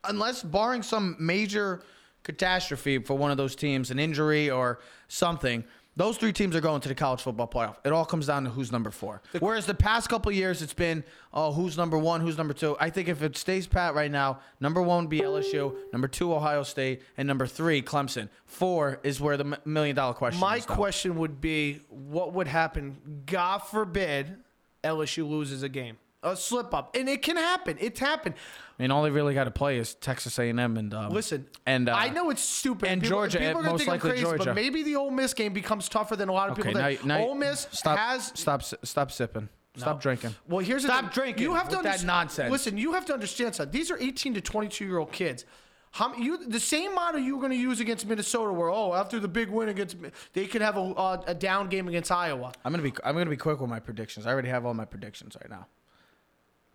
[0.03, 1.81] unless barring some major
[2.23, 5.63] catastrophe for one of those teams, an injury or something.
[5.96, 7.76] Those three teams are going to the college football playoff.
[7.86, 9.22] It all comes down to who's number four.
[9.39, 12.76] Whereas the past couple years, it's been, oh, who's number one, who's number two.
[12.80, 16.34] I think if it stays pat right now, number one would be LSU, number two
[16.34, 18.30] Ohio State, and number three Clemson.
[18.46, 20.39] Four is where the million dollar question.
[20.41, 20.74] My is, though.
[20.74, 23.24] question would be, what would happen?
[23.28, 24.38] God forbid,
[24.84, 27.78] LSU loses a game, a slip up, and it can happen.
[27.80, 28.36] It's happened.
[28.80, 31.89] I mean, all they really got to play is Texas A&M and um, Listen, and
[31.89, 34.24] uh, I know it's stupid, and People- Georgia, People are gonna most think likely crazy,
[34.24, 34.45] Georgia.
[34.45, 36.88] but maybe the Ole Miss game becomes tougher than a lot of Okay, people now,
[36.88, 37.05] think.
[37.05, 39.47] now Ole Miss stop, has stop, stop sipping,
[39.78, 40.34] stop drinking.
[40.47, 41.09] Well, here's the Stop thing.
[41.13, 42.51] drinking You have to with that nonsense.
[42.51, 43.71] Listen, you have to understand something.
[43.71, 45.45] These are 18 to 22 year old kids.
[45.91, 49.19] How you the same model you were going to use against Minnesota, where oh after
[49.19, 49.95] the big win against
[50.34, 52.51] they could have a, uh, a down game against Iowa.
[52.65, 54.26] I'm gonna be I'm gonna be quick with my predictions.
[54.26, 55.67] I already have all my predictions right now,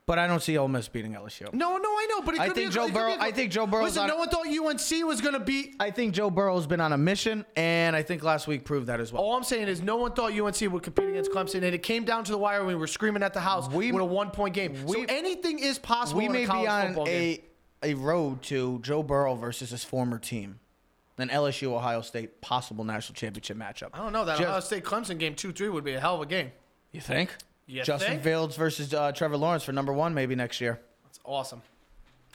[0.09, 1.53] but I don't see Ole Miss beating LSU.
[1.53, 3.13] No, no, I know, but it I could think be, Joe it could be Burrow-
[3.13, 5.77] a- I think Joe Burrow's Listen, on- no one thought UNC was going to beat.
[5.79, 8.99] I think Joe Burrow's been on a mission, and I think last week proved that
[8.99, 9.23] as well.
[9.23, 12.05] All I'm saying is, no one thought UNC would compete against Clemson, and it came
[12.05, 14.31] down to the wire when we were screaming at the house We- with a one
[14.33, 14.75] point game.
[14.89, 16.19] so anything is possible.
[16.19, 17.39] we in may a college be on football game.
[17.85, 20.59] a a road to Joe Burrow versus his former team,
[21.19, 23.91] an LSU Ohio State possible national championship matchup.
[23.93, 26.15] I don't know that Just- Ohio State Clemson game two three would be a hell
[26.17, 26.51] of a game.
[26.93, 27.37] You think?
[27.69, 28.23] You Justin think?
[28.25, 30.81] Fields versus uh, Trevor Lawrence for number one maybe next year.
[31.05, 31.63] That's awesome.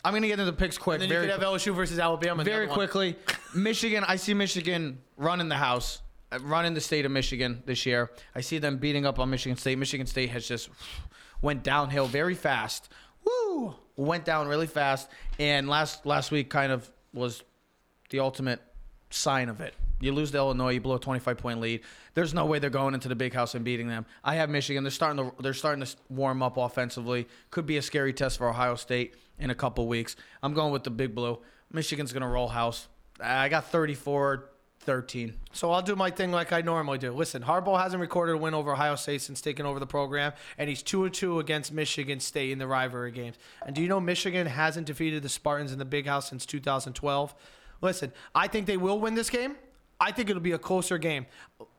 [0.06, 1.00] I'm gonna get into the picks quick.
[1.00, 2.44] Then very you could have LSU versus Alabama.
[2.44, 3.16] very quickly.
[3.56, 8.12] Michigan, I see Michigan running the house, uh, running the state of Michigan this year.
[8.36, 9.78] I see them beating up on Michigan State.
[9.78, 10.70] Michigan State has just
[11.42, 12.90] went downhill very fast.
[13.26, 13.76] Woo!
[13.96, 15.10] Went down really fast,
[15.40, 17.42] and last last week kind of was
[18.10, 18.62] the ultimate
[19.10, 19.74] sign of it.
[20.04, 21.82] You lose to Illinois, you blow a 25 point lead.
[22.14, 24.06] There's no way they're going into the big house and beating them.
[24.24, 24.84] I have Michigan.
[24.84, 27.28] They're starting to they're starting to warm up offensively.
[27.52, 30.16] Could be a scary test for Ohio State in a couple weeks.
[30.42, 31.40] I'm going with the big blue.
[31.72, 32.88] Michigan's going to roll house.
[33.20, 34.50] I got 34
[34.84, 35.34] 13.
[35.54, 37.12] So I'll do my thing like I normally do.
[37.14, 40.70] Listen, Harbaugh hasn't recorded a win over Ohio State since taking over the program, and
[40.70, 43.38] he's two and two against Michigan State in the rivalry games.
[43.66, 47.34] And do you know Michigan hasn't defeated the Spartans in the Big House since 2012?
[47.82, 49.56] Listen, I think they will win this game.
[50.04, 51.26] I think it'll be a closer game.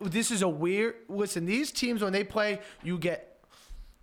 [0.01, 0.95] This is a weird.
[1.09, 3.39] Listen, these teams when they play, you get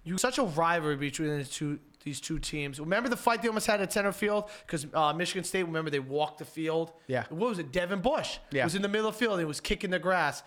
[0.04, 2.80] you such a rivalry between the two these two teams.
[2.80, 5.64] Remember the fight they almost had at center field because uh, Michigan State.
[5.64, 6.94] Remember they walked the field.
[7.08, 7.26] Yeah.
[7.30, 7.72] What was it?
[7.72, 8.38] Devin Bush.
[8.52, 8.64] Yeah.
[8.64, 9.40] Was in the middle of the field.
[9.40, 10.44] He was kicking the grass.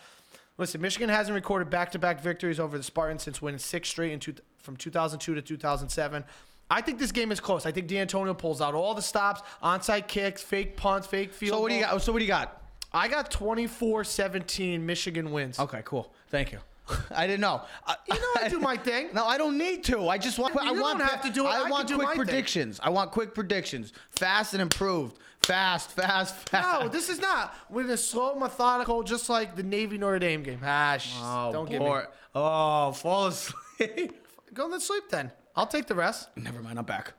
[0.56, 4.34] Listen, Michigan hasn't recorded back-to-back victories over the Spartans since winning six straight in two,
[4.58, 6.24] from 2002 to 2007.
[6.70, 7.66] I think this game is close.
[7.66, 11.56] I think D'Antonio pulls out all the stops, onside kicks, fake punts, fake field.
[11.56, 12.02] So what do you got?
[12.02, 12.63] So what do you got?
[12.94, 15.58] I got 24-17 Michigan wins.
[15.58, 16.12] Okay, cool.
[16.28, 16.58] Thank you.
[17.10, 17.62] I didn't know.
[17.86, 19.08] I, You know I do my thing.
[19.14, 20.08] No, I don't need to.
[20.08, 20.54] I just want.
[20.54, 21.48] You I don't have to do it.
[21.48, 22.16] I I want quick my thing.
[22.24, 22.78] predictions.
[22.82, 23.92] I want quick predictions.
[24.10, 25.18] Fast and improved.
[25.40, 26.80] Fast, fast, fast.
[26.82, 27.54] No, this is not.
[27.70, 30.60] We're gonna slow, methodical, just like the Navy Notre Dame game.
[30.62, 31.90] Ah, sh- Oh, don't get me.
[32.34, 34.12] Oh, fall asleep.
[34.52, 35.32] Go to sleep then.
[35.56, 36.28] I'll take the rest.
[36.36, 36.78] Never mind.
[36.78, 37.12] I'm back.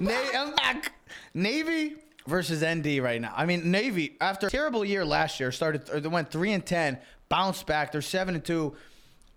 [0.00, 0.92] Na- I'm back.
[1.34, 3.32] Navy versus ND right now.
[3.36, 5.86] I mean, Navy after a terrible year last year started.
[5.86, 6.98] They went three and ten,
[7.28, 7.92] bounced back.
[7.92, 8.74] They're seven and two.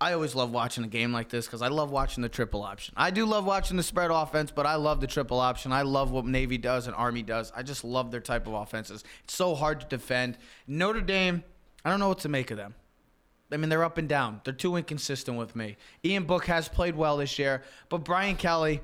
[0.00, 2.94] I always love watching a game like this because I love watching the triple option.
[2.96, 5.72] I do love watching the spread offense, but I love the triple option.
[5.72, 7.52] I love what Navy does and Army does.
[7.56, 9.04] I just love their type of offenses.
[9.22, 10.36] It's so hard to defend.
[10.66, 11.42] Notre Dame,
[11.84, 12.74] I don't know what to make of them.
[13.52, 14.40] I mean, they're up and down.
[14.42, 15.76] They're too inconsistent with me.
[16.04, 18.80] Ian Book has played well this year, but Brian Kelly,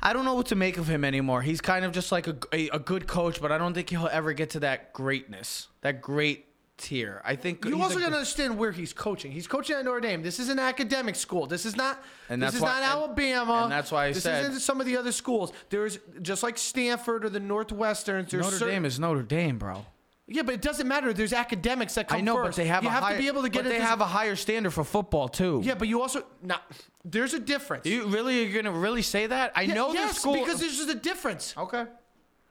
[0.00, 1.42] I don't know what to make of him anymore.
[1.42, 4.08] He's kind of just like a, a, a good coach, but I don't think he'll
[4.10, 6.46] ever get to that greatness, that great
[6.76, 7.20] tier.
[7.24, 9.32] I think You also got to understand where he's coaching.
[9.32, 10.22] He's coaching at Notre Dame.
[10.22, 11.46] This is an academic school.
[11.46, 12.00] This is not.
[12.28, 13.62] And this is why- not and- Alabama.
[13.64, 15.52] and that's why I this said- isn't some of the other schools.
[15.70, 18.32] There's just like Stanford or the Northwesterns.
[18.32, 19.84] Notre certain- Dame is Notre Dame, bro.
[20.30, 21.12] Yeah, but it doesn't matter.
[21.14, 22.56] There's academics that come I know, first.
[22.58, 24.02] but they have you a have higher, to be able to get but they have
[24.02, 25.62] a higher standard for football too.
[25.64, 26.62] Yeah, but you also not.
[27.04, 27.86] There's a difference.
[27.86, 29.52] You really are gonna really say that?
[29.54, 31.54] I Yeah, know yes, this school because there's just a difference.
[31.56, 31.86] okay.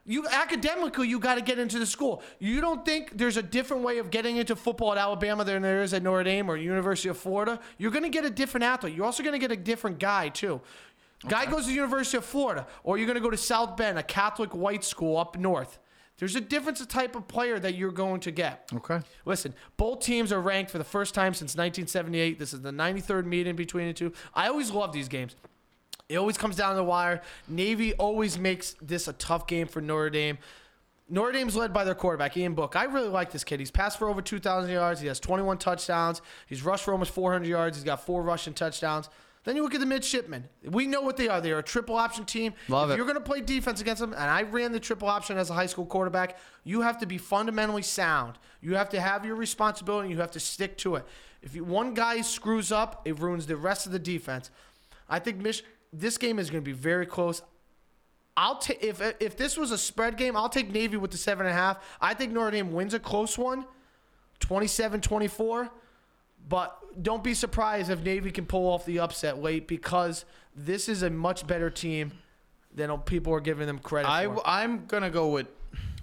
[0.09, 2.23] You academically, you got to get into the school.
[2.39, 5.83] You don't think there's a different way of getting into football at Alabama than there
[5.83, 7.59] is at Notre Dame or University of Florida.
[7.77, 8.95] You're going to get a different athlete.
[8.95, 10.61] You're also going to get a different guy too.
[11.27, 13.99] Guy goes to the University of Florida, or you're going to go to South Bend,
[13.99, 15.77] a Catholic white school up north.
[16.17, 18.67] There's a difference of type of player that you're going to get.
[18.73, 19.01] Okay.
[19.25, 22.39] Listen, both teams are ranked for the first time since 1978.
[22.39, 24.11] This is the 93rd meeting between the two.
[24.33, 25.35] I always love these games.
[26.09, 27.21] It always comes down to the wire.
[27.47, 30.37] Navy always makes this a tough game for Notre Dame.
[31.09, 32.75] Notre Dame's led by their quarterback, Ian Book.
[32.75, 33.59] I really like this kid.
[33.59, 34.99] He's passed for over 2,000 yards.
[34.99, 36.21] He has 21 touchdowns.
[36.47, 37.77] He's rushed for almost 400 yards.
[37.77, 39.09] He's got four rushing touchdowns.
[39.47, 40.43] Then you look at the midshipmen.
[40.65, 41.39] We know what they are.
[41.39, 42.53] They are a triple option team.
[42.67, 42.97] Love if it.
[42.97, 45.53] you're going to play defense against them, and I ran the triple option as a
[45.53, 48.37] high school quarterback, you have to be fundamentally sound.
[48.59, 50.07] You have to have your responsibility.
[50.07, 51.05] and You have to stick to it.
[51.41, 54.51] If you, one guy screws up, it ruins the rest of the defense.
[55.07, 55.63] I think Mich-
[55.93, 57.41] this game is going to be very close.
[58.35, 61.45] I'll take if if this was a spread game, I'll take Navy with the seven
[61.45, 61.77] and a half.
[62.01, 63.65] I think Notre Dame wins a close one,
[64.41, 65.69] 27-24.
[66.47, 70.25] But don't be surprised if Navy can pull off the upset late because
[70.55, 72.13] this is a much better team
[72.73, 74.41] than people are giving them credit I for.
[74.45, 75.47] I'm gonna go with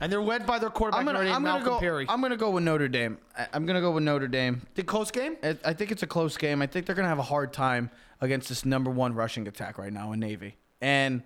[0.01, 2.07] And they're led by their quarterback, I'm gonna Notre Dame, I'm gonna Malcolm go Perry.
[2.09, 3.19] I'm gonna go with Notre Dame.
[3.39, 4.63] I- I'm gonna go with Notre Dame.
[4.75, 5.37] the close game?
[5.43, 6.61] I I think it's a close game.
[6.63, 7.91] I think they're going to have a hard time
[8.21, 10.57] against this number one rushing attack right now in Navy.
[10.81, 11.23] And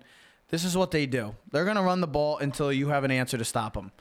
[0.49, 3.11] this is what they do they're going to run the ball until you have an
[3.11, 3.91] answer to stop them.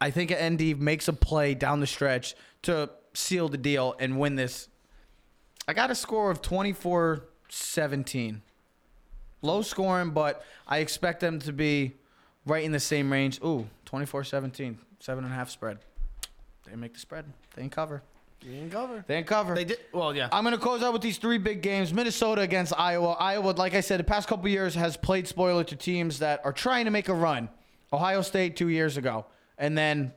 [0.00, 4.34] I think ND makes a play down the stretch to seal the deal and win
[4.34, 4.68] this.
[5.66, 8.42] I got a score of 24 17.
[9.42, 11.94] Low scoring, but I expect them to be
[12.46, 13.40] right in the same range.
[13.44, 14.78] Ooh, 24 17.
[15.00, 15.78] Seven and a half spread.
[16.66, 17.26] They make the spread.
[17.54, 18.02] They ain't cover.
[18.44, 19.04] They didn't cover.
[19.06, 19.54] They ain't cover.
[19.54, 19.78] They did.
[19.92, 20.28] Well, yeah.
[20.30, 21.94] I'm going to close out with these three big games.
[21.94, 23.12] Minnesota against Iowa.
[23.12, 26.52] Iowa, like I said, the past couple years has played spoiler to teams that are
[26.52, 27.48] trying to make a run.
[27.92, 29.24] Ohio State two years ago,
[29.56, 30.12] and then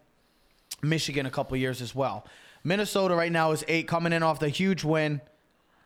[0.81, 2.25] Michigan a couple years as well.
[2.67, 5.21] Minnesota right now is eight, coming in off the huge win.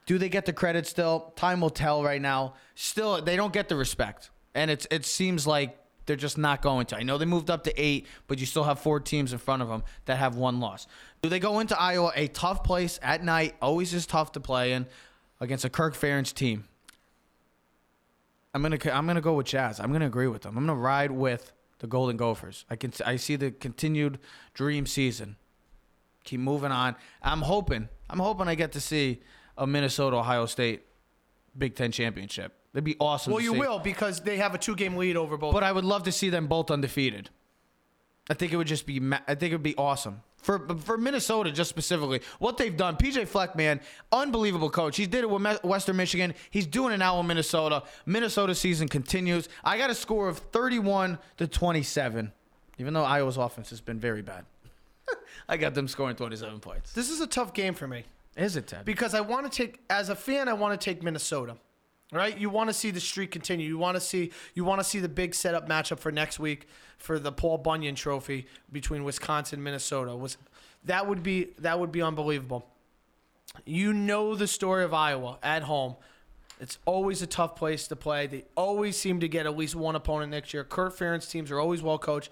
[0.08, 1.32] Do they get the credit still?
[1.36, 2.56] Time will tell right now.
[2.74, 4.32] Still, they don't get the respect.
[4.56, 5.78] And it's it seems like
[6.08, 6.98] they're just not going to.
[6.98, 9.62] I know they moved up to eight, but you still have four teams in front
[9.62, 10.88] of them that have one loss.
[11.22, 14.74] Do they go into Iowa, a tough place at night, always is tough to play
[14.74, 14.88] in,
[15.40, 16.64] against a Kirk Ferentz team?
[18.56, 19.80] I'm gonna I'm gonna go with Jazz.
[19.80, 20.58] I'm gonna agree with them.
[20.58, 22.66] I'm gonna ride with the Golden Gophers.
[22.72, 24.18] I can I see the continued
[24.56, 25.36] dream season.
[26.24, 26.96] Keep moving on.
[27.22, 27.90] I'm hoping.
[28.10, 29.22] I'm hoping I get to see
[29.58, 30.84] a Minnesota Ohio State
[31.58, 32.54] Big Ten championship.
[32.74, 33.34] It'd be awesome.
[33.34, 33.60] Well, you see.
[33.60, 35.54] will because they have a two-game lead over both.
[35.54, 37.30] But I would love to see them both undefeated.
[38.30, 39.02] I think it would just be.
[39.28, 42.96] I think it would be awesome for for Minnesota, just specifically what they've done.
[42.96, 43.82] PJ Fleck, man,
[44.12, 44.98] unbelievable coach.
[44.98, 46.34] He did it with Western Michigan.
[46.50, 47.84] He's doing it now in Minnesota.
[48.06, 49.50] Minnesota season continues.
[49.64, 52.32] I got a score of thirty-one to twenty-seven,
[52.78, 54.46] even though Iowa's offense has been very bad.
[55.50, 56.94] I got them scoring twenty-seven points.
[56.94, 58.04] this is a tough game for me.
[58.38, 58.86] Is it Ted?
[58.86, 61.58] because I want to take as a fan, I want to take Minnesota.
[62.14, 62.38] Right?
[62.38, 63.66] You want to see the streak continue.
[63.66, 66.68] You want to see you want to see the big setup matchup for next week
[66.98, 70.14] for the Paul Bunyan Trophy between Wisconsin and Minnesota.
[70.14, 70.38] Was
[70.84, 72.68] that would be that would be unbelievable.
[73.66, 75.96] You know the story of Iowa at home.
[76.60, 78.28] It's always a tough place to play.
[78.28, 80.64] They always seem to get at least one opponent next year.
[80.66, 82.30] Kirk Ferentz teams are always well coached.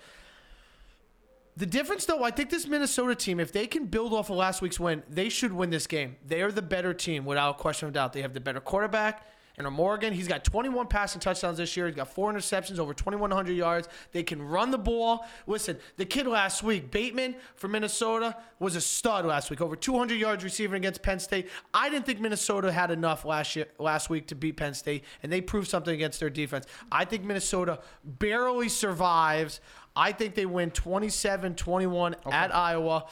[1.60, 4.62] The difference, though, I think this Minnesota team, if they can build off of last
[4.62, 6.16] week's win, they should win this game.
[6.26, 8.14] They are the better team, without question of doubt.
[8.14, 9.28] They have the better quarterback.
[9.58, 11.88] And Morgan, he's got 21 passing touchdowns this year.
[11.88, 13.90] He's got four interceptions, over 2,100 yards.
[14.14, 15.26] They can run the ball.
[15.48, 19.60] Listen, the kid last week, Bateman from Minnesota, was a stud last week.
[19.60, 21.50] Over 200 yards receiving against Penn State.
[21.74, 25.30] I didn't think Minnesota had enough last year, last week to beat Penn State, and
[25.30, 26.66] they proved something against their defense.
[26.90, 29.60] I think Minnesota barely survives.
[30.00, 33.06] I think they win 27-21 at Iowa.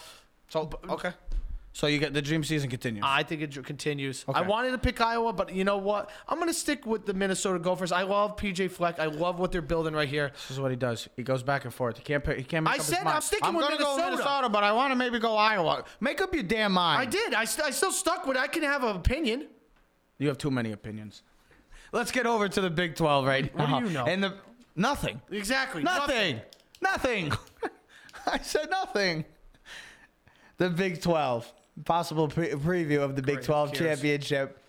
[0.49, 1.11] so okay.
[1.73, 3.03] So you get the dream season continues.
[3.05, 4.25] I think it continues.
[4.27, 6.09] I wanted to pick Iowa, but you know what?
[6.27, 7.91] I'm going to stick with the Minnesota Gophers.
[7.91, 8.99] I love PJ Fleck.
[8.99, 10.31] I love what they're building right here.
[10.33, 11.07] This is what he does.
[11.15, 11.97] He goes back and forth.
[11.97, 12.23] He can't.
[12.23, 13.05] Pick, he can't make I up his said.
[13.05, 14.15] I'm sticking I'm with gonna go Minnesota.
[14.15, 15.83] Minnesota, but I want to maybe go Iowa.
[15.99, 16.99] Make up your damn mind.
[16.99, 17.35] I did.
[17.35, 18.39] I, st- I still stuck with it.
[18.39, 19.45] I can have an opinion.
[20.17, 21.21] You have too many opinions.
[21.91, 24.05] Let's get over to the Big 12 right What do you know?
[24.05, 24.33] And the
[24.75, 25.21] nothing.
[25.29, 25.83] Exactly.
[25.83, 26.37] Nothing.
[26.37, 26.41] Nothing.
[28.25, 29.25] I said nothing.
[30.57, 31.53] The Big 12.
[31.85, 34.63] Possible pre- preview of the Big Great, 12 who championship.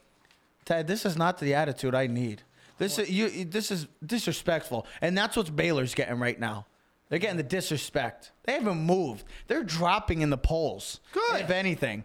[0.66, 2.42] Ted, this is not the attitude I need.
[2.76, 3.44] This is you.
[3.44, 6.66] This is disrespectful, and that's what Baylor's getting right now.
[7.08, 8.32] They're getting the disrespect.
[8.44, 9.24] They haven't moved.
[9.46, 11.00] They're dropping in the polls.
[11.12, 11.40] Good.
[11.40, 12.04] if anything.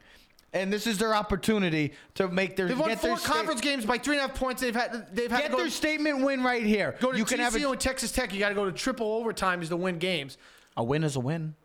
[0.54, 3.86] And this is their opportunity to make their They've won four their sta- conference games
[3.86, 4.62] by three and a half points.
[4.62, 6.96] They've had they've had Get to go, their statement win right here.
[7.00, 8.32] go to you can have a, and Texas Tech.
[8.32, 10.38] You got to go to triple overtimes to win games.
[10.78, 11.56] a win is a win.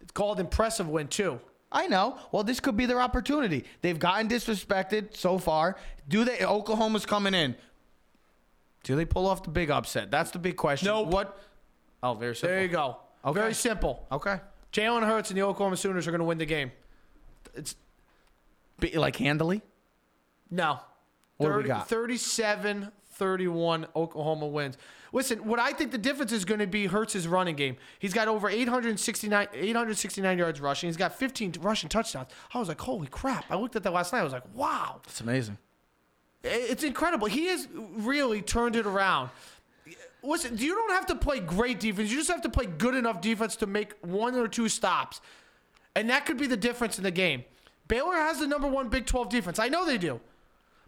[0.00, 1.40] It's called impressive win too.
[1.72, 2.16] I know.
[2.30, 3.64] Well, this could be their opportunity.
[3.82, 5.76] They've gotten disrespected so far.
[6.08, 6.44] Do they?
[6.44, 7.56] Oklahoma's coming in.
[8.84, 10.12] Do they pull off the big upset?
[10.12, 10.86] That's the big question.
[10.86, 11.08] Nope.
[11.08, 11.40] What?
[12.04, 12.54] Oh, very simple.
[12.54, 12.98] There you go.
[13.24, 13.40] Okay.
[13.40, 14.06] Very simple.
[14.12, 14.38] Okay.
[14.72, 16.70] Jalen Hurts and the Oklahoma Sooners are going to win the game.
[17.54, 17.76] It's
[18.94, 19.62] like handily.
[20.50, 20.80] No.
[21.36, 21.88] What do we got?
[21.88, 24.76] 37 31 Oklahoma wins.
[25.12, 27.76] Listen, what I think the difference is going to be Hurts's running game.
[28.00, 30.88] He's got over 869, 869 yards rushing.
[30.88, 32.28] He's got 15 rushing touchdowns.
[32.52, 33.44] I was like, holy crap.
[33.48, 34.20] I looked at that last night.
[34.20, 35.00] I was like, wow.
[35.04, 35.58] That's amazing.
[36.42, 37.28] It's incredible.
[37.28, 39.30] He has really turned it around.
[40.22, 42.10] Listen, you don't have to play great defense.
[42.10, 45.20] You just have to play good enough defense to make one or two stops.
[45.96, 47.44] And that could be the difference in the game.
[47.86, 49.58] Baylor has the number one Big 12 defense.
[49.58, 50.20] I know they do.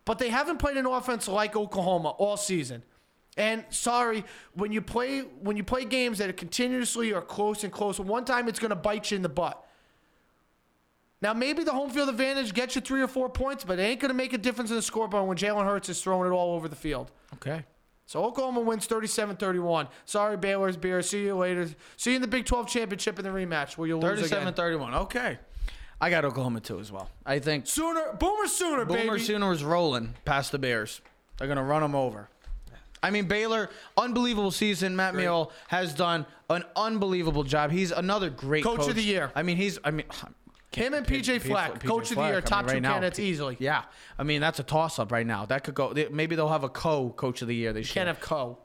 [0.04, 2.82] But they haven't played an offense like Oklahoma all season.
[3.36, 4.24] And sorry,
[4.54, 8.24] when you play when you play games that are continuously are close and close, one
[8.24, 9.62] time it's going to bite you in the butt.
[11.20, 14.00] Now maybe the home field advantage gets you three or four points, but it ain't
[14.00, 16.54] going to make a difference in the scoreboard when Jalen Hurts is throwing it all
[16.54, 17.10] over the field.
[17.34, 17.64] Okay.
[18.06, 19.88] So Oklahoma wins 37-31.
[20.04, 21.02] Sorry, Baylor's Beer.
[21.02, 21.68] See you later.
[21.96, 24.54] See you in the Big 12 championship in the rematch where you'll lose 37 again.
[24.54, 24.94] 31.
[24.94, 25.38] Okay.
[26.00, 27.10] I got Oklahoma too as well.
[27.24, 29.18] I think Sooner, Boomer Sooner, Boomer baby.
[29.18, 31.00] Sooner is rolling past the Bears.
[31.38, 32.28] They're going to run them over.
[33.02, 34.96] I mean, Baylor, unbelievable season.
[34.96, 37.70] Matt Rhule has done an unbelievable job.
[37.70, 38.90] He's another great Coach coach.
[38.90, 39.30] of the year.
[39.34, 40.06] I mean, he's, I mean,
[40.76, 43.18] Him and PJ Fleck, PJ Coach of the Year, I mean, top two now, candidates
[43.18, 43.56] P- easily.
[43.58, 43.82] Yeah.
[44.18, 45.46] I mean, that's a toss up right now.
[45.46, 48.06] That could go, they- maybe they'll have a co coach of the year They Can't
[48.08, 48.58] have co.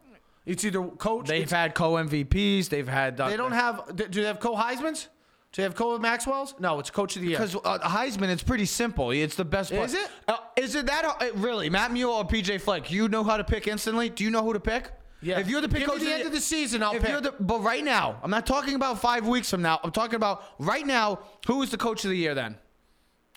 [0.46, 1.28] It's either coach.
[1.28, 2.70] They've had co MVPs.
[2.70, 3.20] They've had.
[3.22, 3.96] Uh, they don't have.
[3.96, 5.08] Do they have co Heisman's?
[5.52, 6.56] Do they have co Maxwell's?
[6.60, 7.38] No, it's Coach of the Year.
[7.38, 9.12] Because uh, Heisman, it's pretty simple.
[9.12, 9.72] It's the best.
[9.72, 10.10] Is it?
[10.28, 11.70] Uh, is it that uh, really?
[11.70, 12.90] Matt Rhule or PJ Fleck?
[12.90, 14.10] You know how to pick instantly.
[14.10, 14.92] Do you know who to pick?
[15.22, 15.40] Yeah.
[15.40, 17.02] If you're the pick Give me coach the of end of the season, I'll if
[17.02, 17.12] pick.
[17.12, 19.80] You're the, but right now, I'm not talking about five weeks from now.
[19.84, 21.20] I'm talking about right now.
[21.48, 22.58] Who is the coach of the year then?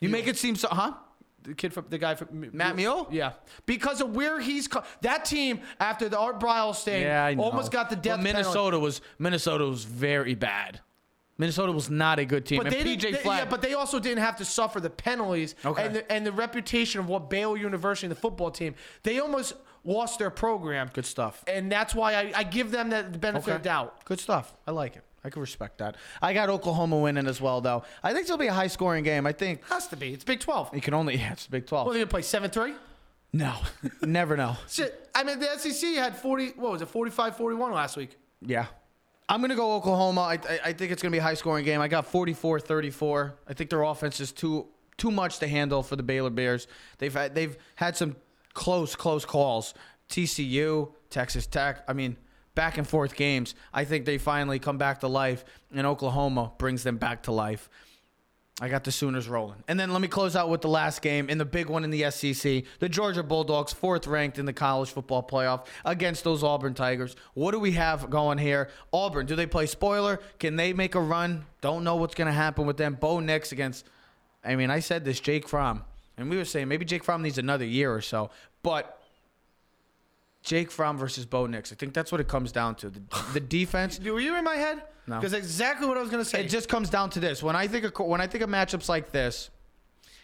[0.00, 0.94] You make it seem so, huh?
[1.44, 3.06] the kid from the guy from Matt Rhule?
[3.10, 3.32] Yeah,
[3.66, 7.42] because of where he's co- that team after the Art Briles thing Yeah, I know.
[7.42, 10.80] almost got the death But Minnesota was Minnesota was very bad.
[11.36, 12.58] Minnesota was not a good team.
[12.62, 14.80] But and they, PJ didn't, they- Fleck, yeah, but they also didn't have to suffer
[14.80, 15.84] the penalties Okay.
[15.84, 19.54] and the, and the reputation of what Baylor University, and the football team, they almost
[19.84, 20.90] lost their program.
[20.92, 21.44] good stuff.
[21.46, 23.62] And that's why I, I give them the benefit of Okay.
[23.64, 24.04] doubt.
[24.04, 24.54] Good stuff.
[24.66, 25.02] I like it.
[25.26, 25.96] I can respect that.
[26.20, 27.82] I got Oklahoma winning as well, though.
[28.02, 29.26] I think it'll be a high scoring game.
[29.26, 30.12] I think Has to be.
[30.12, 30.74] It's Big 12.
[30.74, 31.86] you can only, yeah, it's Big 12.
[31.86, 32.22] What are they going to play?
[32.22, 32.74] 7 3?
[33.32, 33.54] no,
[34.02, 34.56] never know.
[34.68, 35.08] Shit.
[35.14, 38.16] I mean, the SEC had 40, what was it, 45 41 last week.
[38.42, 38.66] Yeah.
[39.28, 40.20] I'm going to go Oklahoma.
[40.20, 41.80] I, I, I think it's going to be a high scoring game.
[41.80, 43.34] I got 44 34.
[43.48, 44.66] I think their offense is too
[44.96, 46.68] too much to handle for the Baylor Bears.
[46.98, 48.14] They've had, they've had some
[48.54, 49.74] close, close calls.
[50.08, 51.82] TCU, Texas Tech.
[51.88, 52.16] I mean,
[52.54, 53.54] back and forth games.
[53.72, 55.44] I think they finally come back to life,
[55.74, 57.68] and Oklahoma brings them back to life.
[58.60, 59.64] I got the Sooners rolling.
[59.66, 61.90] And then let me close out with the last game in the big one in
[61.90, 62.62] the SEC.
[62.78, 67.16] The Georgia Bulldogs, fourth ranked in the college football playoff against those Auburn Tigers.
[67.34, 68.70] What do we have going here?
[68.92, 70.20] Auburn, do they play spoiler?
[70.38, 71.46] Can they make a run?
[71.62, 72.96] Don't know what's going to happen with them.
[73.00, 73.86] Bo Nix against,
[74.44, 75.82] I mean, I said this, Jake Fromm.
[76.16, 78.30] And we were saying maybe Jake Fromm needs another year or so.
[78.62, 79.00] But
[80.42, 82.90] Jake Fromm versus Bo Nix, I think that's what it comes down to.
[82.90, 83.00] The,
[83.32, 83.98] the defense.
[83.98, 84.82] Were you in my head?
[85.06, 85.16] No.
[85.18, 86.44] Because exactly what I was going to say.
[86.44, 87.42] It just comes down to this.
[87.42, 89.50] When I think of when I think of matchups like this,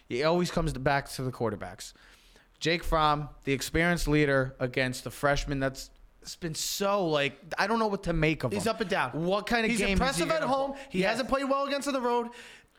[0.09, 1.93] it always comes back to the quarterbacks.
[2.59, 5.89] Jake Fromm, the experienced leader, against the freshman that's
[6.21, 8.69] it's been so like I don't know what to make of He's him.
[8.75, 9.09] up and down.
[9.13, 9.85] What kind of He's game?
[9.85, 10.75] is he impressive at home.
[10.89, 11.11] He Yes.
[11.11, 12.27] hasn't played well against on the road.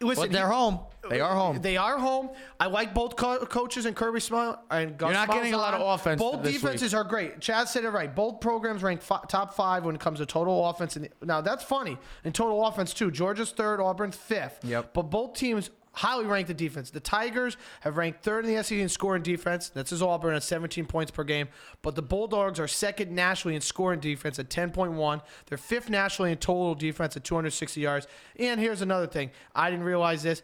[0.03, 0.81] Listen, But they're he- home.
[1.11, 1.61] They are home.
[1.61, 2.31] They are home.
[2.61, 5.75] I like both co- coaches and Kirby Smart and Gus You're not getting a lot
[5.75, 7.41] of offense Both defenses are great.
[7.41, 8.15] Chad said it right.
[8.15, 10.95] Both programs rank fi- top five when it comes to total offense.
[10.95, 13.11] And now that's funny in total offense too.
[13.11, 14.61] Georgia's third, Auburn's fifth.
[14.63, 14.95] Yep.
[14.95, 16.91] But both teams highly ranked in defense.
[16.91, 19.69] The Tigers have ranked third in the SEC in scoring defense.
[19.69, 21.49] That's as Auburn at 17 points per game.
[21.83, 25.21] But the Bulldogs are second nationally in scoring defense at 10.1.
[25.47, 28.07] They're fifth nationally in total defense at 260 yards.
[28.39, 29.31] And here's another thing.
[29.55, 30.43] I didn't realize this.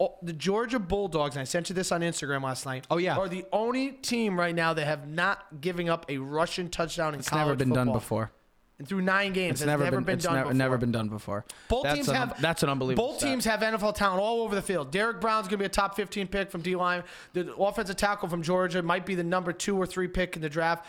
[0.00, 2.84] Oh, the Georgia Bulldogs, and I sent you this on Instagram last night.
[2.90, 3.16] Oh, yeah.
[3.16, 7.20] are the only team right now that have not giving up a Russian touchdown in
[7.20, 8.32] It's college never been done before.
[8.78, 10.54] And through nine games, It's never, been, been it's done never, before.
[10.54, 11.44] never been done before.
[11.68, 13.06] Both that's teams an, have that's an unbelievable.
[13.08, 13.30] Both stat.
[13.30, 14.90] teams have NFL talent all over the field.
[14.90, 17.04] Derrick Brown's going to be a top 15 pick from D line.
[17.34, 20.48] The offensive tackle from Georgia might be the number two or three pick in the
[20.48, 20.86] draft.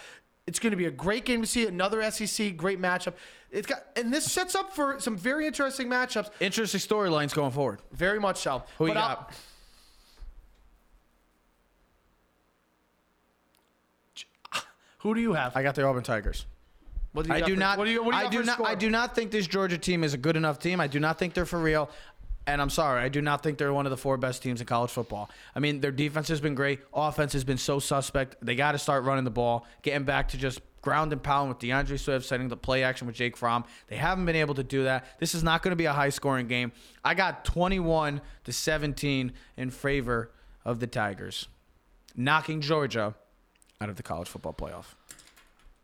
[0.48, 1.68] It's going to be a great game to see.
[1.68, 3.14] Another SEC great matchup.
[3.52, 6.32] It's got and this sets up for some very interesting matchups.
[6.40, 7.82] interesting storylines going forward.
[7.92, 8.64] Very much so.
[8.80, 9.34] Who you But I'll- got?
[15.00, 15.56] Who do you have?
[15.56, 16.48] I got the Auburn Tigers.
[17.24, 17.78] Do I do for- not.
[17.78, 18.54] What do you, what do you I do not.
[18.56, 18.68] score?
[18.68, 20.80] I do not think this Georgia team is a good enough team.
[20.82, 21.90] I do not think they're for real.
[22.48, 24.68] And I'm sorry, I do not think they're one of the four best teams in
[24.68, 25.32] college football.
[25.56, 26.80] I mean, their defense has been great.
[26.94, 28.36] Offense has been so suspect.
[28.40, 31.58] They got to start running the ball, getting back to just ground and pound with
[31.58, 33.64] D'Andre Swift, setting the play action with Jake Fromm.
[33.88, 35.20] They haven't been able to do that.
[35.20, 36.72] This is not going to be a high scoring game.
[37.04, 40.30] I got 21 to 17 in favor
[40.64, 41.48] of the Tigers,
[42.16, 43.16] knocking Georgia
[43.82, 44.94] out of the college football playoff.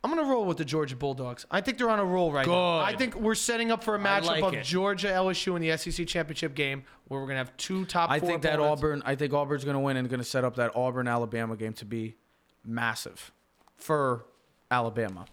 [0.03, 1.45] I'm gonna roll with the Georgia Bulldogs.
[1.52, 2.53] I think they're on a roll right now.
[2.86, 2.94] Good.
[2.94, 4.64] I think we're setting up for a matchup like of it.
[4.64, 8.10] Georgia LSU in the SEC championship game, where we're gonna have two top.
[8.10, 8.82] I four think that opponents.
[8.82, 9.03] Auburn.
[9.06, 11.73] I think Auburn's going to win and going to set up that Auburn Alabama game
[11.73, 12.15] to be
[12.65, 13.32] massive
[13.78, 14.26] for
[14.72, 15.26] Alabama.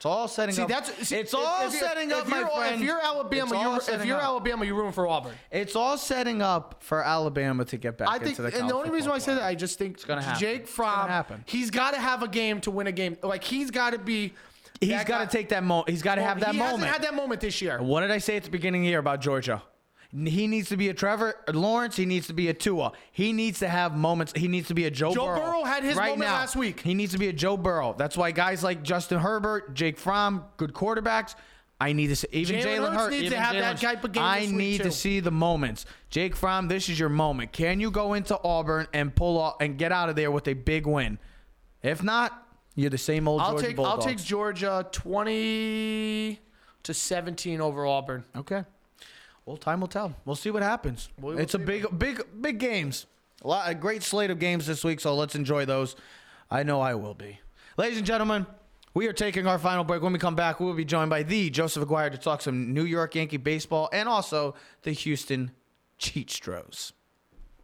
[0.00, 0.68] It's all setting See, up.
[0.70, 2.76] that's see, it's all if setting up, if my friend.
[2.76, 4.22] If you're Alabama, you're, if you're up.
[4.22, 5.34] Alabama, you're rooting for Auburn.
[5.50, 8.46] It's all setting up for Alabama to get back I think, the.
[8.46, 9.42] and the only reason why I say that.
[9.42, 10.40] I just think it's gonna happen.
[10.40, 11.44] Jake Fromm, happen.
[11.44, 13.18] he's got to have a game to win a game.
[13.22, 14.32] Like he's got to be.
[14.80, 15.90] He's got to take that moment.
[15.90, 16.78] He's got to have that he moment.
[16.78, 17.82] hasn't had that moment this year.
[17.82, 19.62] What did I say at the beginning of the year about Georgia?
[20.12, 21.94] He needs to be a Trevor Lawrence.
[21.96, 22.92] He needs to be a Tua.
[23.12, 24.32] He needs to have moments.
[24.34, 25.40] He needs to be a Joe, Joe Burrow.
[25.40, 26.34] Burrow had his right moment now.
[26.34, 26.80] last week.
[26.80, 27.94] He needs to be a Joe Burrow.
[27.96, 31.36] That's why guys like Justin Herbert, Jake Fromm, good quarterbacks.
[31.80, 34.40] I need to see even Jalen Hurts needs to have that type of game I
[34.40, 34.84] this week, need too.
[34.84, 35.86] to see the moments.
[36.10, 37.52] Jake Fromm, this is your moment.
[37.52, 40.52] Can you go into Auburn and pull off and get out of there with a
[40.52, 41.18] big win?
[41.82, 46.38] If not, you're the same old I'll Georgia take I'll take Georgia 20
[46.82, 48.24] to 17 over Auburn.
[48.36, 48.64] Okay.
[49.50, 50.14] Well, time will tell.
[50.24, 51.08] We'll see what happens.
[51.20, 53.06] We will it's a big, big, big games.
[53.42, 55.00] A lot, a great slate of games this week.
[55.00, 55.96] So let's enjoy those.
[56.52, 57.40] I know I will be.
[57.76, 58.46] Ladies and gentlemen,
[58.94, 60.02] we are taking our final break.
[60.02, 62.72] When we come back, we will be joined by the Joseph Aguirre to talk some
[62.72, 65.50] New York Yankee baseball and also the Houston
[65.98, 66.92] Cheatstros.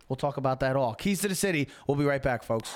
[0.08, 0.92] We'll talk about that all.
[0.96, 1.68] Keys to the City.
[1.86, 2.74] We'll be right back, folks.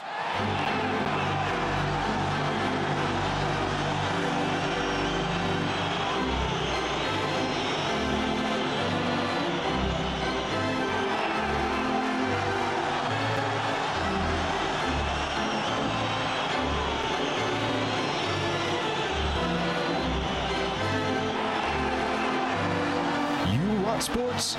[24.41, 24.57] Sports?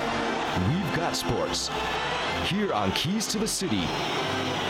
[0.68, 1.70] We've got sports.
[2.46, 3.82] Here on Keys to the City.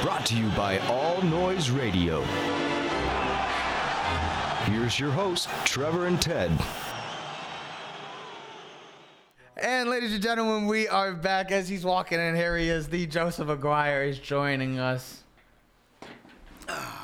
[0.03, 2.23] Brought to you by All Noise Radio.
[4.65, 6.51] Here's your host, Trevor and Ted.
[9.57, 12.35] And ladies and gentlemen, we are back as he's walking in.
[12.35, 12.89] Here he is.
[12.89, 15.23] The Joseph Aguirre is joining us.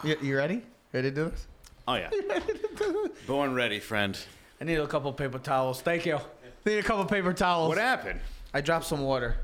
[0.02, 0.62] You, you ready?
[0.93, 1.47] Ready to do this?
[1.86, 2.10] Oh yeah.
[3.26, 4.18] Born ready, friend.
[4.60, 5.82] I need a couple paper towels.
[5.82, 6.18] Thank you.
[6.64, 7.68] Need a couple paper towels.
[7.68, 8.20] What happened?
[8.52, 9.36] I dropped some water.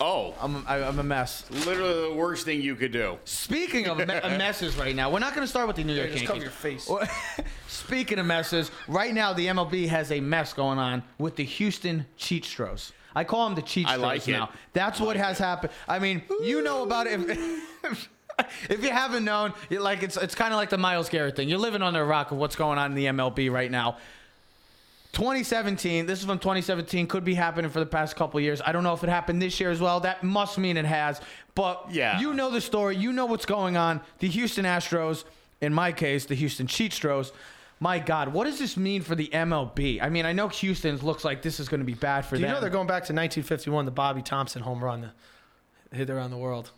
[0.00, 1.44] Oh, I'm I, I'm a mess.
[1.66, 3.18] literally the worst thing you could do.
[3.24, 6.10] Speaking of me- messes right now, we're not going to start with the New York
[6.10, 6.28] just Yankees.
[6.28, 6.88] cover your face.
[6.88, 7.06] Well,
[7.68, 12.06] Speaking of messes, right now the MLB has a mess going on with the Houston
[12.18, 12.92] Cheatstros.
[13.14, 14.32] I call them the Cheatstros I like it.
[14.32, 14.50] now.
[14.72, 15.72] That's what has happened.
[15.86, 17.20] I mean, you know about it.
[17.84, 18.08] If,
[18.70, 21.48] if you haven't known, you like it's it's kind of like the Myles Garrett thing.
[21.48, 23.98] You're living under a rock of what's going on in the MLB right now.
[25.12, 26.06] 2017.
[26.06, 27.06] This is from 2017.
[27.06, 28.60] Could be happening for the past couple years.
[28.64, 30.00] I don't know if it happened this year as well.
[30.00, 31.20] That must mean it has.
[31.54, 32.18] But Yeah.
[32.20, 32.96] you know the story.
[32.96, 34.00] You know what's going on.
[34.20, 35.24] The Houston Astros,
[35.60, 37.32] in my case, the Houston Cheatstros.
[37.78, 40.00] My God, what does this mean for the MLB?
[40.00, 42.42] I mean, I know Houston's looks like this is going to be bad for Do
[42.42, 45.10] you know they're going back to 1951, the Bobby Thomson home run,
[45.90, 46.70] the hit around the world.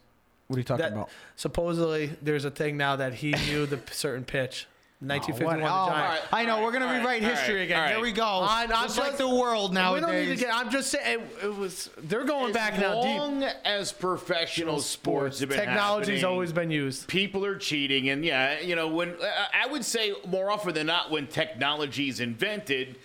[0.49, 1.11] what are you talking That about?
[1.37, 4.67] supposedly there's a thing now that he knew the certain pitch.
[5.01, 5.67] 1951, What?
[5.69, 6.27] the Oh, Giants.
[6.33, 6.63] I know.
[6.63, 7.83] We're going to all right, rewrite all history right, again.
[7.83, 8.25] all Here we go.
[8.25, 10.07] I- I'm just like the world nowadays.
[10.07, 10.55] We don't need to get.
[10.55, 11.91] I'm just saying it, it was.
[11.99, 13.19] They're going As back now deep.
[13.19, 17.07] long as professional sports have been Technology's always been used.
[17.09, 20.87] people are cheating, and yeah, you know when uh, I would say more often than
[20.87, 22.97] not when technology is invented,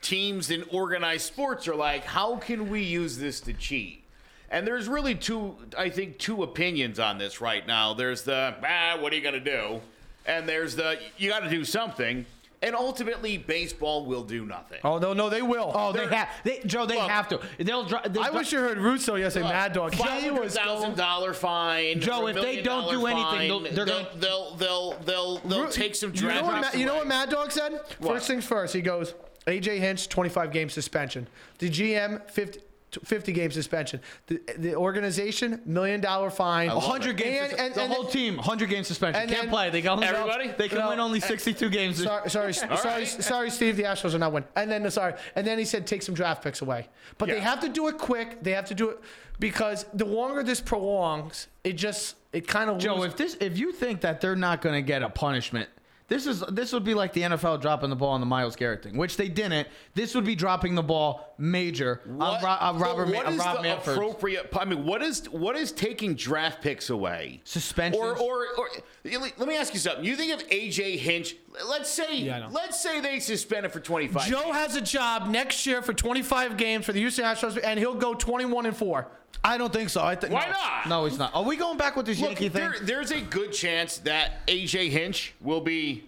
[0.00, 4.04] teams in organized sports are like, how can we use this to cheat?
[4.50, 7.94] And there's really two, I think, two opinions on this right now.
[7.94, 9.80] There's the ah, what are you gonna do?
[10.26, 12.26] And there's the you got to do something.
[12.64, 14.78] And ultimately, baseball will do nothing.
[14.84, 15.72] Oh no, no, they will.
[15.74, 16.28] Oh, they They're- have.
[16.44, 17.40] They, Joe, they Look, have to.
[17.58, 17.82] They'll.
[17.84, 19.96] dri- they'll I dri- wish you heard Russo yesterday, Mad Dog.
[19.96, 22.00] Five He hundred thousand going- fine.
[22.00, 23.74] Joe, if they don't do dollar anything, they'll- fine.
[23.74, 26.86] they're they'll, they'll they'll they'll they'll Ru- take some You know, what, picks Ma- you
[26.86, 27.72] know what Mad Dog said?
[27.98, 28.12] What?
[28.14, 28.72] First things first.
[28.74, 29.12] He goes,
[29.48, 31.26] AJ Hinch, 25 game suspension.
[31.58, 32.60] The GM, 50.
[33.04, 34.00] 50 game suspension.
[34.26, 36.68] The, the organization, million dollar fine.
[36.68, 37.40] 100 games.
[37.40, 39.22] And- sus- and- the and- whole team, 100 game suspension.
[39.22, 39.70] and Can't then- play.
[39.70, 40.48] They can only Everybody?
[40.56, 42.02] They can No, win only 62 games.
[42.02, 43.06] Sorry, sorry, sorry, right.
[43.08, 43.76] sorry, Steve.
[43.76, 44.44] The Astros are not win.
[44.56, 46.88] And then sorry, and then he said take some draft picks away.
[47.18, 48.42] But they have to do it quick.
[48.42, 49.00] They have to do it
[49.40, 53.72] because the longer this prolongs, it just it kind of Joe, if this, if you
[53.72, 55.68] think that they're not going to get a punishment,
[56.12, 58.82] this is this would be like the NFL dropping the ball on the Myles Garrett
[58.82, 59.66] thing, which they didn't.
[59.94, 63.16] This would be dropping the ball major on, What- Ro- uh, on Robert but Ma-
[63.16, 63.96] uh, what on is Rob the Manfred.
[63.96, 64.48] appropriate?
[64.58, 67.40] I mean, what is what is taking draft picks away?
[67.44, 68.68] Suspension Or, or, or
[69.04, 70.04] let me ask you something.
[70.04, 71.34] You think of AJ Hinch?
[71.66, 72.48] Let's say, Yeah, I know.
[72.50, 74.26] let's say they suspend it for twenty five.
[74.26, 77.94] Joe has a job next year for 25 games for the Houston Astros, and he'll
[77.94, 79.08] go 21 and four.
[79.44, 80.02] I don't think so.
[80.02, 80.52] I think Why no.
[80.52, 80.88] not?
[80.88, 81.34] No, he's not.
[81.34, 82.60] Are we going back with this Look, Yankee thing?
[82.70, 86.04] there, there's a good chance that AJ Hinch will be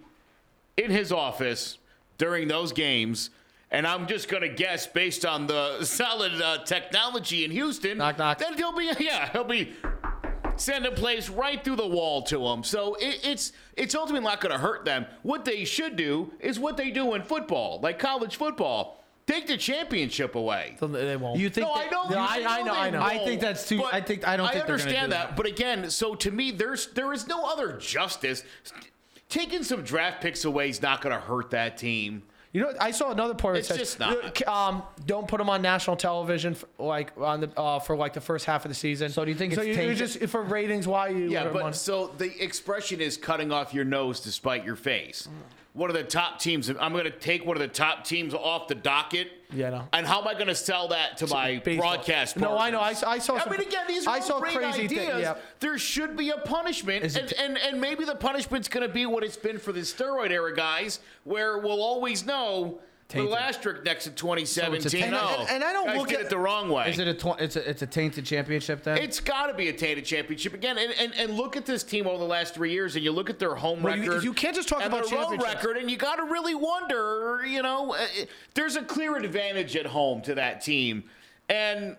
[0.77, 1.77] in his office
[2.17, 3.29] during those games.
[3.71, 8.17] And I'm just going to guess based on the solid uh, technology in Houston Knock,
[8.17, 8.37] knock.
[8.37, 9.73] that he'll be, yeah, he'll be
[10.57, 12.63] sending plays right through the wall to them.
[12.63, 15.05] So it, it's it's ultimately not going to hurt them.
[15.23, 19.01] What they should do is what they do in football, like college football.
[19.27, 20.75] Take the championship away.
[20.79, 21.39] So they won't.
[21.39, 22.09] You think No, that- I know.
[22.09, 22.99] No, I- I know, I know.
[23.01, 25.29] I won't, think that's too- I think- I don't I think they're understand do that,
[25.29, 25.35] that.
[25.35, 28.43] but again, so to me, there's there is no other justice.
[29.27, 32.21] Taking some draft picks away is not going to hurt that team.
[32.55, 34.47] You know, I saw another part that It's says, just not.
[34.47, 38.21] um, don't put them on national television for, like on the uh, for like the
[38.21, 39.09] first half of the season.
[39.09, 40.87] So do you think so it's you, you just for ratings?
[40.87, 41.29] Why you?
[41.29, 45.27] Yeah, but so the expression is cutting off your nose to spite your face.
[45.75, 46.69] One of the top teams.
[46.69, 49.27] I'm going to take one of the top teams off the docket.
[49.53, 49.87] Yeah, know.
[49.91, 51.95] And how am I going to sell that to my baseball.
[51.95, 52.37] broadcast?
[52.37, 52.79] No, I know.
[52.79, 55.19] I- I saw I some- mean, again, these are I all saw great ideas.
[55.21, 55.43] yep.
[55.59, 59.05] There should be a punishment, and, it- and and maybe the punishment's going to be
[59.05, 62.79] what it's been for the steroid era guys, where we'll always know.
[63.07, 63.33] Tainted.
[63.33, 64.89] Asterisk next to 2017.
[64.89, 66.89] tainted- no, And- and I don't guys look at- it the wrong way.
[66.89, 68.97] Is it a tw- it's a it's a tainted championship then?
[68.97, 72.07] It's got to be a tainted championship again, and, and and look at this team
[72.07, 74.23] over the last three years, and you look at their home Well, record.
[74.23, 77.43] you can't just talk and about their road record, and you got to really wonder.
[77.45, 78.25] You know, uh, uh,
[78.55, 81.03] there's a clear advantage at home to that team,
[81.47, 81.97] and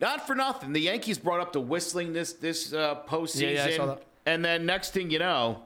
[0.00, 3.74] not for nothing, the Yankees brought up the whistling this this uh, postseason, Yeah, yeah,
[3.74, 4.02] I saw that.
[4.24, 5.62] and then next thing you know,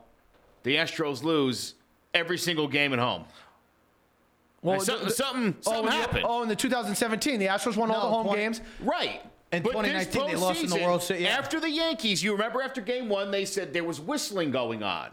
[0.65, 1.75] the Astros lose
[2.15, 3.25] every single game at home.
[4.63, 6.25] Well, Like, something, the- something, oh, something in the- happened.
[6.27, 8.61] oh, in the 2017, the Astros won all the home 20 games.
[8.81, 9.21] Right.
[9.53, 11.37] In But 2019, they lost in the World Series, yeah.
[11.39, 15.11] After the Yankees, you remember after game one, they said there was whistling going on.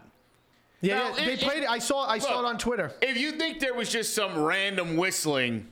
[0.80, 1.62] Yeah, Now, yeah, they it- played.
[1.64, 2.08] it- I saw.
[2.08, 2.90] I saw it on Twitter.
[3.02, 5.66] If you think there was just some random whistling,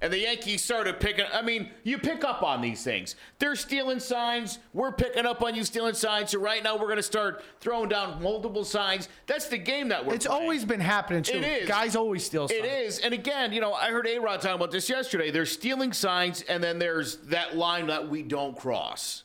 [0.00, 1.24] And the Yankees started picking.
[1.32, 3.16] I mean, you pick up on these things.
[3.40, 4.60] They're stealing signs.
[4.72, 6.30] We're picking up on you stealing signs.
[6.30, 9.08] So right now we're going to start throwing down multiple signs.
[9.26, 10.14] That's the game that we're.
[10.14, 10.42] It's playing.
[10.42, 11.38] always been happening too.
[11.38, 11.68] It is.
[11.68, 12.44] Guys always steal.
[12.44, 12.66] It signs.
[12.66, 12.98] is.
[13.00, 15.32] And again, you know, I heard A Rod talking about this yesterday.
[15.32, 19.24] They're stealing signs, and then there's that line that we don't cross.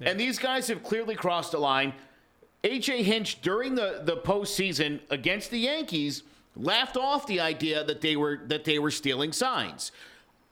[0.00, 1.92] And these guys have clearly crossed the line.
[2.64, 6.22] AJ Hinch, during the, the postseason against the Yankees,
[6.56, 9.92] laughed off the idea that they were that they were stealing signs.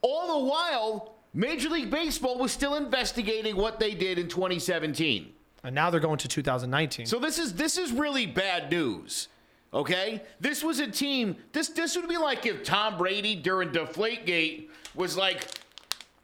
[0.02, 5.32] All the while, Major League Baseball was still investigating what they did in 2017.
[5.64, 7.06] And now they're going to 2019.
[7.06, 9.28] So this is this is really bad news.
[9.74, 10.22] Okay?
[10.40, 11.36] This was a team.
[11.52, 15.44] This this would be like if Tom Brady during Deflategate was like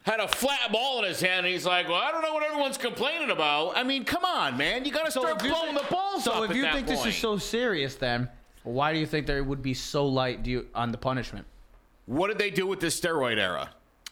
[0.04, 2.44] had a flat ball in his hand and he's like, Well, I don't know what
[2.44, 3.76] everyone's complaining about.
[3.76, 4.84] I mean, come on, man.
[4.84, 6.74] You gotta start if you blowing think- the balls So up if at you that
[6.74, 8.28] think this is so serious, then
[8.64, 11.46] why do you think there would be so light do you, on the punishment?
[12.06, 13.70] what did they do with this steroid era?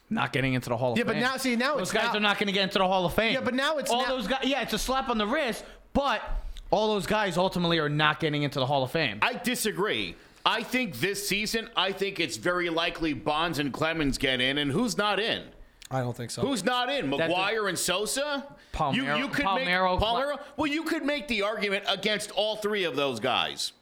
[0.08, 1.14] Not getting into the Hall of Yeah, Fame.
[1.14, 2.86] but now- see, now those it's guys now- are not going to get into the
[2.86, 3.34] Hall of Fame.
[3.34, 4.44] Yeah, but now it's all now- those guys.
[4.44, 6.22] Yeah, it's a slap on the wrist, but
[6.70, 9.18] all those guys ultimately are not getting into the Hall of Fame.
[9.22, 10.14] I disagree.
[10.46, 14.70] I think this season, I think it's very likely Bonds and Clemens get in, and
[14.72, 15.42] who's not in?
[15.90, 16.42] I don't think so.
[16.42, 17.10] Who's not in?
[17.10, 18.46] McGwire and Sosa?
[18.72, 20.38] Palmeiro- You, you could Palmeiro- make Palmeiro.
[20.56, 23.72] Well, you could make the argument against all three of those guys,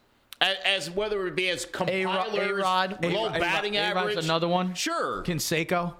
[0.40, 3.04] as, as whether it be as compilers, A-Rod.
[3.04, 4.24] low A-Rod- batting A-Rod's average.
[4.24, 4.74] another one.
[4.74, 5.22] Sure.
[5.24, 5.94] Canseco.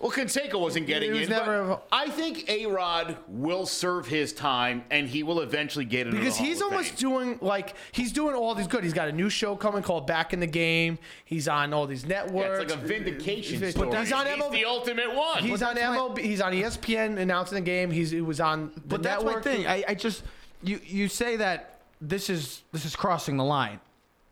[0.00, 1.34] well, Canseco wasn't getting He was in.
[1.34, 6.06] never- but I think A Rod will serve his time, and he will eventually get
[6.06, 6.96] into because the Hall he's of almost Fame.
[6.98, 8.84] doing like he's doing all these good.
[8.84, 10.98] He's got a new show coming called Back in the Game.
[11.24, 12.62] He's on all these Yeah, networks.
[12.64, 13.96] it's like a vindication But story.
[13.96, 15.42] he's on he's MLB the ultimate one.
[15.42, 16.18] He's on MLB.
[16.20, 17.90] He's on ESPN announcing the game.
[17.90, 19.44] He's he was on the But that's network.
[19.44, 19.66] my thing.
[19.66, 20.22] I, I just
[20.62, 23.80] you you say that this is this is crossing the line,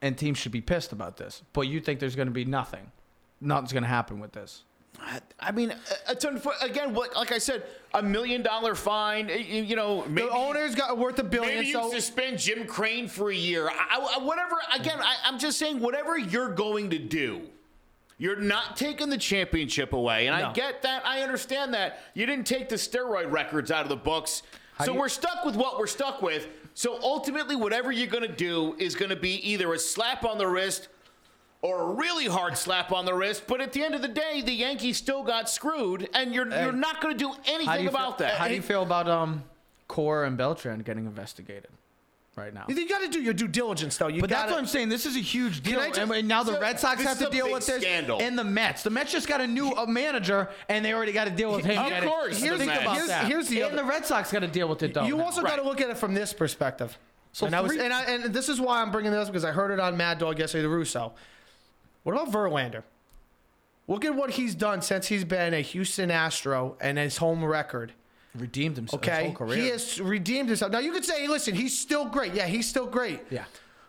[0.03, 1.43] and teams should be pissed about this.
[1.53, 2.91] But you think there's going to be nothing,
[3.41, 4.63] nothing's going to happen with this.
[5.39, 5.77] I mean, uh,
[6.09, 9.29] it's unfor- again, what, like I said, a million dollar fine.
[9.31, 11.57] uh, You, you know, maybe the owner's got worth a billion.
[11.57, 13.69] Maybe you so suspend Jim Crane for a year.
[13.69, 14.55] I, I- whatever.
[14.75, 17.43] Again, I, I'm just saying, whatever you're going to do,
[18.17, 20.29] you're not taking the championship away.
[20.29, 21.05] And I get that.
[21.05, 21.99] I understand that.
[22.15, 24.43] You didn't take the steroid records out of the books.
[24.83, 26.49] so you- we're stuck with what we're stuck with.
[26.77, 30.37] So ultimately, whatever you're going to do is going to be either a slap on
[30.37, 30.89] the wrist
[31.63, 33.45] or a really hard slap on the wrist.
[33.47, 36.73] But at the end of the day, the Yankees still got screwed, and you're you're
[36.73, 38.37] not going to do How do anything about feel, that.
[38.37, 39.43] How do you feel about um,
[39.89, 41.71] Cora and Beltran getting investigated
[42.37, 42.65] right now?
[42.69, 44.09] you got to do your due diligence, though.
[44.09, 44.91] You But that's gotta, what I'm saying.
[44.91, 45.81] This is a huge deal.
[45.81, 47.83] Just- and, now the so Red Sox have to deal with this.
[47.83, 48.21] scandal.
[48.21, 48.83] And the Mets.
[48.83, 51.65] The Mets just got a new uh, manager, and they already got to deal with
[51.65, 51.79] him.
[51.79, 53.27] Of course, Here's, the think about Here's- that.
[53.27, 55.05] here's the and other- the Red Sox got to deal with it, though.
[55.05, 55.25] You now.
[55.25, 56.97] also got to look at it from this perspective.
[57.33, 59.33] So and I was, three- and, I, and this is why I'm bringing this up
[59.33, 61.13] because I heard it on Mad Dog yesterday, the Russo.
[62.03, 62.83] What about Verlander?
[63.89, 67.93] Look at what he's done since he's been a Houston Astro and his home record.
[68.41, 69.03] Redeemed himself.
[69.03, 70.73] Okay, he has redeemed himself.
[70.73, 72.35] Now you could say, listen, he's still great.
[72.35, 73.21] Yeah, he's still great.
[73.31, 73.45] Yeah.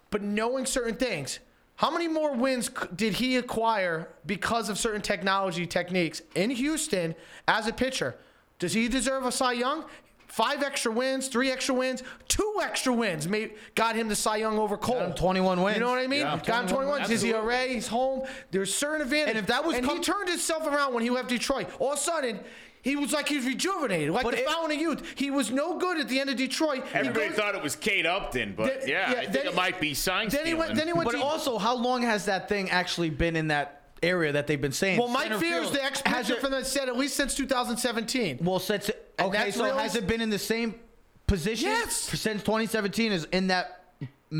[0.10, 1.40] But knowing certain things,
[1.76, 7.14] how many more wins did he acquire because of certain technology techniques in Houston
[7.48, 8.16] as a pitcher?
[8.60, 9.86] Does he deserve a Cy Young?
[10.28, 14.60] Five extra wins, three extra wins, two extra wins made, got him the Cy Young
[14.60, 15.00] over Cole.
[15.00, 15.78] him 21 wins.
[15.78, 16.20] You know what I mean?
[16.22, 16.40] Yeah.
[16.46, 17.10] Got him 21 wins.
[17.10, 17.54] His Absolutely.
[17.56, 18.24] ERA, he's home.
[18.52, 19.30] There's certain advantage.
[19.30, 21.70] And if that was and com- he turned himself around when he left Detroit.
[21.80, 22.40] All of a sudden,
[22.82, 25.14] he was like he was rejuvenated, like But the if- fountain of youth.
[25.16, 26.84] He was no good at the end of Detroit.
[26.94, 29.56] Everybody goes- thought it was Kate Upton, but Then- yeah, yeah, I think then- it
[29.56, 32.26] might be sign then he went- then he went But to- also, how long has
[32.26, 35.00] that thing actually been in that area that they've been saying?
[35.00, 38.40] Well, Mike Center Fiers, the ex Has pitcher from the said at least since 2017.
[38.42, 38.90] Well, since
[39.20, 40.76] okay, so really- has it been in the same
[41.26, 41.96] position Yes.
[41.96, 43.12] since 2017?
[43.12, 43.74] Is in that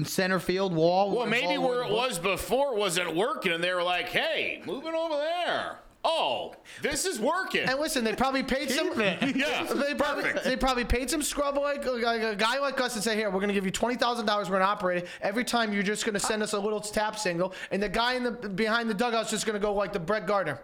[0.04, 1.12] center field wall?
[1.12, 4.94] well, maybe ball- where it was before wasn't working, and they were like, "Hey, moving
[4.94, 5.80] over there.
[6.10, 8.88] Oh, this is working." And listen, they probably paid some.
[8.98, 10.46] Yeah, They probably, perfect.
[10.46, 13.40] they probably paid some scrub like, like a guy like us and say, "Here, we're
[13.40, 14.50] going to give you twenty thousand dollars.
[14.50, 15.10] We're going to operate it.
[15.22, 18.14] Every time you're just going to send us a little tap single, and the guy
[18.14, 20.60] in the behind the dugout's just going to go like the Brett Gardner."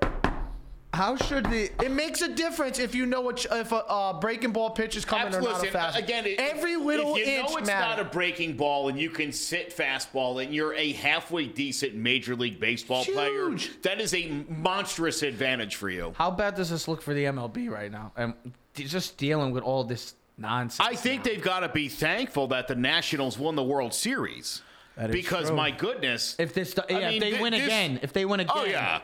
[0.94, 4.52] How should the It makes a difference if you know what if a uh, breaking
[4.52, 5.52] ball pitch is coming Absolutely.
[5.52, 5.98] or not a fast.
[5.98, 7.98] Again, it- every little if you inch know it's matters.
[7.98, 12.36] not a breaking ball and you can sit fastball and you're a halfway decent major
[12.36, 13.50] league baseball player,
[13.82, 16.14] that is a monstrous advantage for you.
[16.16, 18.12] How bad does this look for the MLB right now?
[18.16, 18.34] And
[18.76, 20.88] just dealing with all this nonsense.
[20.88, 24.62] I think they've got to be thankful that the Nationals won the World Series.
[24.96, 25.56] That is because true.
[25.56, 28.40] my goodness, if this, yeah, I if they thi- win this- again, if they win
[28.42, 29.02] again, Oh yeah.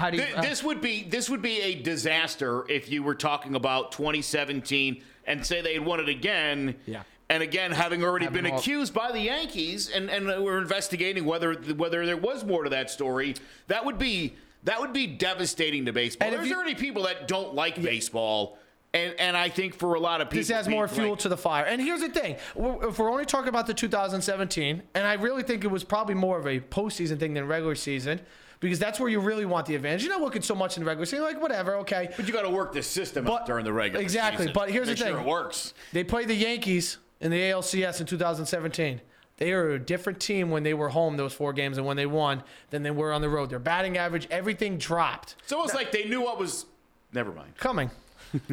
[0.00, 0.24] How do you?
[0.34, 5.02] Uh, this would be this would be a disaster if you were talking about 2017
[5.26, 6.76] and say they had won it again.
[6.86, 7.02] Yeah.
[7.28, 11.24] And again, having already Having been all- accused by the Yankees, and and we're investigating
[11.26, 13.34] whether whether there was more to that story.
[13.68, 16.26] That would be That would be devastating to baseball.
[16.26, 18.58] And if There's you- already people that don't like baseball,
[18.94, 21.28] and and I think for a lot of people, This adds more fuel like- to
[21.28, 21.64] the fire.
[21.66, 25.62] And here's the thing: if we're only talking about the 2017, and I really think
[25.64, 28.20] it was probably more of a postseason thing than regular season,
[28.60, 30.02] because that's where you really want the advantage.
[30.04, 32.10] You're not looking so much in the regular season, like whatever, okay.
[32.16, 34.18] But you got to work the system But- out during the regular season.
[34.18, 34.52] exactly, season.
[34.54, 35.18] but here's the Make sure thing.
[35.18, 35.74] it works.
[35.92, 39.00] They played the Yankees in the ALCS in 2017.
[39.38, 42.04] They are a different team when they were home those four games and when they
[42.04, 43.48] won than they were on the road.
[43.48, 45.36] Their batting average, everything dropped.
[45.42, 46.66] It's almost like they knew what was.
[47.14, 47.56] Never mind.
[47.56, 47.90] Coming.
[48.32, 48.40] So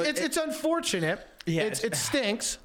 [0.00, 1.24] it's, it's, it- it's unfortunate.
[1.46, 2.58] Yeah, It's, it's- it stinks.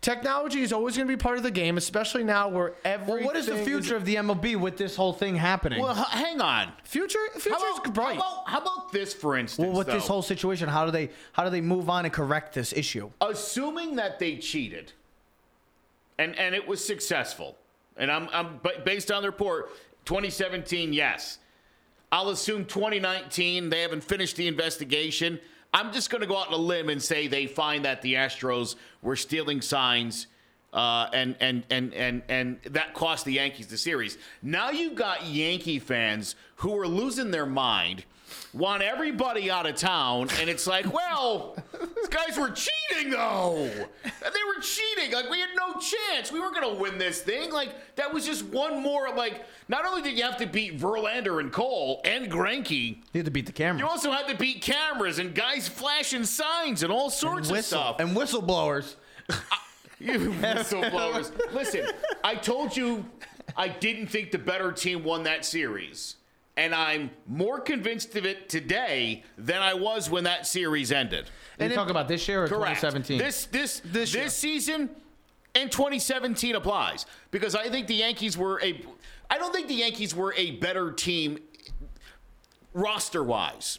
[0.00, 3.16] Technology is always going to be part of the game, especially now where every.
[3.16, 5.80] Well, what is the future of the MLB with this whole thing happening?
[5.82, 6.72] Well, h- hang on.
[6.84, 8.16] Future, future's How about, bright.
[8.16, 9.66] how about how about this, for instance?
[9.66, 12.54] well, with this whole situation, how do they how do they move on and correct
[12.54, 13.10] this issue?
[13.20, 14.92] assuming that they cheated
[16.18, 17.56] and and it was successful
[17.96, 19.70] and i'm i'm ba- based on the report
[20.06, 21.38] 2017 yes
[22.12, 25.38] i'll assume 2019 they haven't finished the investigation
[25.76, 28.14] i'm just going to go out on a limb and say they find that the
[28.14, 30.26] astros were stealing signs
[30.72, 34.18] uh, and, and and and and that cost the Yankees the series.
[34.42, 38.04] Now you've got Yankee fans who are losing their mind,
[38.52, 41.56] want everybody out of town, and it's like, well,
[41.96, 43.68] these guys were cheating though.
[44.04, 45.12] They were cheating.
[45.12, 46.32] Like we had no chance.
[46.32, 47.52] We weren't gonna win this thing.
[47.52, 49.14] Like that was just one more.
[49.14, 52.70] Like not only did you have to beat Verlander and Cole and Greinke,
[53.12, 53.80] You have to beat the camera.
[53.80, 57.78] you also had to beat cameras and guys flashing signs and all sorts of Whistle
[57.80, 58.00] stuff.
[58.00, 58.94] and whistleblowers.
[59.98, 61.32] You whistleblowers.
[61.54, 61.86] Listen,
[62.22, 63.06] I told you
[63.56, 66.16] I didn't think the better team won that series.
[66.56, 71.28] And I'm more convinced of it today than I was when that series ended.
[71.58, 72.80] And you talk about this year or Correct.
[72.80, 73.18] 2017?
[73.18, 74.28] This this this, year.
[74.30, 74.90] season
[75.54, 78.82] and 2017 applies because I think the Yankees were a
[79.28, 81.38] I don't think the Yankees were a better team
[82.72, 83.78] roster wise.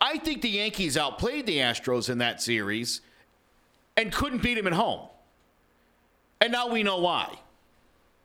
[0.00, 3.00] I think the Yankees outplayed the Astros in that series
[3.96, 5.08] and couldn't beat them at home.
[6.40, 7.38] And now we know why.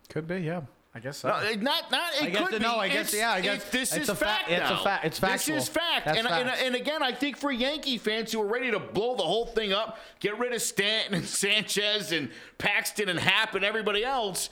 [0.10, 0.62] Could be, yeah.
[0.94, 1.30] I guess so.
[1.30, 2.14] Uh, Not, not.
[2.16, 2.66] It I guess could it- be.
[2.66, 4.50] no, I guess- It's- yeah, I guess it's- this it's is a fa- fact.
[4.50, 4.84] it's a fact.
[4.84, 5.56] fa- it's factual.
[5.56, 6.06] This is fact.
[6.06, 9.16] That's and, and and again, I think for Yankee fans who are ready to blow
[9.16, 13.64] the whole thing up, get rid of Stanton and Sanchez and Paxton and Happ and
[13.64, 14.50] everybody else.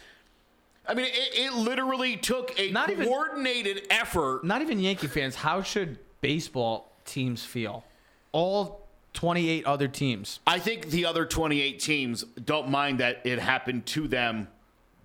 [0.87, 4.43] I mean, it, it literally took a Not even- coordinated effort.
[4.43, 5.35] Not even Yankee fans.
[5.37, 7.83] How should baseball teams feel?
[8.31, 10.39] All 28 other teams.
[10.45, 14.49] I think the other 28 teams don't mind that it happened to them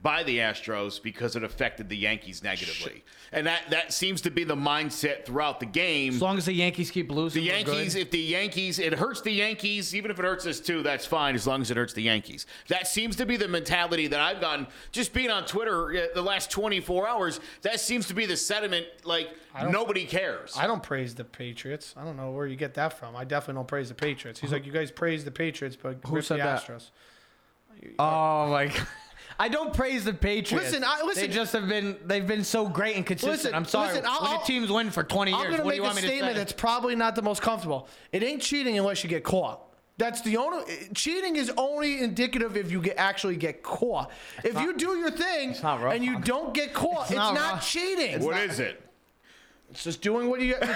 [0.03, 3.05] by the Astros because it affected the Yankees negatively.
[3.31, 6.12] And that, that seems to be the mindset throughout the game.
[6.15, 9.31] As long as the Yankees keep losing, The Yankees, if the Yankees, it hurts the
[9.31, 12.03] Yankees, even if it hurts us too, that's fine as long as it hurts the
[12.03, 12.47] Yankees.
[12.69, 16.23] That seems to be the mentality that I've gotten just being on Twitter uh, the
[16.23, 17.41] last 24 hours.
[17.62, 19.31] That seems to be the sentiment like
[19.70, 20.55] nobody cares.
[20.59, 21.95] I don't praise the Patriots.
[21.97, 23.15] I don't know where you get that from.
[23.15, 24.41] I definitely don't praise the Patriots.
[24.41, 26.65] He's like, you guys praise the Patriots, but Who said the that?
[26.66, 26.91] Astros.
[27.99, 28.87] Oh my god.
[29.43, 30.66] I don't praise the Patriots.
[30.66, 33.39] Listen, I- listen- they just have been they've been so great and consistent.
[33.43, 33.89] Listen, I'm sorry.
[33.89, 35.97] listen, I'll- when I'll- teams win for 20 years, I'm going to make a want
[35.97, 37.89] me to statement that's probably not the most comfortable.
[38.12, 39.60] It ain't cheating unless you get caught.
[39.98, 40.64] That's the only
[40.94, 44.12] cheating is only indicative if you get actually get caught.
[44.44, 47.60] if you do your thing and you don't get caught, it's, not not, wrong.
[47.60, 48.23] cheating.
[48.23, 48.81] What is it?
[49.73, 50.55] It's just doing what you.
[50.61, 50.70] It's,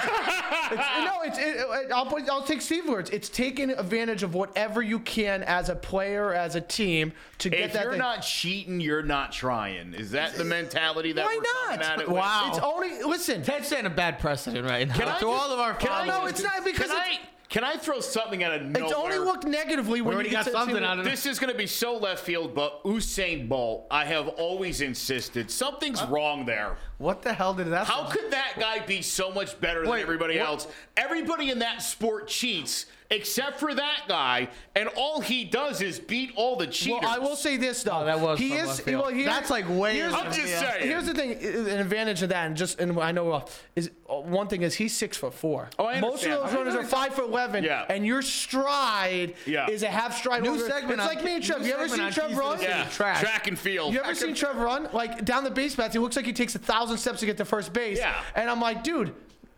[0.73, 1.39] it's, no, it's.
[1.39, 3.11] It, it- I'll put, I'll take Steve words.
[3.11, 7.61] It's taking advantage of whatever you can as a player, as a team, to get
[7.61, 7.99] If that If you're thing.
[8.01, 9.93] not cheating, you're not trying.
[9.95, 11.43] Is that the mentality that Why we're
[11.77, 11.93] coming not?
[11.93, 12.17] at it with?
[12.17, 12.49] Wow.
[12.49, 13.43] It's only listen.
[13.43, 14.95] Ted's setting a bad precedent right now.
[14.95, 16.19] Can I to just- all of our can I- followers.
[16.23, 18.85] No, it's not because Can it's, I can I throw something out of nowhere?
[18.85, 21.11] it's only looked negatively when already you got to something out of it.
[21.11, 25.51] This is going to be so left field, but Usain Bolt, I have always insisted
[25.51, 26.77] something's wrong there.
[26.99, 27.87] What the hell did that?
[27.87, 30.67] How could that guy be so much better than everybody what- else?
[30.97, 36.33] Everybody in that sport cheats except for that guy, and all he does is beat
[36.37, 37.01] all the cheaters.
[37.03, 38.01] Well, I will say this though.
[38.01, 38.81] Oh, that was he from is.
[38.81, 39.03] field.
[39.03, 40.87] Well, here, That's like way Here's, I'm just saying.
[40.89, 41.33] Here's the thing.
[41.33, 44.75] An advantage of that, and just and I know uh, is uh, one thing is
[44.75, 45.69] he's six foot four.
[45.79, 46.43] Oh, I Most of understand.
[46.49, 47.65] those runners are five foot eleven.
[47.65, 47.85] Yeah.
[47.89, 49.69] And your stride Yeah.
[49.71, 50.43] is a half stride.
[50.43, 50.67] New over.
[50.69, 51.61] segment It's on like me and Trev.
[51.63, 52.59] new You ever segment seen on Trev Keys to run?
[52.59, 52.71] City.
[52.71, 53.21] yeah, trash.
[53.21, 53.93] track and field.
[53.95, 54.89] You ever seen Trev run?
[54.93, 57.37] Like down the base path, he looks like he takes a thousand steps to get
[57.39, 57.99] to first base.
[57.99, 58.15] Yeah.
[58.35, 59.15] And I'm like, dude,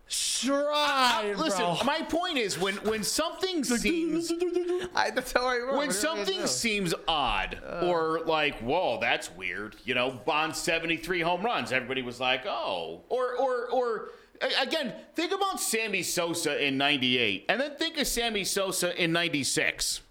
[0.09, 1.77] stride, Listen, bro.
[1.85, 4.31] my point is when when something seems
[4.95, 5.77] I, that's how I remember.
[5.77, 7.87] when something seems odd oh.
[7.87, 13.01] or like whoa that's weird you know bond 73 home runs everybody was like oh
[13.09, 14.09] or or or
[14.41, 19.11] a- again think about sammy sosa in 98 and then think of sammy sosa in
[19.11, 20.01] 96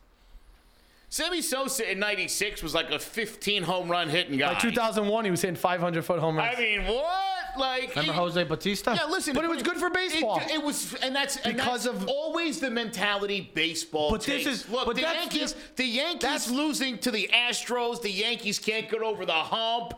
[1.09, 5.31] sammy sosa in 96 was like a 15 home run hitting guy By 2001, he
[5.33, 6.55] was hitting 500 foot home runs.
[6.57, 7.28] I mean, what?
[7.59, 8.95] Like, Remember it- Jose Bautista?
[8.95, 10.39] Yeah, listen, But it was good for baseball.
[10.41, 14.11] It, it was, and that's and Because that's of- always the mentality baseball.
[14.11, 14.87] But this is- look.
[14.87, 18.01] but the Yankees, the Yankees that's- losing to the Astros.
[18.03, 19.95] The Yankees can't get over the hump.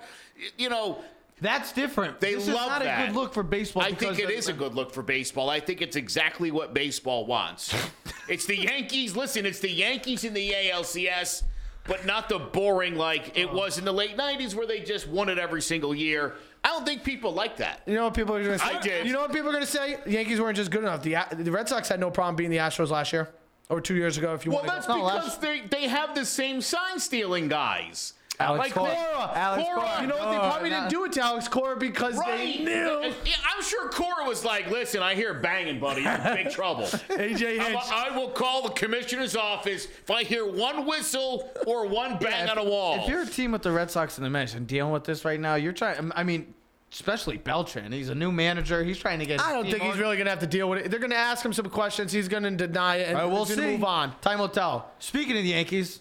[0.57, 0.99] You know,
[1.43, 2.21] That's different.
[2.21, 3.03] they this love is not that.
[3.05, 3.83] a good look for baseball.
[3.83, 5.49] I think it the- is a good look for baseball.
[5.51, 7.75] I think it's exactly what baseball wants.
[8.29, 9.17] it's the Yankees.
[9.17, 11.43] Listen, it's the Yankees in the ALCS,
[11.85, 13.57] but not the boring like it uh-huh.
[13.57, 16.35] was in the late '90s, where they just won it every single year.
[16.63, 17.83] I don't think people like that.
[17.87, 18.75] You know what people are going to say?
[18.75, 19.07] I did.
[19.07, 19.99] You know what people are going to say?
[20.05, 21.03] The Yankees weren't just good enough.
[21.03, 23.31] The, the Red Sox had no problem beating the Astros last year
[23.71, 24.35] or two years ago.
[24.35, 24.67] If you want.
[24.67, 25.07] Well, want that's to go.
[25.07, 28.13] because they they have the same sign stealing guys.
[28.41, 28.95] Alex like Cora.
[28.95, 29.33] Cora.
[29.35, 29.81] Alex Cora.
[29.81, 30.01] Cora.
[30.03, 30.31] You know what?
[30.33, 30.77] They probably no.
[30.81, 32.59] didn't do it to Alex Cora because Right.
[32.59, 33.13] they knew.
[33.47, 36.03] I'm sure Cora was like, listen, I hear banging, buddy.
[36.03, 36.85] You're in big trouble.
[36.85, 37.85] AJ I'm- Hinch.
[37.93, 42.59] I will call the commissioner's office if I hear one whistle or one bang on
[42.59, 42.97] a wall.
[43.03, 45.25] If you're a team with the Red Sox and the Mets and dealing with this
[45.25, 45.99] right now, you're trying.
[45.99, 46.55] Um, I mean,
[46.93, 47.93] especially Beltran.
[47.93, 48.83] He's a new manager.
[48.83, 49.41] He's trying to get.
[49.41, 50.91] I don't think team he's on- really going to have to deal with it.
[50.91, 52.11] They're going to ask him some questions.
[52.13, 53.61] He's going to deny it, and All right, we'll see.
[53.61, 54.13] move on.
[54.21, 54.91] Time will tell.
[54.99, 56.01] Speaking of the Yankees,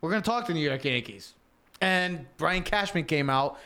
[0.00, 1.34] we're going to talk to the New York Yankees.
[1.82, 3.58] And Brian Cashman came out.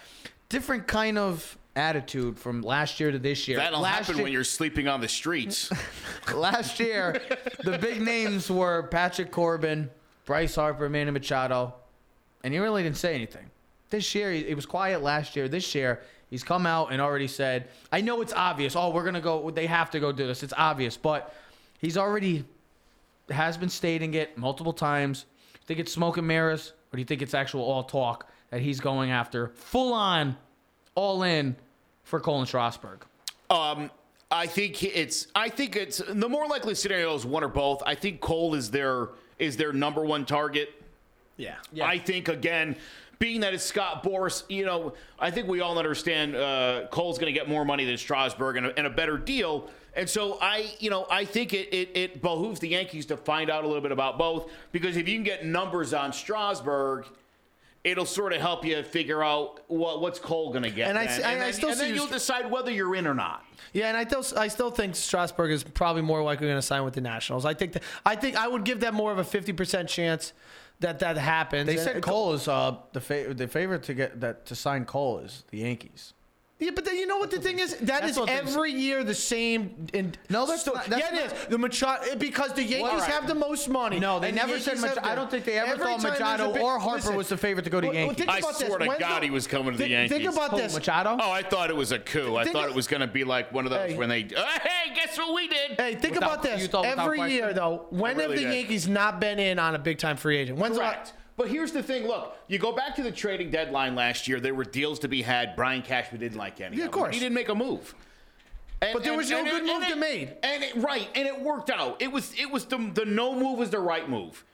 [0.49, 3.59] Different kind of attitude from last year to this year.
[3.59, 5.71] That'll last happen year, when you're sleeping on the streets.
[6.35, 7.21] last year,
[7.63, 9.91] the big names were Patrick Corbin,
[10.25, 11.75] Bryce Harper, Manny Machado,
[12.43, 13.51] and he really didn't say anything.
[13.91, 15.49] This year, he, he was quiet last year.
[15.49, 18.75] This year, he's come out and already said, I know it's obvious.
[18.75, 20.43] Oh, we're going to go, they have to go do this.
[20.43, 20.97] It's obvious.
[20.97, 21.35] But
[21.79, 22.45] he's already
[23.31, 25.27] has been stating it multiple times.
[25.67, 28.81] Think it's smoke and mirrors, or do you think it's actual all talk that he's
[28.81, 30.37] going after full on,
[30.95, 31.57] all in
[32.05, 33.05] for Colin Strasburg?
[33.51, 33.91] Um,
[34.31, 35.29] I think it's.
[35.35, 37.83] I think it's the more likely scenario is one or both.
[37.87, 39.09] I think Cole is their
[39.39, 40.83] is their number one target.
[41.37, 41.57] Yeah.
[41.83, 42.77] I think again,
[43.19, 47.33] being that it's Scott Boras, you know, I think we all understand uh, Cole's going
[47.33, 49.71] to get more money than Strasburg and a, and a better deal.
[49.97, 53.51] And so I, you know, I think it, it it behooves the Yankees to find
[53.51, 57.07] out a little bit about both because if you can get numbers on Strasburg.
[57.85, 61.07] It'll sort of help you figure out what what's Cole going to get, And I
[61.07, 61.21] then.
[61.21, 63.07] s- I- and I then, still and see then you- you'll decide whether you're in
[63.07, 63.45] or not.
[63.73, 66.83] Yeah, and I still I still think Strasburg is probably more likely going to sign
[66.83, 67.45] with the Nationals.
[67.45, 70.33] I think that, I think I would give them more of a fifty percent chance
[70.81, 71.67] that that happens.
[71.69, 74.85] They And said Cole is uh, the fa- the favorite to get that to sign
[74.85, 76.13] Cole is the Yankees.
[76.59, 77.75] Yeah, but then you know what the thing is?
[77.81, 79.89] That That's is every year the same.
[79.93, 81.47] In, No, that's sto- not- that's yeah, it is.
[81.49, 83.11] The Machado because the Yankees All right.
[83.11, 84.01] have the most money.
[84.01, 86.03] No, they the never said Yankees Mach- have I don't think they ever every thought
[86.03, 88.17] Machado big- or Harper listen, was the favorite to go to well, well, Yankees.
[88.25, 88.67] think I about this.
[88.69, 90.17] swear to When's God the- he was coming to the Yankees.
[90.19, 90.73] Think about Who, this.
[90.75, 91.19] Machado.
[91.21, 92.37] Oh, I thought it was a coup.
[92.37, 93.97] I thought of- it was going to be like one of those Hey.
[93.99, 95.73] when they, uh, hey, guess what we did?
[95.79, 96.63] Hey, think Without- about this.
[96.63, 98.41] you thought without Every year, though, when have the.
[98.41, 100.59] Yankees not been in on a big time free agent?
[100.59, 101.13] When's the la- Correct.
[101.37, 102.07] But here's the thing.
[102.07, 104.41] Look, you go back to the trading deadline last year.
[104.41, 105.55] There were deals to be had.
[105.55, 106.77] Brian Cashman didn't like any.
[106.77, 107.01] Yeah, of of them.
[107.03, 107.15] course.
[107.15, 107.95] He didn't make a move.
[108.81, 110.37] And- But there and- was no and good move to made.
[110.43, 112.01] And it, right, and it worked out.
[112.01, 114.45] It was it was the the no move was the right move.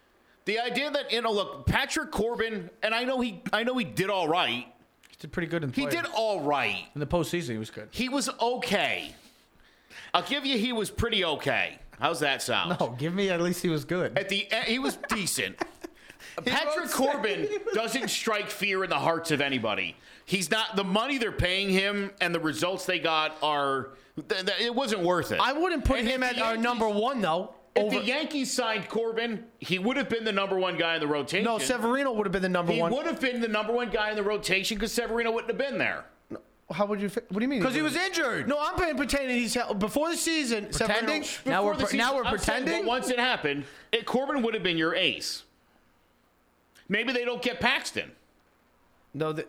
[0.44, 3.84] The idea that you know, look, Patrick Corbin, and I know he I know he
[3.84, 4.66] did all right.
[5.08, 6.84] He did pretty good in He did all right.
[6.94, 7.50] in the postseason.
[7.50, 7.88] He was good.
[7.92, 9.14] He was okay.
[10.14, 11.78] I'll give you he was pretty okay.
[12.00, 12.76] How's that sound?
[12.80, 14.18] No, give me at least he was good.
[14.18, 15.62] At the end, he was decent.
[16.44, 19.96] Patrick Corbin doesn't strike fear in the hearts of anybody.
[20.24, 23.90] He's not the money they're paying him and the results they got are.
[24.28, 25.40] Th- th- it wasn't worth it.
[25.40, 27.54] I wouldn't put And him if at the our Yankees- number one though.
[27.74, 31.00] If Over the Yankees signed Corbin, he would have been the number one guy in
[31.00, 31.44] the rotation.
[31.46, 32.76] no, Severino would have been the number one.
[32.76, 32.92] He one.
[32.92, 35.78] would have been the number one guy in the rotation because Severino wouldn't have been
[35.78, 36.04] there.
[36.70, 37.08] How would you?
[37.08, 37.60] fi- What do you mean?
[37.60, 38.46] Because he was injured.
[38.46, 40.66] No, I'm pretending pretending he's before the season.
[40.70, 41.22] Pretending?
[41.24, 42.82] Severino- Now we're pre- now we're I'm saying, pretending?
[42.84, 45.44] but once it happened, it, Corbin would have been your ace.
[46.88, 48.10] Maybe they don't get Paxton.
[49.14, 49.44] No, they,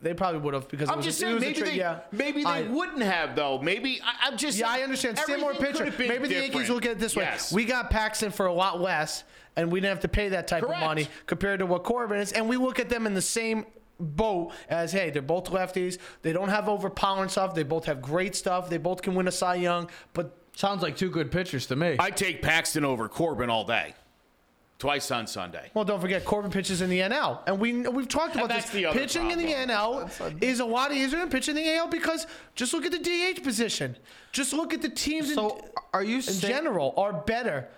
[0.00, 1.76] they probably would have because I'm was just a, it saying was maybe trade, they
[1.78, 2.00] yeah.
[2.12, 3.58] maybe they I- wouldn't have though.
[3.58, 5.18] Maybe I, I'm just Yeah, saying, I understand.
[5.18, 5.84] Similar everything could picture.
[5.86, 6.70] have been Maybe the Yankees different.
[6.70, 7.52] look at it this way: Yes.
[7.52, 9.24] we got Paxton for a lot less,
[9.56, 10.80] and we didn't have to pay that type Correct.
[10.82, 12.32] of money compared to what Corbin is.
[12.32, 13.66] And we look at them in the same
[13.98, 15.98] boat as hey, they're both lefties.
[16.22, 17.54] They don't have overpowering stuff.
[17.56, 18.70] They both have great stuff.
[18.70, 19.90] They both can win a Cy Young.
[20.14, 21.94] But Sounds like two good pitchers to me.
[22.00, 23.94] I take Paxton over Corbin all day,
[24.78, 25.70] twice on Sunday.
[25.74, 28.74] well, don't forget Corbin pitches in the NL, and we we've talked about that's this.
[28.74, 29.52] the other Pitching in the.
[29.52, 32.98] NL is a lot easier than pitching in the AL because just look at the
[32.98, 33.96] DH position.
[34.32, 37.68] Just look at the teams So, in, are you in saying- general are better.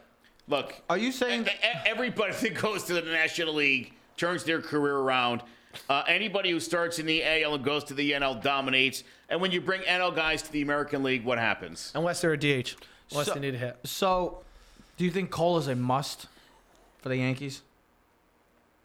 [0.48, 1.50] Look, Are you saying e-
[1.86, 5.42] everybody that goes to the National League turns their career around?
[5.88, 9.04] Uh, anybody who starts in the AL and goes to the NL dominates.
[9.28, 11.92] And when you bring NL guys to the American League, what happens?
[11.94, 12.74] Unless they're a DH.
[13.12, 13.78] Unless So- they need a hit.
[13.84, 14.42] So,
[14.96, 16.26] do you think Cole is a must
[17.00, 17.62] for the Yankees?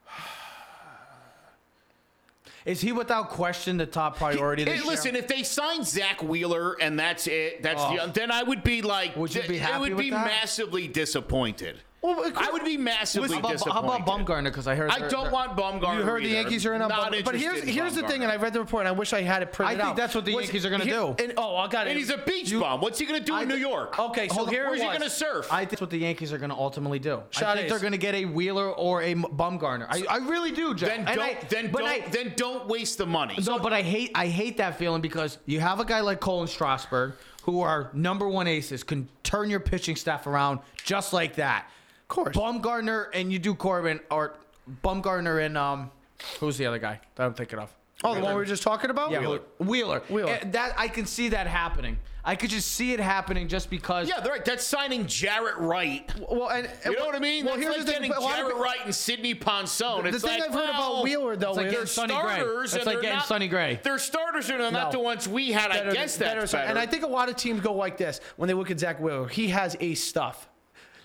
[2.65, 4.89] Is he without question the top priority Hey, this year?
[4.91, 8.07] listen, if they sign Zach Wheeler and that's it, that's Oh.
[8.07, 10.25] the, then I would be like, Would you be it happy would with be that?
[10.25, 11.77] massively disappointed.
[12.05, 13.73] Well, I would be massively how, about, disappointed.
[13.89, 14.43] how about Bumgarner?
[14.45, 15.97] Because I heard I don't want Bumgarner.
[15.97, 16.35] You heard the either.
[16.41, 17.25] Yankees are in on Not Bumgarner.
[17.25, 19.21] But here's in here's the thing, and I read the report, and I wish I
[19.23, 19.81] had it printed out.
[19.81, 19.95] I think out.
[19.97, 21.15] that's what the Was- Yankees are gonna do.
[21.17, 21.91] and- oh, I got it.
[21.91, 22.81] And he's a beach You- bum.
[22.81, 23.97] What's he going to do I in New York?
[23.97, 25.51] Okay, so here Where's he going to surf?
[25.51, 27.21] I think that's what the Yankees are going to ultimately do.
[27.37, 29.87] I think is- they're going to get a Wheeler or a Bumgarner.
[29.89, 30.89] I, I really do, Jeff.
[30.89, 31.19] then And don't.
[31.25, 31.83] I- then don't.
[31.83, 33.35] I- then don't waste the money.
[33.45, 36.41] No, but I hate I hate that feeling because you have a guy like Cole
[36.41, 37.13] and Strasburg
[37.43, 41.69] who are number one aces, can turn your pitching staff around just like that.
[42.05, 42.35] Of course.
[42.35, 44.35] Bumgarner and you do Corbin or
[44.83, 45.91] Bumgarner and um
[46.39, 47.73] who's the other guy that I'm thinking of?
[48.03, 49.09] Oh, the one we were just talking about?
[49.11, 49.39] Yeah, Wheeler.
[49.59, 50.03] Wheeler.
[50.09, 50.29] Wheeler.
[50.33, 51.97] Eh, That I can see that happening.
[52.27, 54.43] I could just see it happening just because yeah, they're right.
[54.45, 56.11] That's signing Jaret Wright.
[56.29, 57.45] Well, and You know what I mean?
[57.45, 58.01] Well, That's here's like the thing.
[58.01, 60.03] getting but a lot of Jaret people- Wright and Sidney Ponson.
[60.03, 62.13] The it's thing like, I've heard well, about Wheeler though It's like is getting Sonny
[62.15, 62.35] Gray.
[62.35, 63.79] starters, That's and like they're getting not- Sonny Gray.
[63.83, 64.91] They're starters, and they're not No.
[64.99, 65.71] the ones we had.
[65.71, 66.69] I better- guess that's better- better.
[66.69, 68.99] And I think a lot of teams go like this when they look at Zach
[68.99, 69.27] Wheeler.
[69.27, 70.47] He has ace stuff.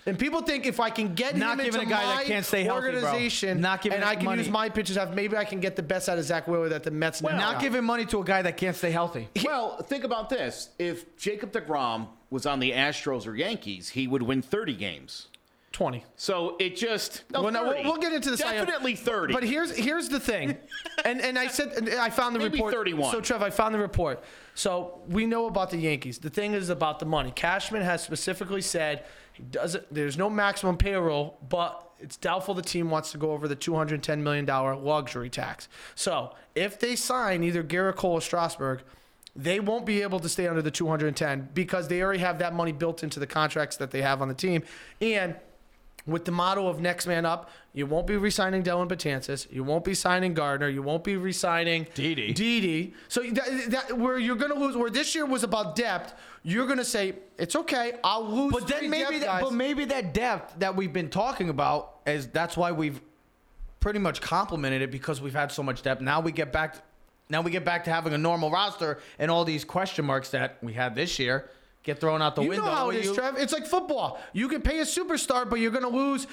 [0.06, 2.44] And people think if I can get Not him giving into a guy that can't
[2.44, 2.94] stay healthy, bro.
[3.02, 4.42] organization, Not giving and I it can money.
[4.42, 6.84] use my pitches, off, maybe I can get the best out of Zach Wheeler that
[6.84, 7.62] the Mets never not got.
[7.62, 9.28] giving money to a guy that can't stay healthy.
[9.44, 10.70] Well, think about this.
[10.78, 15.26] If Jacob DeGrom was on the Astros or Yankees, he would win 30 games.
[15.72, 16.04] 20.
[16.16, 19.32] So it just no, Well, no, we'll, we'll get into the Cy definitely 30.
[19.32, 20.56] But here's here's the thing,
[21.04, 22.74] and and I said and I found the Maybe report.
[22.74, 23.12] 31.
[23.12, 24.20] So Trev, I found the report.
[24.56, 26.18] So we know about the Yankees.
[26.18, 27.30] The thing is about the money.
[27.30, 29.04] Cashman has specifically said
[29.40, 29.86] he doesn't.
[29.92, 34.22] There's no maximum payroll, but it's doubtful the team wants to go over the 210
[34.22, 35.66] million dollar luxury tax.
[35.94, 38.82] So if they sign either Gerrit Cole or Strasburg.
[39.36, 42.72] They won't be able to stay under the 210 because they already have that money
[42.72, 44.64] built into the contracts that they have on the team.
[45.00, 45.36] And
[46.04, 49.50] with the motto of next man up, you won't be re-signing Dellin Betances.
[49.52, 50.68] You won't be signing Gardner.
[50.68, 52.32] You won't be re-signing Didi.
[52.32, 52.94] Didi.
[53.08, 56.66] So that, that, where you're going to lose, where this year was about depth, you're
[56.66, 57.92] going to say it's okay.
[58.02, 58.52] I'll lose.
[58.52, 62.56] But then maybe that, but maybe that depth that we've been talking about is that's
[62.56, 63.00] why we've
[63.78, 66.00] pretty much complemented it because we've had so much depth.
[66.00, 66.82] Now we get back
[67.28, 70.58] now we get back to having a normal roster and all these question marks that
[70.60, 71.48] we had this year
[71.82, 72.64] get thrown out the you window.
[72.64, 73.36] You know how it is, when is, you- Trev.
[73.38, 74.20] It's like football.
[74.32, 76.26] You can pay a superstar, but you're going to lose.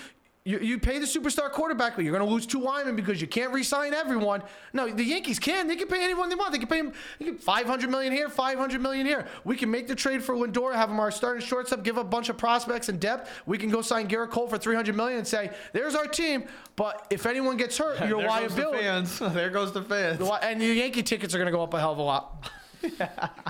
[0.47, 3.27] You, you pay the superstar quarterback, but you're going to lose two linemen because you
[3.27, 4.41] can't re-sign everyone.
[4.71, 5.67] No, the Yankees can.
[5.67, 6.53] They can pay anyone they want.
[6.53, 9.27] They can pay him they can 500 million here, 500 million here.
[9.43, 12.29] We can make the trade for Lindor, have him our starting shortstop, give a bunch
[12.29, 13.29] of prospects and depth.
[13.45, 16.45] We can go sign Gerrit Cole for 300 million and say, "There's our team."
[16.77, 18.83] But if anyone gets hurt, you're a there goes the liability.
[18.83, 19.19] fans.
[19.33, 20.29] There goes the fans.
[20.43, 22.49] And your Yankee tickets are going to go up a hell of a lot.
[22.83, 23.46] I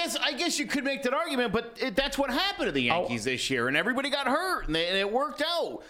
[0.00, 2.90] guess I guess you could make that argument, but it, that's what happened to the
[2.90, 3.00] oh.
[3.00, 5.82] Yankees this year, and everybody got hurt, and, they, and it worked out.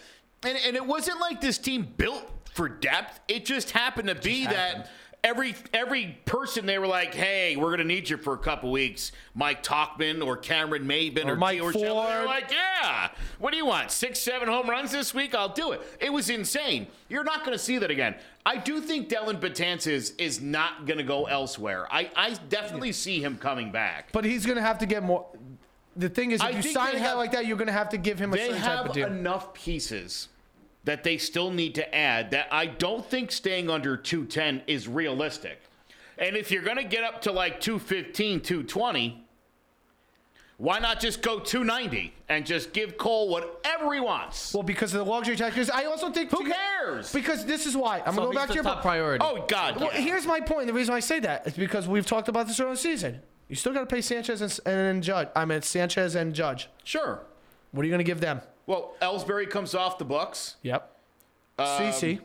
[0.42, 4.46] And, and it wasn't like this team built for depth; it just happened to be
[4.46, 4.90] that
[5.22, 9.12] every every person they were like, "Hey, we're gonna need you for a couple weeks."
[9.34, 13.66] Mike Tauchman or Cameron Maybin or, Or Mike Urshela, They're like, "Yeah, what do you
[13.66, 13.90] want?
[13.90, 15.34] Six, seven home runs this week?
[15.34, 16.86] I'll do it." It was insane.
[17.08, 18.14] You're not gonna see that again.
[18.46, 21.86] I do think Dellin Betances is not gonna go elsewhere.
[21.90, 24.12] I, I definitely see him coming back.
[24.12, 25.26] But he's going to have to get more.
[25.96, 27.90] The thing is, if I you sign a guy like that, you're going to have
[27.90, 29.06] to give him a they certain type of have deal.
[29.08, 30.28] enough pieces
[30.84, 35.60] that they still need to add that I don't think staying under 210 is realistic.
[36.18, 39.24] And if you're going to get up to like 215, 220,
[40.58, 44.52] why not just go 290 and just give Cole whatever he wants?
[44.52, 45.54] Well, because of the luxury tax.
[45.54, 47.10] Because I also think Who cares?
[47.12, 48.82] Because this is why I'm So gonna go back the to your top point.
[48.82, 49.24] priority.
[49.26, 49.80] Oh, God.
[49.80, 50.00] Well, yeah.
[50.00, 50.66] here's my point.
[50.66, 53.20] The reason I say that is because we've talked about this earlier in the season.
[53.48, 55.28] You still got to pay Sanchez and, and Judge.
[55.34, 56.68] I mean Sanchez and Judge.
[56.84, 57.20] Sure.
[57.72, 58.40] What are you gonna give them?
[58.70, 60.54] Well, Ellsbury comes off the Bucks.
[60.62, 60.96] Yep.
[61.58, 62.20] Um, CC.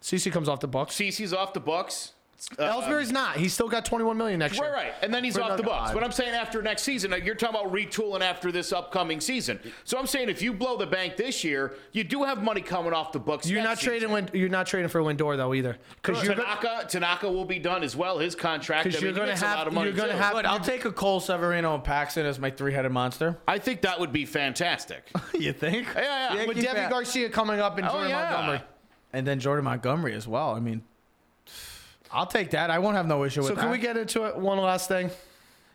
[0.00, 0.94] CC comes off the Bucks.
[0.94, 2.14] Cece's off the Bucks.
[2.58, 3.36] Uh, Ellsbury's not.
[3.36, 4.64] He's still got 21 million next year.
[4.70, 4.74] right.
[4.88, 4.92] right.
[5.02, 5.92] And then he's For off the another- Bucks.
[5.92, 9.58] But I'm saying after next season, uh, you're talking about retooling after this upcoming season.
[9.84, 12.92] So I'm saying if you blow the bank this year, you do have money coming
[12.92, 13.48] off the books.
[13.48, 14.10] You're not next trading.
[14.10, 14.30] season.
[14.34, 15.78] You're not trading for Lindor though either.
[16.02, 18.18] Because you're gonna, Tanaka, Tanaka will be done as well.
[18.18, 18.86] His contract.
[18.86, 20.84] I 'Cause mean, you're gonna have- lot of money you're gonna have- But I'll take
[20.84, 23.38] a Cole Severino and Paxton as my three-headed monster.
[23.48, 25.08] I think that would be fantastic.
[25.34, 25.86] you think?
[25.94, 26.34] Yeah, yeah.
[26.34, 26.90] Yankee with Deivi fan.
[26.90, 28.30] Garcia coming up and Oh, Jordan yeah.
[28.30, 28.60] Montgomery.
[29.12, 30.54] and then Jordan Montgomery as well.
[30.54, 30.82] I mean,
[32.12, 32.70] I'll take that.
[32.70, 33.60] I won't have no issue with So that.
[33.60, 34.36] So can we get into it?
[34.36, 35.10] One last thing.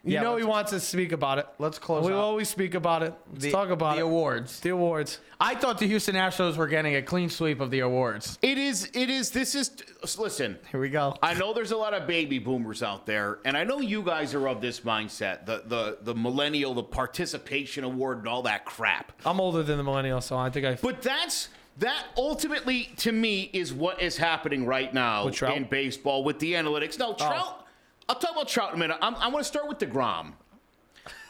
[0.03, 1.45] You Yeah, know he let's- wants to speak about it.
[1.59, 2.17] Let's close We out.
[2.17, 3.13] always speak about it.
[3.31, 4.05] Let's the, talk about the it.
[4.05, 4.59] awards?
[4.59, 5.19] The awards.
[5.39, 8.39] I thought the Houston Astros were getting a clean sweep of the awards.
[8.41, 8.89] it is.
[8.95, 9.29] It is.
[9.29, 9.69] This is.
[10.17, 10.57] Listen.
[10.71, 11.15] Here we go.
[11.21, 14.33] I know there's a lot of baby boomers out there, and I know you guys
[14.33, 19.11] are of this mindset, the the the millennial, the participation award, and all that crap.
[19.23, 20.79] I'm older than the millennial, so I think I.
[20.81, 25.53] But that's That ultimately, to me, is what is happening right now With Trout?
[25.53, 25.57] Oh.
[25.57, 26.99] in baseball with the analytics.
[26.99, 27.13] No, oh.
[27.15, 27.65] Trout.
[28.09, 28.97] I'll talk about Trout in a minute.
[29.01, 30.33] I'm, I'm going to start with Degrom.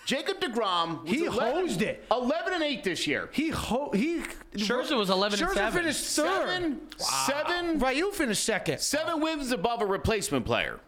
[0.05, 1.03] Jacob Degrom.
[1.03, 2.03] Was He 11, hosed it.
[2.11, 3.29] 11 and eight this year.
[3.31, 4.21] He ho- he
[4.55, 5.79] Scherzer was 11 and Scherzer seven.
[5.83, 6.47] finished third.
[6.49, 8.79] Seven, seven, Right, you finished second.
[8.81, 10.79] seven wins above a replacement player.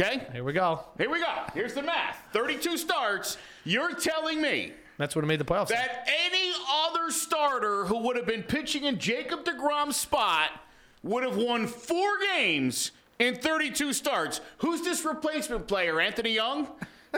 [0.00, 0.26] Okay.
[0.32, 0.84] Here we go.
[0.98, 1.34] Here we go.
[1.54, 2.18] Here's the math.
[2.32, 3.36] 32 starts.
[3.64, 5.68] You're telling me That's what made the playoffs.
[5.68, 10.50] that any other starter who would have been pitching in Jacob DeGrom's spot
[11.02, 14.40] would have won four games in 32 starts.
[14.58, 16.00] Who's this replacement player?
[16.00, 16.68] Anthony Young?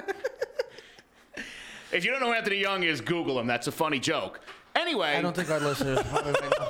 [1.92, 3.46] if you don't know who Anthony Young is, Google him.
[3.46, 4.40] That's a funny joke.
[4.76, 6.68] Anyway, I don't think our listeners probably right now.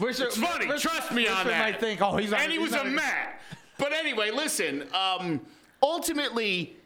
[0.00, 0.66] it's funny.
[0.78, 1.58] Trust me on that.
[1.58, 2.40] might think, oh, he's not.
[2.40, 3.40] and he he's was not a Met.
[3.78, 4.86] But anyway, listen.
[4.92, 5.40] Um,
[5.82, 6.76] ultimately,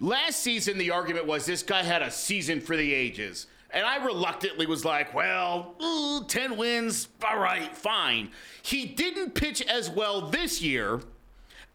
[0.00, 4.04] last season the argument was this guy had a season for the ages, and I
[4.04, 8.30] reluctantly was like, "Well, ooh, ten wins, all right, fine."
[8.62, 11.00] He didn't pitch as well this year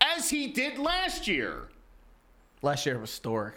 [0.01, 1.63] as he did last year.
[2.61, 3.55] Last year was historic.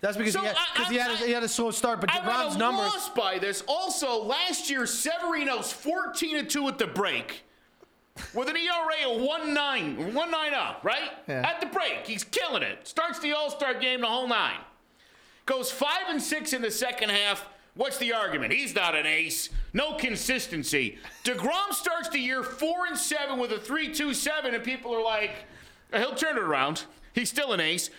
[0.00, 2.00] That's because So he, had, I- 'cause he, had a, he had a slow start,
[2.00, 2.92] but DeGrom's at numbers.
[2.92, 3.64] loss by this.
[3.66, 7.42] Also, last year Severino's 14 and two at the break,
[8.34, 11.48] with an ERA of one nine, one nine up, right Yeah.
[11.48, 12.06] at the break.
[12.06, 12.86] He's killing it.
[12.86, 14.58] Starts the All Star game, the whole nine.
[15.46, 17.48] Goes five and six in the second half.
[17.74, 18.52] What's the argument?
[18.52, 19.50] He's not an ace.
[19.72, 20.98] No consistency.
[21.24, 25.02] Degrom starts the year four and seven with a three two seven, and people are
[25.02, 25.30] like,
[25.94, 26.84] he'll turn it around.
[27.14, 27.90] He's still an ace.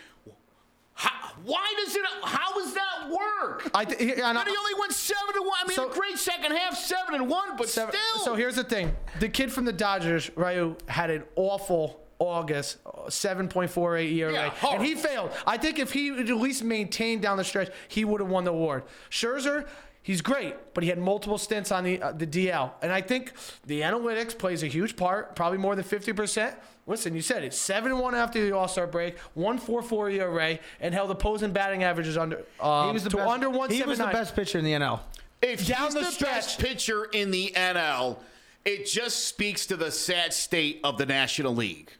[1.43, 2.01] Why does it?
[2.23, 3.69] How does that work?
[3.73, 5.57] I th- I- But he only went seven to one.
[5.63, 8.23] I mean, So- a great second half, seven and one, but Seven- still.
[8.23, 13.09] So here's the thing: the kid from the Dodgers, Ryu, had an awful August, uh,
[13.09, 15.31] 7.48 ERA, Yeah, and he failed.
[15.47, 18.51] I think if he at least maintained down the stretch, he would have won the
[18.51, 18.83] award.
[19.09, 19.65] Scherzer.
[20.01, 23.33] He's great, but he had multiple stints on the uh, the DL, and I think
[23.65, 26.55] the analytics plays a huge part, probably more than 50%.
[26.87, 30.57] Listen, you said it, seven one after the All Star break, one four four ERA,
[30.79, 33.29] and held opposing batting averages under uh, He was the to best.
[33.29, 34.99] under one he was the best pitcher in the NL.
[35.41, 38.17] if down he's the the, stretch- best pitcher in the NL,
[38.65, 41.91] it just speaks to the sad state of the National League.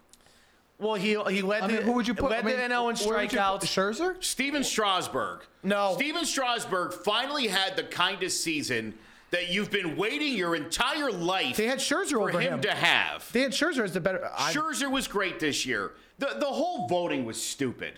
[0.79, 2.31] Well, he he led I the mean, who would you put?
[2.31, 3.63] led I mean, the NL in where would you put- strikeouts.
[3.63, 4.23] Scherzer?
[4.23, 5.41] Stephen Strasburg.
[5.61, 5.93] No.
[5.95, 8.93] Stephen Strasburg finally had the kind of season
[9.31, 12.61] that you've been waiting your entire life They had Scherzer for over him, him.
[12.61, 13.29] to have.
[13.33, 14.27] They had Scherzer as the better.
[14.35, 15.91] I, Scherzer was great this year.
[16.17, 17.93] The the whole voting was stupid.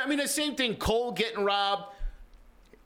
[0.00, 0.76] I mean, the same thing.
[0.76, 1.92] Cole getting robbed.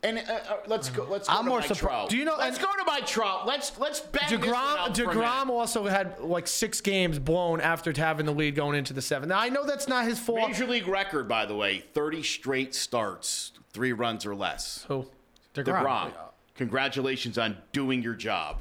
[0.06, 1.04] And uh, uh, let's go.
[1.10, 2.10] Let's go I'm to more my surprised- Trout.
[2.10, 3.46] Do you know- Let's and- go to my Trout.
[3.46, 8.54] Let's let's one Degrom Degrom also had like six games blown after having the lead
[8.54, 9.30] going into the seventh.
[9.30, 10.48] Now I know that's not his fault.
[10.48, 14.84] Major league record, by the way, 30 straight starts, three runs or less.
[14.88, 15.06] Who?
[15.54, 16.12] Degrom.
[16.54, 18.60] Congratulations on doing your job.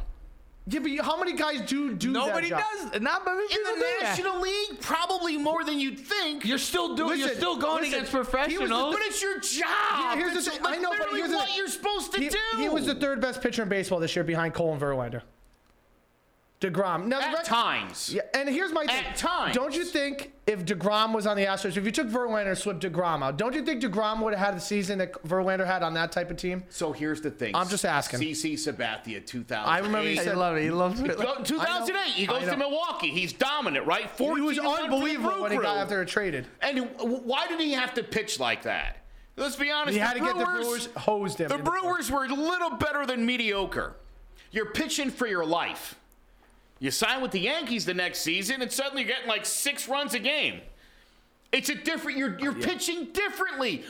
[0.68, 2.92] Yeah, but how many guys do do Nobody that job?
[2.94, 3.02] does.
[3.02, 4.18] Not many In people the do that.
[4.18, 6.44] National League, probably more than you'd think.
[6.44, 7.20] You're still doing.
[7.20, 8.96] you're still going listen, against he was the- professionals.
[8.96, 9.68] but it's your job.
[9.70, 10.64] Yeah, here's the it's thing.
[10.64, 11.58] like I know, but literally here's the what thing.
[11.58, 12.38] you're supposed to He, do.
[12.58, 15.22] he was the third best pitcher in baseball this year behind Cole and Verlander.
[16.62, 17.08] Degrom.
[17.08, 18.12] Now, At rec- times.
[18.14, 19.04] Yeah, and here's my thing.
[19.06, 19.54] At times.
[19.56, 22.82] Don't you think if DeGrom was on the Astros, if you took Verlander and slipped
[22.82, 25.94] DeGrom out, don't you think DeGrom would have had the season that Verlander had on
[25.96, 26.64] that type of team?
[26.70, 27.54] So here's the thing.
[27.56, 28.22] I'm just asking.
[28.22, 29.70] CC Sabathia, 2008.
[29.70, 30.64] I remember he I said- love it.
[30.64, 31.18] He loves it.
[31.44, 33.10] 2008, he goes to Milwaukee.
[33.12, 34.10] He's dominant, right?
[34.12, 35.82] 14 He was and one for the unbelievable when he got Crew.
[35.82, 36.48] after it traded.
[36.62, 39.02] And why did he have to pitch like that?
[39.36, 39.94] Let's be honest.
[39.94, 41.50] He had the to get the Brewers hosed him.
[41.50, 43.98] The in the Brewers were a little better than mediocre.
[44.52, 45.96] You're pitching for your life.
[46.80, 50.14] You sign with the Yankees the next season, and suddenly you're getting like six runs
[50.14, 50.62] a game.
[51.52, 52.18] It's a different.
[52.18, 53.84] You're you're pitching differently.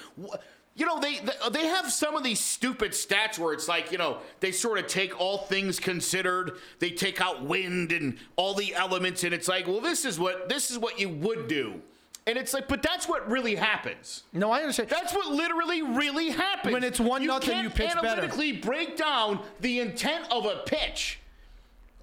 [0.75, 3.91] You know they they- uh, they have some of these stupid stats where it's like
[3.91, 6.57] you know they sort of take all things considered.
[6.79, 10.47] They take out wind and all the elements, and it's like, well, this is what
[10.47, 11.81] this is what you would do.
[12.27, 14.23] And it's like, but that's what really happens.
[14.33, 14.89] No, I understand.
[14.89, 16.73] That's what literally really happens.
[16.73, 17.99] When it's one you nothing, you pitch better.
[18.07, 21.19] analytically break down the intent of a pitch.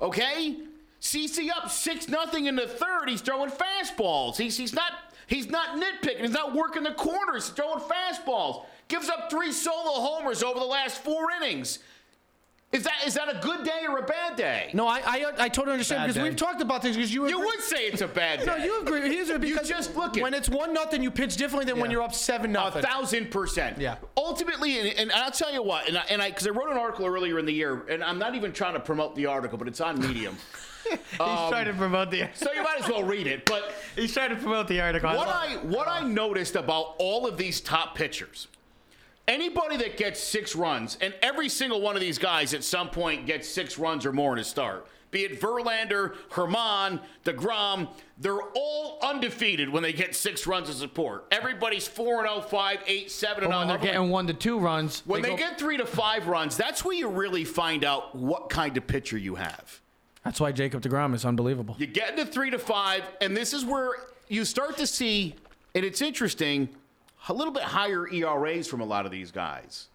[0.00, 0.56] Okay?
[1.02, 3.08] CC up six nothing in the third.
[3.08, 4.36] He's throwing fastballs.
[4.36, 4.92] He's he's not
[5.26, 6.20] he's not nitpicking.
[6.20, 7.46] He's not working the corners.
[7.48, 8.64] He's throwing fastballs.
[8.86, 11.80] Gives up three solo homers over the last four innings.
[12.70, 14.70] Is that is that a good day or a bad day?
[14.74, 16.22] No, I I, I totally understand Bad because day.
[16.22, 18.46] we've talked about this because you You agree- would say it's a bad day.
[18.46, 19.00] No, you agree.
[19.14, 22.00] Here's it because just look when it's one nothing, you pitch differently than when you're
[22.02, 22.82] up seven nothing.
[22.82, 23.78] A thousand percent.
[23.78, 23.96] Yeah.
[24.16, 26.78] Ultimately, and, and I'll tell you what, and I, and I, because I wrote an
[26.78, 29.68] article earlier in the year, and I'm not even trying to promote the article, but
[29.68, 30.36] it's on Medium,
[30.90, 32.28] He's trying to um, promote the.
[32.34, 33.46] so you might as well read it.
[33.46, 35.08] But He's trying to promote the article.
[35.10, 38.48] what love I what I noticed about all of these top pitchers,
[39.28, 43.24] Anybody that gets six runs, and every single one of these guys at some point
[43.24, 47.88] gets six runs or more in a start, be it Verlander, Herman, DeGrom,
[48.18, 51.26] they're all undefeated when they get six runs of support.
[51.30, 53.58] Everybody's 4 0, 5, 8, 7 But 0.
[53.58, 56.56] when they're getting one to two runs, When they, go- get three to five runs,
[56.56, 59.81] that's where you really find out what kind of pitcher you have.
[60.24, 61.76] That's why Jacob Degrom is unbelievable.
[61.78, 63.90] You get into three to five, and this is where
[64.28, 65.34] you start to see,
[65.74, 66.68] and it's interesting,
[67.28, 69.88] a little bit higher ERAs from a lot of these guys.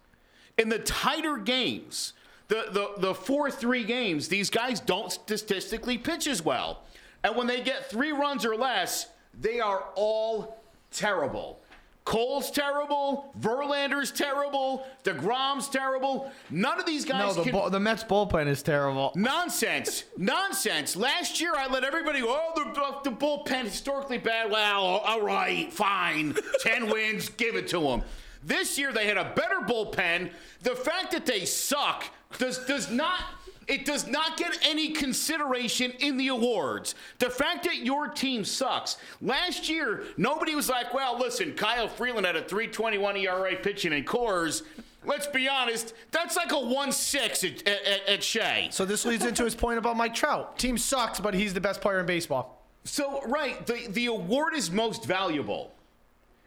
[0.58, 2.12] In the tighter games,
[2.48, 6.82] the the the four three games, these guys don't statistically pitch as well,
[7.24, 11.60] and when they get three runs or less, they are all terrible.
[12.08, 13.34] Cole's terrible.
[13.38, 14.86] Verlander's terrible.
[15.04, 16.32] DeGrom's terrible.
[16.48, 17.52] None of these No, guys the, can.
[17.52, 19.12] bull- the Mets bullpen is terrible.
[19.14, 20.04] Nonsense.
[20.16, 20.96] Nonsense.
[20.96, 24.50] Last year, I let everybody go, oh, the, the bullpen historically bad.
[24.50, 26.34] Well, all right, fine.
[26.62, 28.00] 10 wins, give it to them.
[28.42, 30.30] This year, they had a better bullpen.
[30.62, 32.04] The fact that they suck
[32.38, 33.20] does, does not.
[33.68, 36.94] It does not get any consideration in the awards.
[37.18, 38.96] The fact that your team sucks.
[39.20, 44.04] Last year, nobody was like, well, listen, Kyle Freeland had a 321 ERA pitching in
[44.04, 44.62] Coors.
[45.04, 48.68] Let's be honest, that's like a 1 6 at, at, at Shea.
[48.70, 50.58] So this leads into his point about Mike Trout.
[50.58, 52.66] Team sucks, but he's the best player in baseball.
[52.84, 55.72] So right, the the award is most valuable.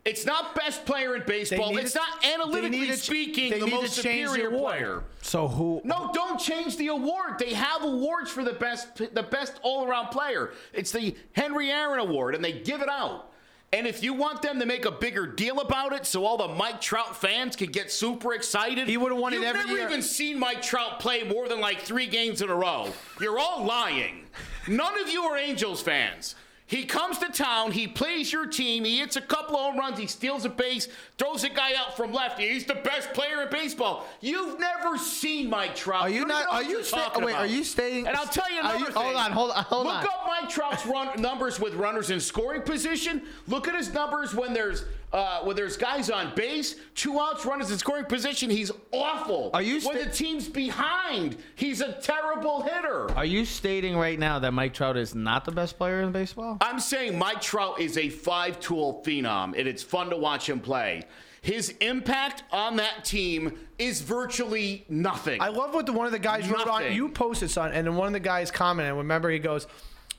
[0.03, 1.77] It's not best player in baseball.
[1.77, 5.03] It's to- not analytically speaking the most change the superior player.
[5.21, 5.81] So who?
[5.83, 7.37] No, don't change the award.
[7.37, 10.53] They have awards for the best the best all-around player.
[10.73, 13.27] It's the Henry Aaron Award and they give it out.
[13.73, 16.49] And if you want them to make a bigger deal about it so all the
[16.49, 19.87] Mike Trout fans can get super excited, He would've won it you've every never year.
[19.87, 22.91] even seen Mike Trout play more than like 3 games in a row.
[23.21, 24.25] You're all lying.
[24.67, 26.35] None of you are Angels fans.
[26.71, 29.99] He comes to town, he plays your team, he hits a couple of home runs,
[29.99, 30.87] he steals a base,
[31.17, 32.39] throws a guy out from left.
[32.39, 34.05] He's the best player in baseball.
[34.21, 36.03] You've never seen Mike Trout.
[36.03, 37.41] Are you don't are you sta- wait, about.
[37.41, 38.93] are you staying- And I'll tell you another you- thing.
[38.93, 40.05] hold on, hold on, hold Look on.
[40.05, 43.23] up Mike Trout's run numbers with runners in scoring position.
[43.49, 47.71] Look at his numbers when there's uh, when there's guys on base, two outs, runners
[47.71, 48.49] in scoring position.
[48.49, 49.51] He's awful.
[49.53, 51.37] Are you when the team's behind?
[51.55, 53.11] He's a terrible hitter.
[53.11, 56.57] Are you stating right now that Mike Trout is not the best player in baseball?
[56.61, 60.59] I'm saying Mike Trout is a five tool phenom, and it's fun to watch him
[60.59, 61.03] play.
[61.41, 65.41] His impact on that team is virtually nothing.
[65.41, 66.93] I love what the, one of the guys wrote on.
[66.93, 68.95] You posted son, and then one of the guys commented.
[68.95, 69.67] Remember, he goes.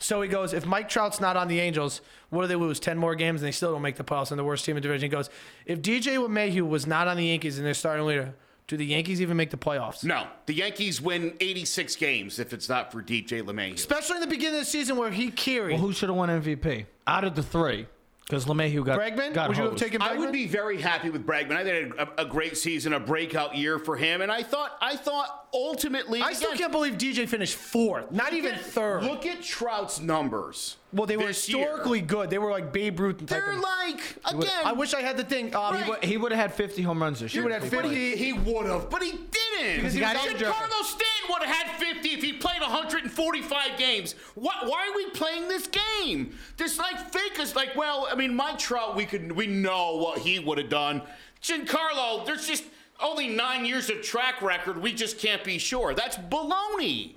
[0.03, 2.01] So he goes, if Mike Trout's not on the Angels,
[2.31, 2.81] what do they lose?
[2.81, 4.31] Ten more games, and they still don't make the playoffs.
[4.31, 5.05] And the worst team in the division.
[5.07, 5.31] He goes,
[5.65, 8.35] if DJ LeMahieu was not on the Yankees and they're starting leader,
[8.67, 10.03] do the Yankees even make the playoffs?
[10.05, 13.75] no, the Yankees win 86 games if it's not for DJ LeMahieu.
[13.75, 15.75] Especially in the beginning of the season where he carried.
[15.75, 17.87] Well, who should have won MVP out of the three?
[18.25, 19.35] Because LeMahieu got Bregman?
[19.35, 19.83] Got Would you have hosed.
[19.83, 20.09] taken Bregman?
[20.09, 21.53] I would be very happy with Bregman.
[21.53, 24.97] I think a, a great season, a breakout year for him, and I thought, I
[24.97, 29.03] thought ultimately, I still again, can't believe DJ finished fourth, not even third.
[29.03, 30.77] Look at Trout's numbers.
[30.93, 31.59] Well, they were this year.
[31.61, 32.31] historically good.
[32.31, 33.19] They were like Babe Ruth.
[33.19, 34.51] Type They're of- like again.
[34.65, 35.55] I wish I had the thing.
[35.55, 35.87] Um, Right.
[35.87, 37.43] But he would have had 50 home runs this year.
[37.43, 38.17] He would have if he had 50.
[38.17, 39.77] He would have, but he didn't.
[39.77, 40.49] Because he got injured.
[40.49, 44.15] Carlos Stanton would have had 50 if he played 145 games.
[44.35, 46.37] What, why are we playing this game?
[46.57, 50.19] This like fake is like, well, I mean, Mike Trout, we could we know what
[50.19, 51.03] he would have done.
[51.43, 52.65] Giancarlo, there's just
[53.01, 54.81] only nine years of track record.
[54.81, 55.95] We just can't be sure.
[55.95, 57.15] That's baloney.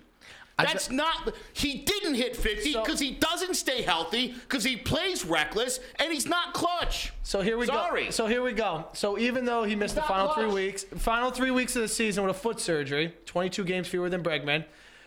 [0.57, 1.33] That's not.
[1.53, 6.13] He didn't hit 50 So- because he doesn't stay healthy because he plays reckless and
[6.13, 7.11] he's not clutch.
[7.23, 8.05] So here we Sorry.
[8.05, 8.11] go.
[8.11, 8.87] So here we go.
[8.93, 11.87] So even though he missed the Not final three weeks, final three weeks of the
[11.89, 14.63] season with a foot surgery, 22 games fewer than Bregman.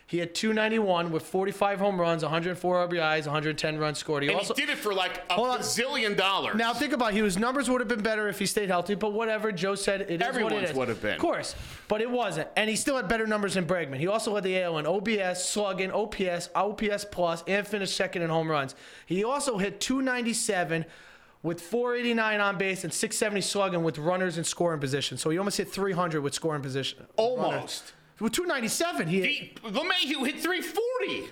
[0.09, 4.23] He had 291 with 45 home runs, 104 RBIs, 110 runs scored.
[4.23, 6.55] He And also he did it for like a bazillion dollars.
[6.57, 7.23] now think about it.
[7.23, 9.53] His numbers would have been better if he stayed healthy, but whatever.
[9.53, 10.77] Joe said it is what Everyone's it is.
[10.77, 11.13] would have been.
[11.13, 11.55] Of course,
[11.89, 13.99] but it wasn't, and he still had better numbers than Bregman.
[13.99, 18.31] He also led the AL in OBS, slugging, OPS, OPS plus, and finished second in
[18.31, 18.75] home runs.
[19.05, 20.87] He also hit 297
[21.43, 25.19] with 489 on base and 670 slugging with runners in scoring position.
[25.19, 27.05] So he almost hit 300 with scoring position.
[27.17, 27.93] Almost.
[28.21, 31.29] With 297, he, hit, He, LeMahieu hit 340.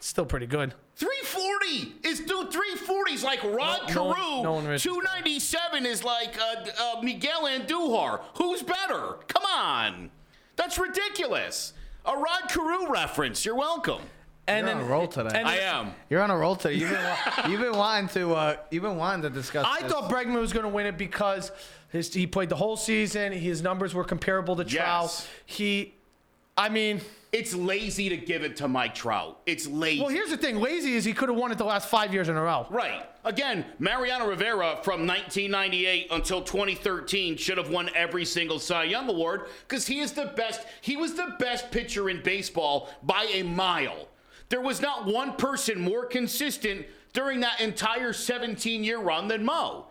[0.00, 0.74] still pretty good.
[0.96, 2.52] 340 is dude.
[2.52, 4.42] 340 is like Rod No- no Carew.
[4.42, 6.64] no one really- 297 is like uh,
[6.96, 8.20] uh, Miguel Andujar.
[8.36, 9.16] Who's better?
[9.28, 10.10] Come on,
[10.56, 11.72] that's ridiculous.
[12.06, 13.44] A Rod Carew reference.
[13.44, 14.02] You're welcome.
[14.46, 15.30] And You're on a roll today.
[15.38, 15.94] and- I am.
[16.10, 16.74] You're on a roll today.
[16.74, 17.16] You've been,
[17.50, 18.34] you've been wanting to.
[18.34, 19.66] Uh, you've been wanting to discuss.
[19.68, 19.90] I this.
[19.90, 21.50] thought Bregman was going to win it because
[21.90, 23.32] his, he played the whole season.
[23.32, 25.04] His numbers were comparable to Trout.
[25.04, 25.28] Yes.
[25.46, 25.94] He
[26.56, 27.00] I mean,
[27.32, 29.40] It's lazy to give it to Mike Trout.
[29.44, 30.00] It's lazy.
[30.00, 30.60] well, here's the thing.
[30.60, 32.66] Lazy is he could have won it the last five years in a row.
[32.70, 33.02] Right.
[33.24, 39.46] Again, Mariano Rivera from 1998 until 2013 should have won every single Cy Young award
[39.66, 40.60] because he is the best.
[40.80, 44.08] He was the best pitcher in baseball by a mile.
[44.48, 49.86] There was not one person more consistent during that entire 17 year run than Mo.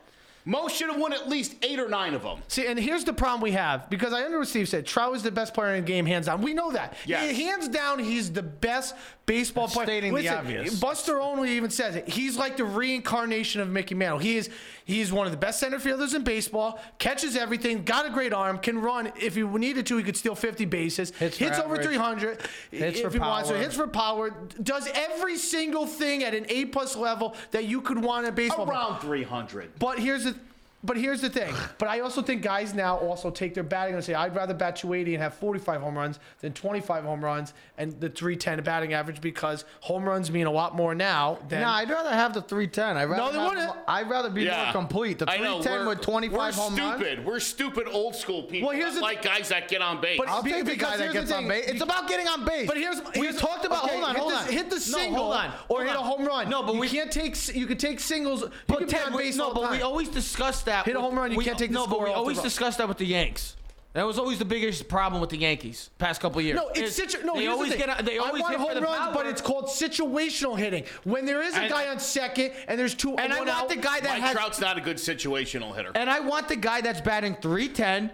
[0.45, 2.39] Mo should have won at least eight or nine of them.
[2.47, 4.85] See, and here's the problem we have because I under what Steve said.
[4.85, 6.41] Trout is the best player in the game, hands down.
[6.41, 6.95] We know that.
[7.05, 7.35] Yes.
[7.37, 8.95] Hands down, he's the best
[9.25, 9.85] baseball player.
[9.85, 10.79] stating the obvious.
[10.79, 12.07] Buster Olney even says it.
[12.07, 14.19] He's like the reincarnation of Mickey Mantle.
[14.19, 14.49] He is
[14.85, 16.79] he's one of the best center fielders in baseball.
[16.97, 17.83] Catches everything.
[17.83, 18.57] Got a great arm.
[18.57, 19.11] Can run.
[19.19, 21.11] If he needed to, he could steal 50 bases.
[21.11, 21.85] Hits for over average.
[21.87, 22.41] 300.
[22.71, 23.55] Hits if for he wants to.
[23.55, 23.63] power.
[23.63, 24.29] Hits for power.
[24.61, 28.69] Does every single thing at an A plus level that you could want in baseball.
[28.69, 29.79] Around 300.
[29.79, 30.35] But here's the
[30.83, 31.53] but here's the thing.
[31.79, 34.75] But I also think guys now also take their batting and say, I'd rather bat
[34.77, 39.19] 280 and have 45 home runs than 25 home runs and the 310 batting average
[39.19, 41.61] because home runs mean a lot more now than.
[41.61, 42.95] No, I'd rather have the 310.
[42.97, 43.77] I'd rather no, they wouldn't.
[43.87, 44.63] I'd rather be Yeah.
[44.65, 45.19] more complete.
[45.19, 46.95] The I know, 310 we're- with 25 we're home runs.
[47.01, 47.25] stupid.
[47.25, 48.69] We're stupid old school people.
[48.69, 50.17] Well, here's that the like guys that get on base.
[50.17, 51.65] But- I'll take the because guy that here's the gets on base.
[51.67, 52.67] It's about getting on base.
[52.67, 53.83] But here's we here's- talked about.
[53.85, 54.47] okay, hold on, hit hold the, on.
[54.47, 56.49] Hit the No, single hold on, or hold hit a home run.
[56.49, 58.41] No, but you we can't take you could take singles.
[58.43, 60.72] You But can be Ted, on we, base no, but we always discuss that.
[60.81, 62.19] Hit a home run, you we- can't take the No, but score we off the
[62.19, 62.43] always road.
[62.43, 63.55] discussed that with the Yanks.
[63.93, 66.55] That was always the biggest problem with the Yankees past couple years.
[66.55, 67.35] No, it's Is situ- no.
[67.35, 67.85] They always the thing.
[67.85, 68.03] get.
[68.03, 69.13] They I always want hit for home the runs, power.
[69.13, 70.85] but it's called situational hitting.
[71.03, 73.61] When there is a And- guy on second and there's two And I one want
[73.63, 74.31] out, the guy that Mike has.
[74.31, 75.91] Trout's not a good situational hitter.
[75.93, 78.09] And I want the guy that's batting 310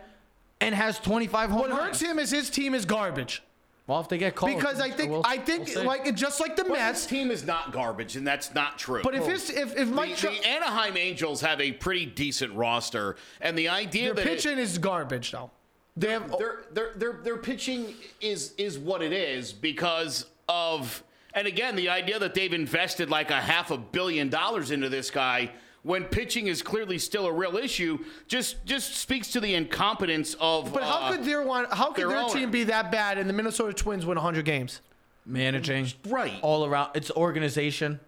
[0.59, 1.81] and has 25 home What runs.
[1.81, 3.41] hurts him is his team is garbage.
[3.89, 6.55] Well, if they get called, Because I think we'll- I think we'll like just like
[6.55, 6.99] the But Mets.
[7.01, 9.01] his team is not garbage, and that's not true.
[9.01, 13.15] But if his if, if the, Mike the Anaheim Angels have a pretty decent roster,
[13.41, 15.49] and the idea their that pitching is garbage though.
[15.97, 21.03] They have their, their their their pitching is is what it is because of
[21.33, 25.09] and again the idea that they've invested like a half a billion dollars into this
[25.09, 25.49] guy
[25.89, 27.97] when pitching is clearly still a real issue
[28.27, 32.07] just just speaks to the incompetence of But how uh, could their one how could
[32.07, 34.81] their their team be that bad and the Minnesota Twins win 100 games?
[35.25, 36.91] managing right all around.
[36.95, 37.99] It's organization,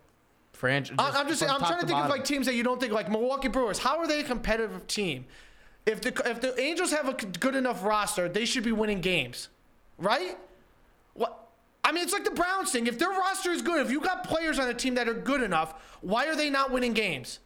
[0.54, 0.96] franchise.
[1.00, 3.10] I- I'm just I'm trying to think of like teams that you don't think like
[3.10, 3.80] Milwaukee Brewers.
[3.80, 5.26] How are they a competitive team?
[5.88, 9.50] If the if the Angels have a good enough roster, they should be winning games,
[9.98, 10.38] right?
[11.16, 11.50] What?
[11.84, 12.86] I mean, it's like the Browns thing.
[12.86, 15.42] If their roster is good, if you got players on a team that are good
[15.42, 17.40] enough, why are they not winning games?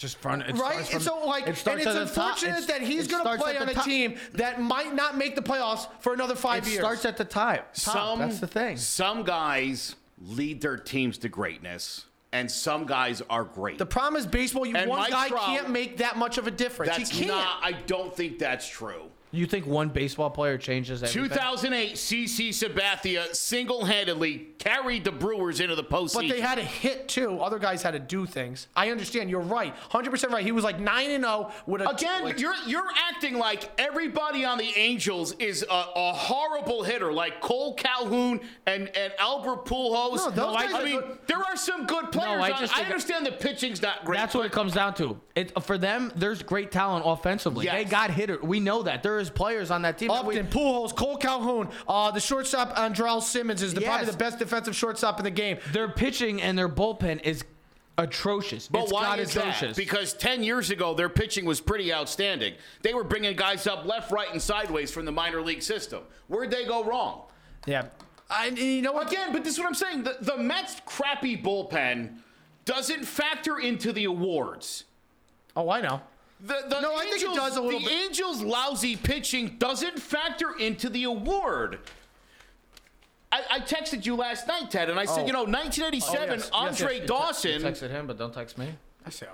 [0.00, 0.42] Just front.
[0.42, 0.84] It right?
[0.84, 1.98] starts from- and so like, it and it's at top.
[2.00, 3.84] unfortunate It's- that he's going to play on a top.
[3.84, 6.80] team that might not make the playoffs for another five It years.
[6.82, 7.56] starts at the top.
[7.74, 7.76] top.
[7.76, 8.76] some That's the thing.
[8.78, 9.94] some guys
[10.26, 14.64] lead their teams to greatness and some guys are great the problem is baseball.
[14.66, 16.96] You And one Mike guy Trout- can't make that much of a difference.
[16.96, 17.28] that's he can't.
[17.36, 19.02] not i don't think that's true
[19.32, 21.28] You think one baseball player changes everything?
[21.30, 26.14] 2008, CC Sabathia single-handedly carried the Brewers into the postseason.
[26.14, 27.38] But they had to hit too.
[27.40, 28.66] Other guys had to do things.
[28.74, 29.30] I understand.
[29.30, 29.74] You're right.
[29.90, 30.44] 100% right.
[30.44, 34.44] He was like 9 and 0 with a Again, like- you're you're acting like everybody
[34.44, 40.16] on the Angels is a, a horrible hitter, like Kole Calhoun and, and Albert Pujols.
[40.16, 41.18] No, those I, guys are mean, good.
[41.26, 42.38] there are some good players.
[42.40, 44.18] No, I on- just I, think- understand the pitching's not great.
[44.18, 45.20] That's what it comes down to.
[45.36, 46.12] It for them.
[46.16, 47.66] There's great talent offensively.
[47.66, 47.74] Yes.
[47.84, 48.38] They got hitter.
[48.42, 50.08] We know that there is players on that team.
[50.08, 54.16] that we- Upton, Pujols, Kole Calhoun, uh, the shortstop Andrell Simmons is the, probably the
[54.16, 55.58] best defensive shortstop in the game.
[55.72, 57.44] their pitching and their bullpen is
[57.98, 58.66] atrocious.
[58.68, 59.60] But It's why got is atrocious.
[59.60, 59.76] that?
[59.76, 62.54] Because 10 years ago, their pitching was pretty outstanding.
[62.82, 66.02] They were bringing guys up left, right, and sideways from the minor league system.
[66.28, 67.22] Where'd they go wrong?
[67.66, 67.86] Yeah.
[68.30, 69.10] I, you know what?
[69.12, 70.04] Again, but this is what I'm saying.
[70.04, 72.18] The, the Mets' crappy bullpen
[72.64, 74.84] doesn't factor into the awards.
[75.56, 76.00] Oh, I know.
[76.42, 77.94] The, the No, I think it Angels, does a little the bit.
[78.06, 81.80] Angels' lousy pitching doesn't factor into the award.
[83.32, 85.26] I, I texted you last night, Ted, and I said, Oh.
[85.26, 86.40] you know, 1987, Oh, yes.
[86.40, 87.06] Yes, Andre yes.
[87.06, 87.62] Dawson.
[87.62, 88.68] texted him, but don't text me.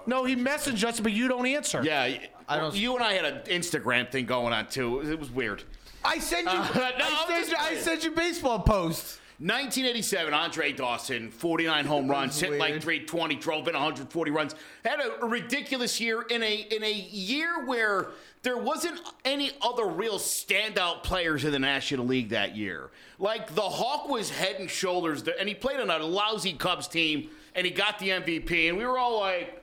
[0.07, 1.83] No, he messaged us, but you don't answer.
[1.83, 2.03] Yeah,
[2.49, 5.01] I don't- You and I had an Instagram thing going on too.
[5.11, 5.63] It was weird.
[6.05, 6.51] I sent you.
[6.59, 7.83] Uh, no, I'm I, sent just you I playing.
[7.83, 9.19] sent you baseball posts.
[9.39, 12.83] 1987, Andre Dawson, 49 home runs, hit like weird.
[12.83, 14.55] 320, drove in 140 runs.
[14.83, 18.09] Had a, ridiculous year in a in a year where
[18.43, 22.89] there wasn't any other real standout players in the National League that year.
[23.19, 26.89] Like the Hawk was head and shoulders, there, and he played on a lousy Cubs
[26.89, 29.63] team, and he got the MVP, and we were all like,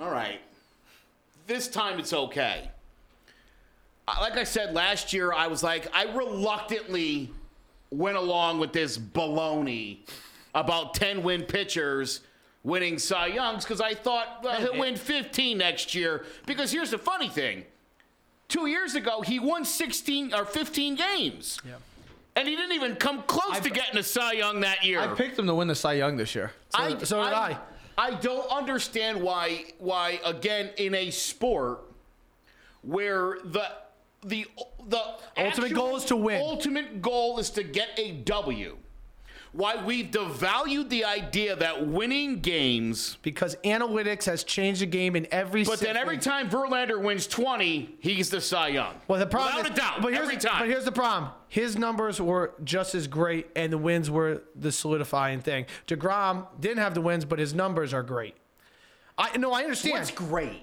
[0.00, 0.40] "All right,
[1.46, 2.68] this time it's okay."
[4.08, 7.30] Uh, Like I said last year, I was like, I reluctantly
[7.90, 9.98] went along with this baloney
[10.54, 12.20] about 10 win pitchers
[12.62, 16.24] winning Cy Youngs because I thought well, he'll win 15 next year.
[16.46, 17.64] Because here's the funny thing
[18.50, 21.60] two years ago, he won 16 or 15 games.
[22.36, 25.00] And he didn't even come close to getting a Cy Young that year.
[25.00, 26.52] I picked him to win the Cy Young this year.
[26.74, 27.58] I, so did I.
[27.98, 31.80] I don't understand why why again in a sport
[32.82, 33.68] where the
[34.22, 34.46] the
[34.88, 35.02] the
[35.36, 36.40] Ultimate goal is to win.
[36.40, 38.76] Ultimate goal is to get a W.
[39.52, 45.26] Why we've devalued the idea that winning games, because analytics has changed the game in
[45.32, 45.64] every.
[45.64, 48.94] but then every time Verlander wins 20, he's the Cy Young.
[49.08, 50.60] Well, the problem without is, a doubt, but here's, every time.
[50.60, 54.70] But here's the problem: his numbers were just as great, and the wins were the
[54.70, 55.66] solidifying thing.
[55.88, 58.36] Degrom didn't have the wins, but his numbers are great.
[59.18, 59.94] I no, I understand.
[59.94, 60.62] What's great?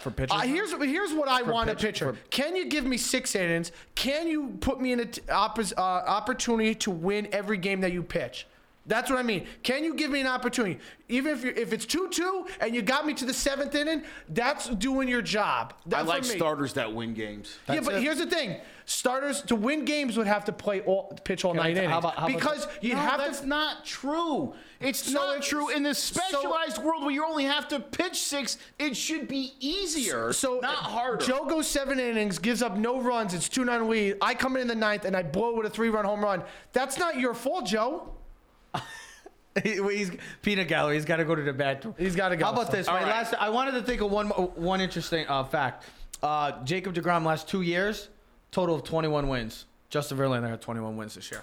[0.00, 0.32] For pitchers.
[0.32, 2.14] Uh, here's here's what I want a pitcher.
[2.14, 3.72] for- Can you give me six innings?
[3.94, 8.02] Can you put me in an oppos- uh, opportunity to win every game that you
[8.02, 8.46] pitch?
[8.86, 9.46] That's what I mean.
[9.62, 10.80] Can you give me an opportunity?
[11.08, 14.02] Even if you if it's two two and you got me to the seventh inning,
[14.30, 15.74] that's doing your job.
[15.94, 17.58] I like starters that win games.
[17.68, 18.02] Yeah, but it.
[18.02, 18.56] here's the thing:
[18.90, 21.78] starters to win games would have to play all pitch all Can I nine t-
[21.82, 23.46] how innings about- how about because you No, have that's to.
[23.46, 24.52] not true.
[24.80, 25.68] It's So not it's- true.
[25.70, 29.54] In the so- specialized world where you only have to pitch six, it should be
[29.60, 31.24] easier, So not harder.
[31.24, 33.32] Joe goes seven innings, gives up no runs.
[33.32, 34.16] It's two nine lead.
[34.20, 36.42] I come in in the ninth and I blow with a three run home run.
[36.72, 38.12] That's not your fault, Joe.
[39.62, 40.10] he's
[40.42, 40.94] peanut gallery.
[40.96, 41.94] He's got to go to the bathroom.
[41.98, 42.86] He's gotta go, How about so- this?
[42.86, 43.08] My All right.
[43.08, 43.34] last.
[43.34, 45.84] I wanted to think of one one interesting uh, fact.
[46.22, 48.08] Uh, Jacob Degrom last two years,
[48.50, 49.66] total of 21 wins.
[49.88, 51.42] Justin Verlander had 21 wins this year.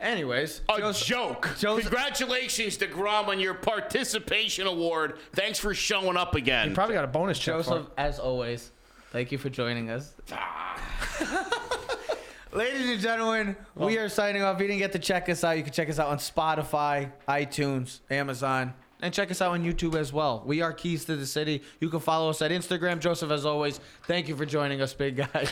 [0.00, 1.48] Anyways, a Joe's- joke.
[1.58, 5.18] Joe's- Congratulations to Grom on your participation award.
[5.32, 6.68] Thanks for showing up again.
[6.68, 7.54] You probably got a bonus check.
[7.54, 7.92] Joseph, it.
[7.96, 8.70] as always,
[9.10, 10.12] thank you for joining us.
[10.32, 10.78] Ah.
[12.52, 14.56] Ladies and gentlemen, we are signing off.
[14.56, 17.10] If you didn't get to check us out, you can check us out on Spotify,
[17.28, 18.72] iTunes, Amazon,
[19.02, 20.42] and check us out on YouTube as well.
[20.46, 21.62] We are Keys to the City.
[21.80, 22.98] You can follow us at Instagram.
[22.98, 25.46] Joseph, as always, thank you for joining us, big guy.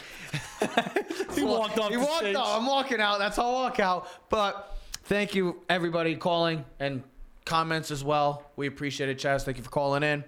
[1.35, 2.37] he walked off He the walked stage.
[2.37, 2.59] off.
[2.61, 3.19] I'm walking out.
[3.19, 4.09] That's all walk out.
[4.31, 7.03] But thank you, everybody, calling and
[7.45, 8.45] comments as well.
[8.57, 9.43] We appreciate it, Chaz.
[9.43, 10.25] Thank you for calling in.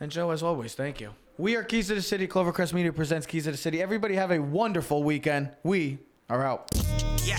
[0.00, 1.14] And Joe, as always, thank you.
[1.38, 2.28] We are Keys to the City.
[2.28, 3.80] Clovercrest Media presents Keys to the City.
[3.80, 5.50] Everybody have a wonderful weekend.
[5.62, 6.70] We are out.
[7.24, 7.38] Yeah.